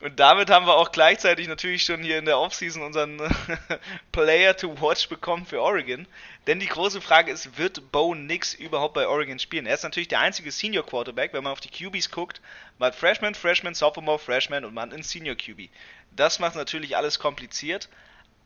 und 0.00 0.18
damit 0.18 0.48
haben 0.48 0.66
wir 0.66 0.76
auch 0.76 0.92
gleichzeitig 0.92 1.48
natürlich 1.48 1.82
schon 1.82 2.02
hier 2.02 2.18
in 2.18 2.24
der 2.24 2.38
Offseason 2.38 2.82
unseren 2.82 3.20
Player 4.12 4.56
to 4.56 4.80
Watch 4.80 5.08
bekommen 5.08 5.44
für 5.44 5.60
Oregon. 5.60 6.06
Denn 6.46 6.60
die 6.60 6.68
große 6.68 7.00
Frage 7.00 7.32
ist, 7.32 7.58
wird 7.58 7.90
Bo 7.90 8.14
Nix 8.14 8.54
überhaupt 8.54 8.94
bei 8.94 9.08
Oregon 9.08 9.40
spielen? 9.40 9.66
Er 9.66 9.74
ist 9.74 9.82
natürlich 9.82 10.08
der 10.08 10.20
einzige 10.20 10.52
Senior 10.52 10.86
Quarterback, 10.86 11.32
wenn 11.32 11.42
man 11.42 11.52
auf 11.52 11.60
die 11.60 11.68
QBs 11.68 12.10
guckt. 12.10 12.40
Man 12.78 12.86
hat 12.86 12.94
Freshman, 12.96 13.34
Freshman, 13.34 13.74
Sophomore, 13.74 14.18
Freshman 14.18 14.64
und 14.64 14.72
man 14.72 14.92
einen 14.92 15.02
Senior 15.02 15.34
QB. 15.34 15.68
Das 16.12 16.38
macht 16.38 16.54
natürlich 16.54 16.96
alles 16.96 17.18
kompliziert. 17.18 17.88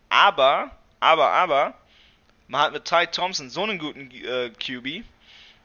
Aber, 0.09 0.71
aber, 0.99 1.29
aber, 1.29 1.75
man 2.49 2.63
hat 2.63 2.73
mit 2.73 2.87
Ty 2.87 3.07
Thompson 3.07 3.51
so 3.51 3.63
einen 3.63 3.79
guten 3.79 4.11
äh, 4.11 4.51
QB 4.51 5.05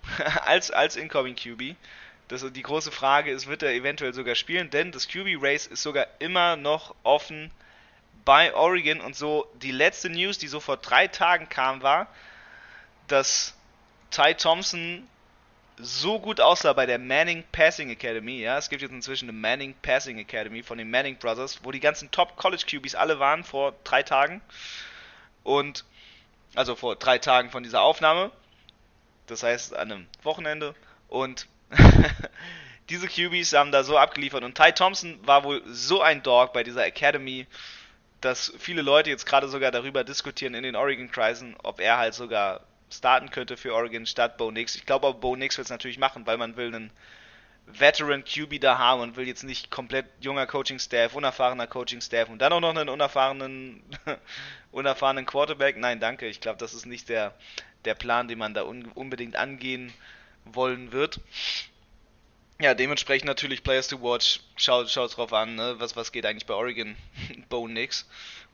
als, 0.46 0.72
als 0.72 0.96
Incoming 0.96 1.36
QB 1.36 1.76
Das, 2.28 2.46
die 2.52 2.62
große 2.62 2.92
Frage 2.92 3.32
ist, 3.32 3.48
wird 3.48 3.64
er 3.64 3.74
eventuell 3.74 4.14
sogar 4.14 4.36
spielen? 4.36 4.70
Denn 4.70 4.92
das 4.92 5.08
QB-Race 5.08 5.68
ist 5.68 5.84
sogar 5.84 6.08
immer 6.20 6.56
noch 6.56 6.96
offen 7.04 7.52
bei 8.26 8.54
Oregon. 8.54 9.02
Und 9.02 9.16
so 9.16 9.48
die 9.62 9.72
letzte 9.72 10.10
News, 10.10 10.38
die 10.38 10.48
so 10.48 10.60
vor 10.60 10.78
drei 10.78 11.08
Tagen 11.08 11.50
kam, 11.50 11.82
war, 11.82 12.08
dass 13.08 13.56
Ty 14.12 14.36
Thompson 14.36 15.08
so 15.82 16.20
gut 16.20 16.42
aussah 16.42 16.74
bei 16.74 16.86
der 16.86 17.00
Manning 17.00 17.44
Passing 17.52 17.90
Academy. 17.90 18.42
Ja, 18.42 18.58
es 18.58 18.70
gibt 18.70 18.82
jetzt 18.82 18.92
inzwischen 18.92 19.30
eine 19.30 19.38
Manning 19.38 19.74
Passing 19.82 20.20
Academy 20.20 20.62
von 20.62 20.78
den 20.78 20.90
Manning 20.92 21.18
Brothers, 21.18 21.60
wo 21.64 21.72
die 21.72 21.80
ganzen 21.80 22.12
Top 22.12 22.36
College 22.36 22.66
QBs 22.70 22.96
alle 22.96 23.20
waren 23.20 23.44
vor 23.44 23.74
drei 23.84 24.04
Tagen. 24.04 24.42
Und 25.44 25.86
also 26.56 26.76
vor 26.76 26.96
drei 26.96 27.18
Tagen 27.18 27.50
von 27.50 27.64
dieser 27.64 27.82
Aufnahme. 27.82 28.32
Das 29.30 29.44
heißt 29.44 29.76
an 29.76 29.92
einem 29.92 30.08
Wochenende. 30.24 30.76
Und 31.08 31.48
diese 32.90 33.08
QBs 33.08 33.54
haben 33.54 33.72
da 33.72 33.84
so 33.84 33.98
abgeliefert. 33.98 34.44
Und 34.44 34.56
Ty 34.56 34.74
Thompson 34.74 35.20
war 35.26 35.44
wohl 35.44 35.62
so 35.68 36.02
ein 36.02 36.24
Dog 36.24 36.54
bei 36.54 36.64
dieser 36.64 36.86
Academy, 36.86 37.46
dass 38.22 38.54
viele 38.58 38.82
Leute 38.82 39.10
jetzt 39.10 39.26
gerade 39.26 39.48
sogar 39.48 39.72
darüber 39.72 40.04
diskutieren 40.04 40.54
in 40.54 40.64
den 40.64 40.76
Oregon-Kreisen, 40.76 41.56
ob 41.64 41.80
er 41.80 41.98
halt 41.98 42.14
sogar 42.14 42.62
starten 42.92 43.30
könnte 43.30 43.56
für 43.56 43.74
Oregon 43.74 44.06
statt 44.06 44.38
Bo 44.38 44.52
Nix. 44.52 44.76
Ich 44.76 44.86
glaube 44.86 45.14
Bo 45.14 45.36
Nix 45.36 45.58
wird 45.58 45.66
es 45.66 45.72
natürlich 45.72 46.00
machen, 46.00 46.26
weil 46.26 46.38
man 46.38 46.58
will 46.58 46.68
einen 46.68 46.92
Veteran 47.68 48.24
QB 48.24 48.60
da 48.60 48.78
haben 48.78 49.02
und 49.02 49.16
will 49.16 49.28
jetzt 49.28 49.44
nicht 49.44 49.70
komplett 49.70 50.08
junger 50.22 50.48
Coaching-Staff, 50.48 51.14
unerfahrener 51.14 51.68
Coaching-Staff 51.68 52.30
und 52.30 52.40
dann 52.40 52.52
auch 52.52 52.60
noch 52.60 52.76
einen 52.76 52.90
unerfahrenen, 52.90 53.84
unerfahrenen 54.72 55.26
Quarterback. 55.26 55.78
Nein, 55.78 56.00
danke. 56.00 56.28
Ich 56.28 56.42
glaube, 56.42 56.58
das 56.58 56.74
ist 56.74 56.88
nicht 56.88 57.10
der, 57.10 57.36
der 57.90 57.96
Plan, 57.96 58.28
den 58.28 58.38
man 58.38 58.54
da 58.54 58.64
un 58.64 58.86
unbedingt 58.94 59.36
angehen 59.36 59.92
wollen 60.46 60.92
wird. 60.92 61.20
Ja, 62.62 62.74
dementsprechend 62.74 63.26
natürlich 63.26 63.64
Players 63.64 63.88
to 63.88 64.02
Watch. 64.02 64.42
Schaut, 64.58 64.90
schaut 64.90 65.16
drauf 65.16 65.34
an, 65.34 65.56
ne? 65.56 65.76
was, 65.80 65.96
was 65.96 66.12
geht 66.12 66.26
eigentlich 66.26 66.46
bei 66.46 66.54
Oregon. 66.54 66.96
Bo 67.50 67.68
Nix. 67.68 68.08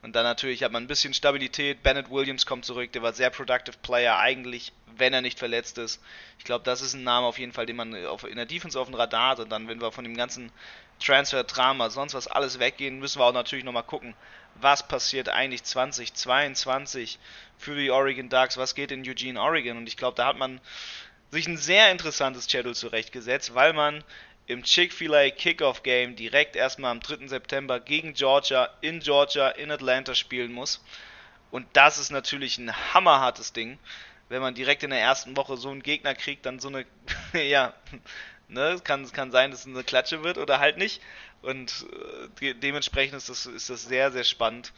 Und 0.04 0.16
dann 0.16 0.24
natürlich 0.24 0.64
hat 0.64 0.72
man 0.72 0.84
ein 0.84 0.88
bisschen 0.88 1.14
Stabilität. 1.14 1.82
Bennett 1.82 2.12
Williams 2.12 2.46
kommt 2.46 2.64
zurück, 2.64 2.92
der 2.92 3.02
war 3.02 3.14
sehr 3.14 3.32
productive 3.32 3.76
Player 3.82 4.18
eigentlich, 4.20 4.72
wenn 4.96 5.14
er 5.14 5.22
nicht 5.22 5.40
verletzt 5.40 5.80
ist. 5.80 6.00
Ich 6.38 6.46
glaube, 6.46 6.64
das 6.64 6.82
ist 6.82 6.94
ein 6.94 7.04
Name 7.04 7.26
auf 7.26 7.40
jeden 7.40 7.52
Fall, 7.52 7.66
den 7.66 7.76
man 7.76 8.06
auf, 8.06 8.24
in 8.24 8.36
der 8.36 8.46
Defense 8.46 8.80
auf 8.80 8.88
dem 8.88 8.96
Radar 8.96 9.32
hat. 9.32 9.40
Und 9.40 9.50
dann, 9.50 9.68
wenn 9.68 9.82
wir 9.82 9.92
von 9.92 10.04
dem 10.04 10.16
ganzen 10.16 10.52
Transfer-Drama, 11.04 11.90
sonst 11.90 12.14
was 12.14 12.28
alles 12.28 12.60
weggehen, 12.60 13.00
müssen 13.00 13.20
wir 13.20 13.26
auch 13.26 13.34
natürlich 13.34 13.66
nochmal 13.66 13.84
gucken, 13.84 14.14
was 14.56 14.88
passiert 14.88 15.30
eigentlich 15.30 15.64
2022 15.64 17.20
für 17.58 17.76
die 17.76 17.92
Oregon 17.92 18.30
Ducks, 18.30 18.58
was 18.58 18.76
geht 18.76 18.92
in 18.92 19.08
Eugene, 19.08 19.40
Oregon. 19.40 19.78
Und 19.78 19.88
ich 19.88 19.98
glaube, 19.98 20.16
da 20.16 20.28
hat 20.28 20.38
man 20.38 20.60
sich 21.32 21.48
ein 21.48 21.58
sehr 21.58 21.92
interessantes 21.92 22.50
Schedule 22.50 22.76
zurechtgesetzt, 22.76 23.56
weil 23.56 23.74
man 23.74 24.04
im 24.48 24.64
Chick-fil-A 24.64 25.32
Kickoff 25.32 25.84
Game 25.84 26.16
direkt 26.16 26.56
erstmal 26.56 26.92
am 26.92 27.00
3. 27.00 27.28
September 27.28 27.80
gegen 27.80 28.14
Georgia 28.14 28.70
in 28.82 29.00
Georgia 29.00 29.50
in 29.50 29.72
Atlanta 29.72 30.14
spielen 30.14 30.52
muss. 30.52 30.84
Und 31.52 31.68
das 31.74 31.98
ist 31.98 32.12
natürlich 32.12 32.58
ein 32.58 32.72
hammerhartes 32.94 33.54
Ding, 33.54 33.80
wenn 34.30 34.42
man 34.42 34.54
direkt 34.54 34.84
in 34.84 34.90
der 34.90 35.00
ersten 35.00 35.36
Woche 35.38 35.58
so 35.58 35.70
einen 35.70 35.84
Gegner 35.84 36.14
kriegt, 36.16 36.46
dann 36.46 36.60
so 36.60 36.68
eine, 36.68 36.86
ja, 37.34 37.74
ne, 38.48 38.70
es 38.70 38.84
kann, 38.84 39.10
kann 39.12 39.32
sein, 39.32 39.52
dass 39.52 39.62
es 39.62 39.68
eine 39.68 39.84
Klatsche 39.84 40.24
wird 40.24 40.38
oder 40.38 40.60
halt 40.60 40.78
nicht. 40.78 41.02
Und 41.46 41.86
äh, 42.42 42.54
dementsprechend 42.56 43.18
ist 43.18 43.30
das, 43.30 43.46
ist 43.46 43.70
das 43.70 43.84
sehr, 43.86 44.12
sehr 44.12 44.24
spannend 44.24 44.74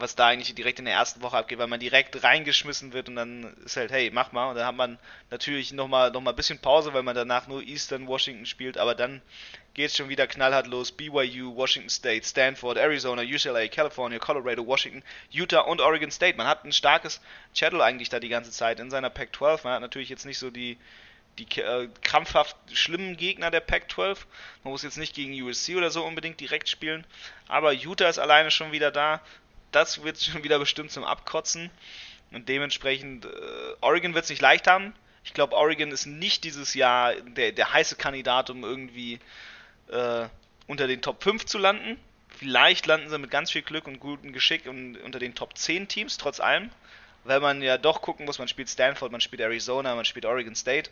was 0.00 0.14
da 0.14 0.28
eigentlich 0.28 0.54
direkt 0.54 0.78
in 0.78 0.84
der 0.84 0.94
ersten 0.94 1.22
Woche 1.22 1.36
abgeht, 1.36 1.58
weil 1.58 1.66
man 1.66 1.80
direkt 1.80 2.22
reingeschmissen 2.22 2.92
wird 2.92 3.08
und 3.08 3.16
dann 3.16 3.54
ist 3.64 3.76
halt, 3.76 3.90
hey, 3.90 4.10
mach 4.12 4.32
mal. 4.32 4.50
Und 4.50 4.56
dann 4.56 4.66
hat 4.66 4.74
man 4.74 4.98
natürlich 5.30 5.72
nochmal 5.72 6.10
noch 6.10 6.20
mal 6.20 6.30
ein 6.30 6.36
bisschen 6.36 6.58
Pause, 6.58 6.92
weil 6.94 7.02
man 7.02 7.14
danach 7.14 7.46
nur 7.46 7.62
Eastern 7.62 8.06
Washington 8.06 8.46
spielt, 8.46 8.78
aber 8.78 8.94
dann 8.94 9.22
geht 9.74 9.90
es 9.90 9.96
schon 9.96 10.08
wieder 10.08 10.26
knallhart 10.26 10.66
los. 10.66 10.92
BYU, 10.92 11.54
Washington 11.56 11.90
State, 11.90 12.26
Stanford, 12.26 12.76
Arizona, 12.76 13.22
UCLA, 13.22 13.68
California, 13.68 14.18
Colorado, 14.18 14.66
Washington, 14.66 15.02
Utah 15.30 15.60
und 15.60 15.80
Oregon 15.80 16.10
State. 16.10 16.36
Man 16.36 16.46
hat 16.46 16.64
ein 16.64 16.72
starkes 16.72 17.20
Chattel 17.54 17.80
eigentlich 17.80 18.08
da 18.08 18.20
die 18.20 18.28
ganze 18.28 18.50
Zeit 18.50 18.80
in 18.80 18.90
seiner 18.90 19.10
Pac-12. 19.10 19.64
Man 19.64 19.74
hat 19.74 19.80
natürlich 19.80 20.08
jetzt 20.08 20.26
nicht 20.26 20.38
so 20.38 20.50
die, 20.50 20.78
die 21.38 21.60
äh, 21.60 21.88
krampfhaft 22.02 22.56
schlimmen 22.72 23.16
Gegner 23.16 23.50
der 23.50 23.60
Pac-12. 23.60 24.18
Man 24.64 24.72
muss 24.72 24.82
jetzt 24.82 24.98
nicht 24.98 25.14
gegen 25.14 25.40
USC 25.42 25.76
oder 25.76 25.90
so 25.90 26.04
unbedingt 26.04 26.40
direkt 26.40 26.68
spielen. 26.68 27.06
Aber 27.46 27.72
Utah 27.72 28.08
ist 28.08 28.18
alleine 28.18 28.50
schon 28.50 28.72
wieder 28.72 28.90
da 28.90 29.20
das 29.72 30.02
wird 30.02 30.20
schon 30.20 30.44
wieder 30.44 30.58
bestimmt 30.58 30.90
zum 30.90 31.04
Abkotzen. 31.04 31.70
Und 32.30 32.48
dementsprechend, 32.48 33.24
äh, 33.24 33.28
Oregon 33.80 34.14
wird 34.14 34.24
es 34.24 34.30
nicht 34.30 34.42
leicht 34.42 34.66
haben. 34.66 34.94
Ich 35.24 35.34
glaube, 35.34 35.56
Oregon 35.56 35.90
ist 35.90 36.06
nicht 36.06 36.44
dieses 36.44 36.74
Jahr 36.74 37.14
der, 37.14 37.52
der 37.52 37.72
heiße 37.72 37.96
Kandidat, 37.96 38.50
um 38.50 38.64
irgendwie 38.64 39.18
äh, 39.88 40.28
unter 40.66 40.86
den 40.86 41.02
Top 41.02 41.22
5 41.22 41.46
zu 41.46 41.58
landen. 41.58 41.98
Vielleicht 42.28 42.86
landen 42.86 43.08
sie 43.08 43.18
mit 43.18 43.30
ganz 43.30 43.50
viel 43.50 43.62
Glück 43.62 43.86
und 43.86 44.00
gutem 44.00 44.32
Geschick 44.32 44.66
unter 44.66 45.18
den 45.18 45.34
Top 45.34 45.56
10 45.56 45.88
Teams, 45.88 46.18
trotz 46.18 46.40
allem. 46.40 46.70
Weil 47.24 47.40
man 47.40 47.62
ja 47.62 47.78
doch 47.78 48.00
gucken 48.00 48.26
muss, 48.26 48.38
man 48.38 48.48
spielt 48.48 48.68
Stanford, 48.68 49.12
man 49.12 49.20
spielt 49.20 49.40
Arizona, 49.40 49.94
man 49.94 50.04
spielt 50.04 50.24
Oregon 50.24 50.54
State. 50.54 50.90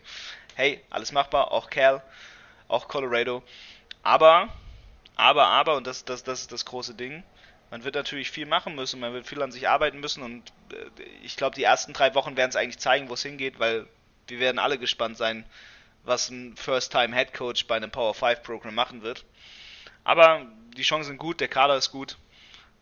Hey, 0.55 0.83
alles 0.91 1.13
machbar, 1.13 1.53
auch 1.53 1.71
Cal, 1.71 2.03
auch 2.69 2.89
Colorado. 2.89 3.43
Aber, 4.03 4.49
aber, 5.17 5.47
aber, 5.47 5.77
und 5.77 5.87
das, 5.87 6.05
das, 6.05 6.23
das 6.25 6.43
ist 6.43 6.53
das 6.53 6.65
große 6.65 6.95
Ding, 6.95 7.25
man 7.71 7.85
wird 7.85 7.95
natürlich 7.95 8.31
viel 8.31 8.47
machen 8.47 8.75
müssen, 8.75 9.01
man 9.01 9.13
wird 9.13 9.27
viel 9.27 9.43
an 9.43 9.53
sich 9.53 9.69
arbeiten 9.69 10.01
müssen 10.01 10.23
und 10.23 10.53
äh, 10.73 11.03
ich 11.23 11.37
glaube, 11.37 11.57
die 11.57 11.65
ersten 11.65 11.93
drei 11.93 12.15
Wochen 12.15 12.37
werden 12.37 12.51
es 12.51 12.57
eigentlich 12.57 12.79
zeigen, 12.79 13.09
wo 13.09 13.15
es 13.15 13.23
hingeht, 13.23 13.59
weil 13.59 13.87
wir 14.29 14.39
werden 14.41 14.59
alle 14.59 14.79
gespannt 14.79 15.17
sein, 15.17 15.45
was 16.05 16.31
ein 16.31 16.57
First-Time-Head 16.57 17.35
Coach 17.35 17.67
bei 17.67 17.77
einem 17.77 17.91
Power 17.91 18.15
5 18.15 18.43
Programm 18.43 18.75
machen 18.75 19.03
wird. 19.03 19.25
Aber 20.05 20.47
die 20.77 20.83
Chancen 20.83 21.09
sind 21.09 21.19
gut, 21.19 21.41
der 21.41 21.49
Kader 21.49 21.77
ist 21.77 21.91
gut. 21.91 22.17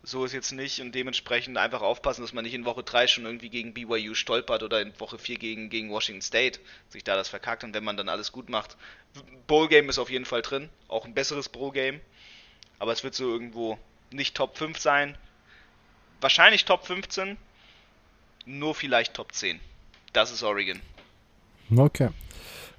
So 0.05 0.23
ist 0.23 0.33
jetzt 0.33 0.51
nicht 0.51 0.81
und 0.81 0.93
dementsprechend 0.93 1.57
einfach 1.57 1.81
aufpassen, 1.81 2.21
dass 2.21 2.31
man 2.31 2.43
nicht 2.43 2.53
in 2.53 2.65
Woche 2.65 2.83
3 2.83 3.07
schon 3.07 3.25
irgendwie 3.25 3.49
gegen 3.49 3.73
BYU 3.73 4.13
stolpert 4.13 4.61
oder 4.61 4.79
in 4.79 4.97
Woche 4.99 5.17
4 5.17 5.39
gegen, 5.39 5.69
gegen 5.69 5.89
Washington 5.89 6.21
State 6.21 6.59
sich 6.89 7.03
da 7.03 7.15
das 7.15 7.27
verkackt 7.27 7.63
und 7.63 7.73
wenn 7.73 7.83
man 7.83 7.97
dann 7.97 8.07
alles 8.07 8.31
gut 8.31 8.47
macht. 8.47 8.77
Bowl 9.47 9.67
Game 9.67 9.89
ist 9.89 9.97
auf 9.97 10.11
jeden 10.11 10.25
Fall 10.25 10.43
drin, 10.43 10.69
auch 10.87 11.05
ein 11.05 11.15
besseres 11.15 11.49
Bowl 11.49 11.71
Game, 11.71 12.01
aber 12.77 12.91
es 12.91 13.03
wird 13.03 13.15
so 13.15 13.27
irgendwo 13.31 13.79
nicht 14.11 14.35
Top 14.35 14.57
5 14.57 14.77
sein. 14.77 15.17
Wahrscheinlich 16.21 16.65
Top 16.65 16.85
15, 16.85 17.37
nur 18.45 18.75
vielleicht 18.75 19.15
Top 19.15 19.31
10. 19.31 19.59
Das 20.13 20.31
ist 20.31 20.43
Oregon. 20.43 20.81
Okay. 21.75 22.09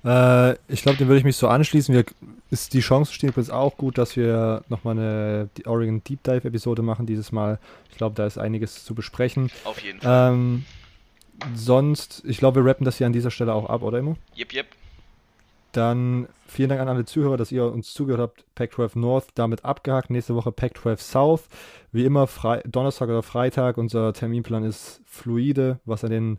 Äh, 0.07 0.53
ich 0.69 0.83
glaube, 0.83 0.99
dem 0.99 1.09
würde 1.09 1.19
ich 1.19 1.25
mich 1.25 1.37
so 1.37 1.49
anschließen. 1.49 1.93
Wir, 1.93 2.05
ist 2.51 2.75
die 2.75 2.81
Chance 2.81 3.13
steht 3.13 3.31
übrigens 3.31 3.51
auch 3.51 3.77
gut, 3.77 3.99
dass 3.99 4.17
wir 4.17 4.63
nochmal 4.69 4.97
eine 4.97 5.49
die 5.57 5.67
Oregon 5.67 6.03
Deep 6.05 6.23
Dive 6.23 6.47
Episode 6.47 6.83
machen 6.83 7.07
dieses 7.07 7.33
Mal. 7.33 7.59
Ich 7.91 7.97
glaube, 7.97 8.15
da 8.15 8.25
ist 8.25 8.39
einiges 8.39 8.85
zu 8.85 8.95
besprechen. 8.95 9.51
Auf 9.65 9.83
jeden 9.83 10.01
Fall. 10.01 10.33
Ähm, 10.33 10.65
sonst, 11.55 12.23
ich 12.25 12.39
glaube, 12.39 12.63
wir 12.63 12.71
rappen 12.71 12.85
das 12.85 12.99
hier 12.99 13.07
an 13.09 13.13
dieser 13.13 13.33
Stelle 13.33 13.53
auch 13.53 13.69
ab, 13.69 13.83
oder 13.83 13.99
immer? 13.99 14.17
Yep, 14.39 14.55
yep. 14.55 14.67
Dann 15.73 16.29
vielen 16.47 16.69
Dank 16.69 16.81
an 16.81 16.89
alle 16.89 17.05
Zuhörer, 17.05 17.37
dass 17.37 17.51
ihr 17.51 17.65
uns 17.65 17.93
zugehört 17.93 18.21
habt. 18.21 18.45
Pac-12 18.55 18.99
North 18.99 19.27
damit 19.35 19.65
abgehakt. 19.65 20.11
Nächste 20.11 20.37
Woche 20.37 20.53
Pac-12 20.53 20.99
South. 20.99 21.43
Wie 21.91 22.05
immer 22.05 22.29
Fre 22.29 22.63
Donnerstag 22.65 23.09
oder 23.09 23.25
Freitag. 23.25 23.77
Unser 23.77 24.13
Terminplan 24.13 24.63
ist 24.63 25.03
fluide, 25.05 25.81
was 25.85 26.05
an 26.05 26.11
den 26.11 26.39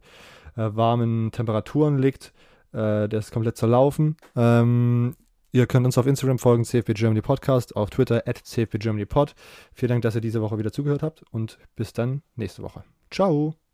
äh, 0.56 0.70
warmen 0.74 1.32
Temperaturen 1.32 2.00
liegt. 2.00 2.32
Äh, 2.74 3.08
der 3.08 3.20
ist 3.20 3.32
komplett 3.32 3.58
zerlaufen. 3.58 4.18
Ähm, 4.36 5.16
ihr 5.52 5.68
könnt 5.68 5.86
uns 5.86 5.98
auf 5.98 6.08
Instagram 6.08 6.40
folgen, 6.40 6.64
CFB 6.64 6.94
Germany 6.94 7.22
Podcast, 7.22 7.76
auf 7.76 7.90
Twitter 7.90 8.24
at 8.26 8.38
CFB 8.38 8.78
Germany 8.80 9.06
Pod. 9.06 9.34
Vielen 9.74 9.90
Dank, 9.90 10.02
dass 10.04 10.16
ihr 10.16 10.22
diese 10.22 10.42
Woche 10.42 10.58
wieder 10.58 10.72
zugehört 10.72 11.04
habt 11.04 11.24
und 11.32 11.58
bis 11.76 11.94
dann 11.94 12.22
nächste 12.36 12.64
Woche. 12.64 12.84
Ciao! 13.12 13.67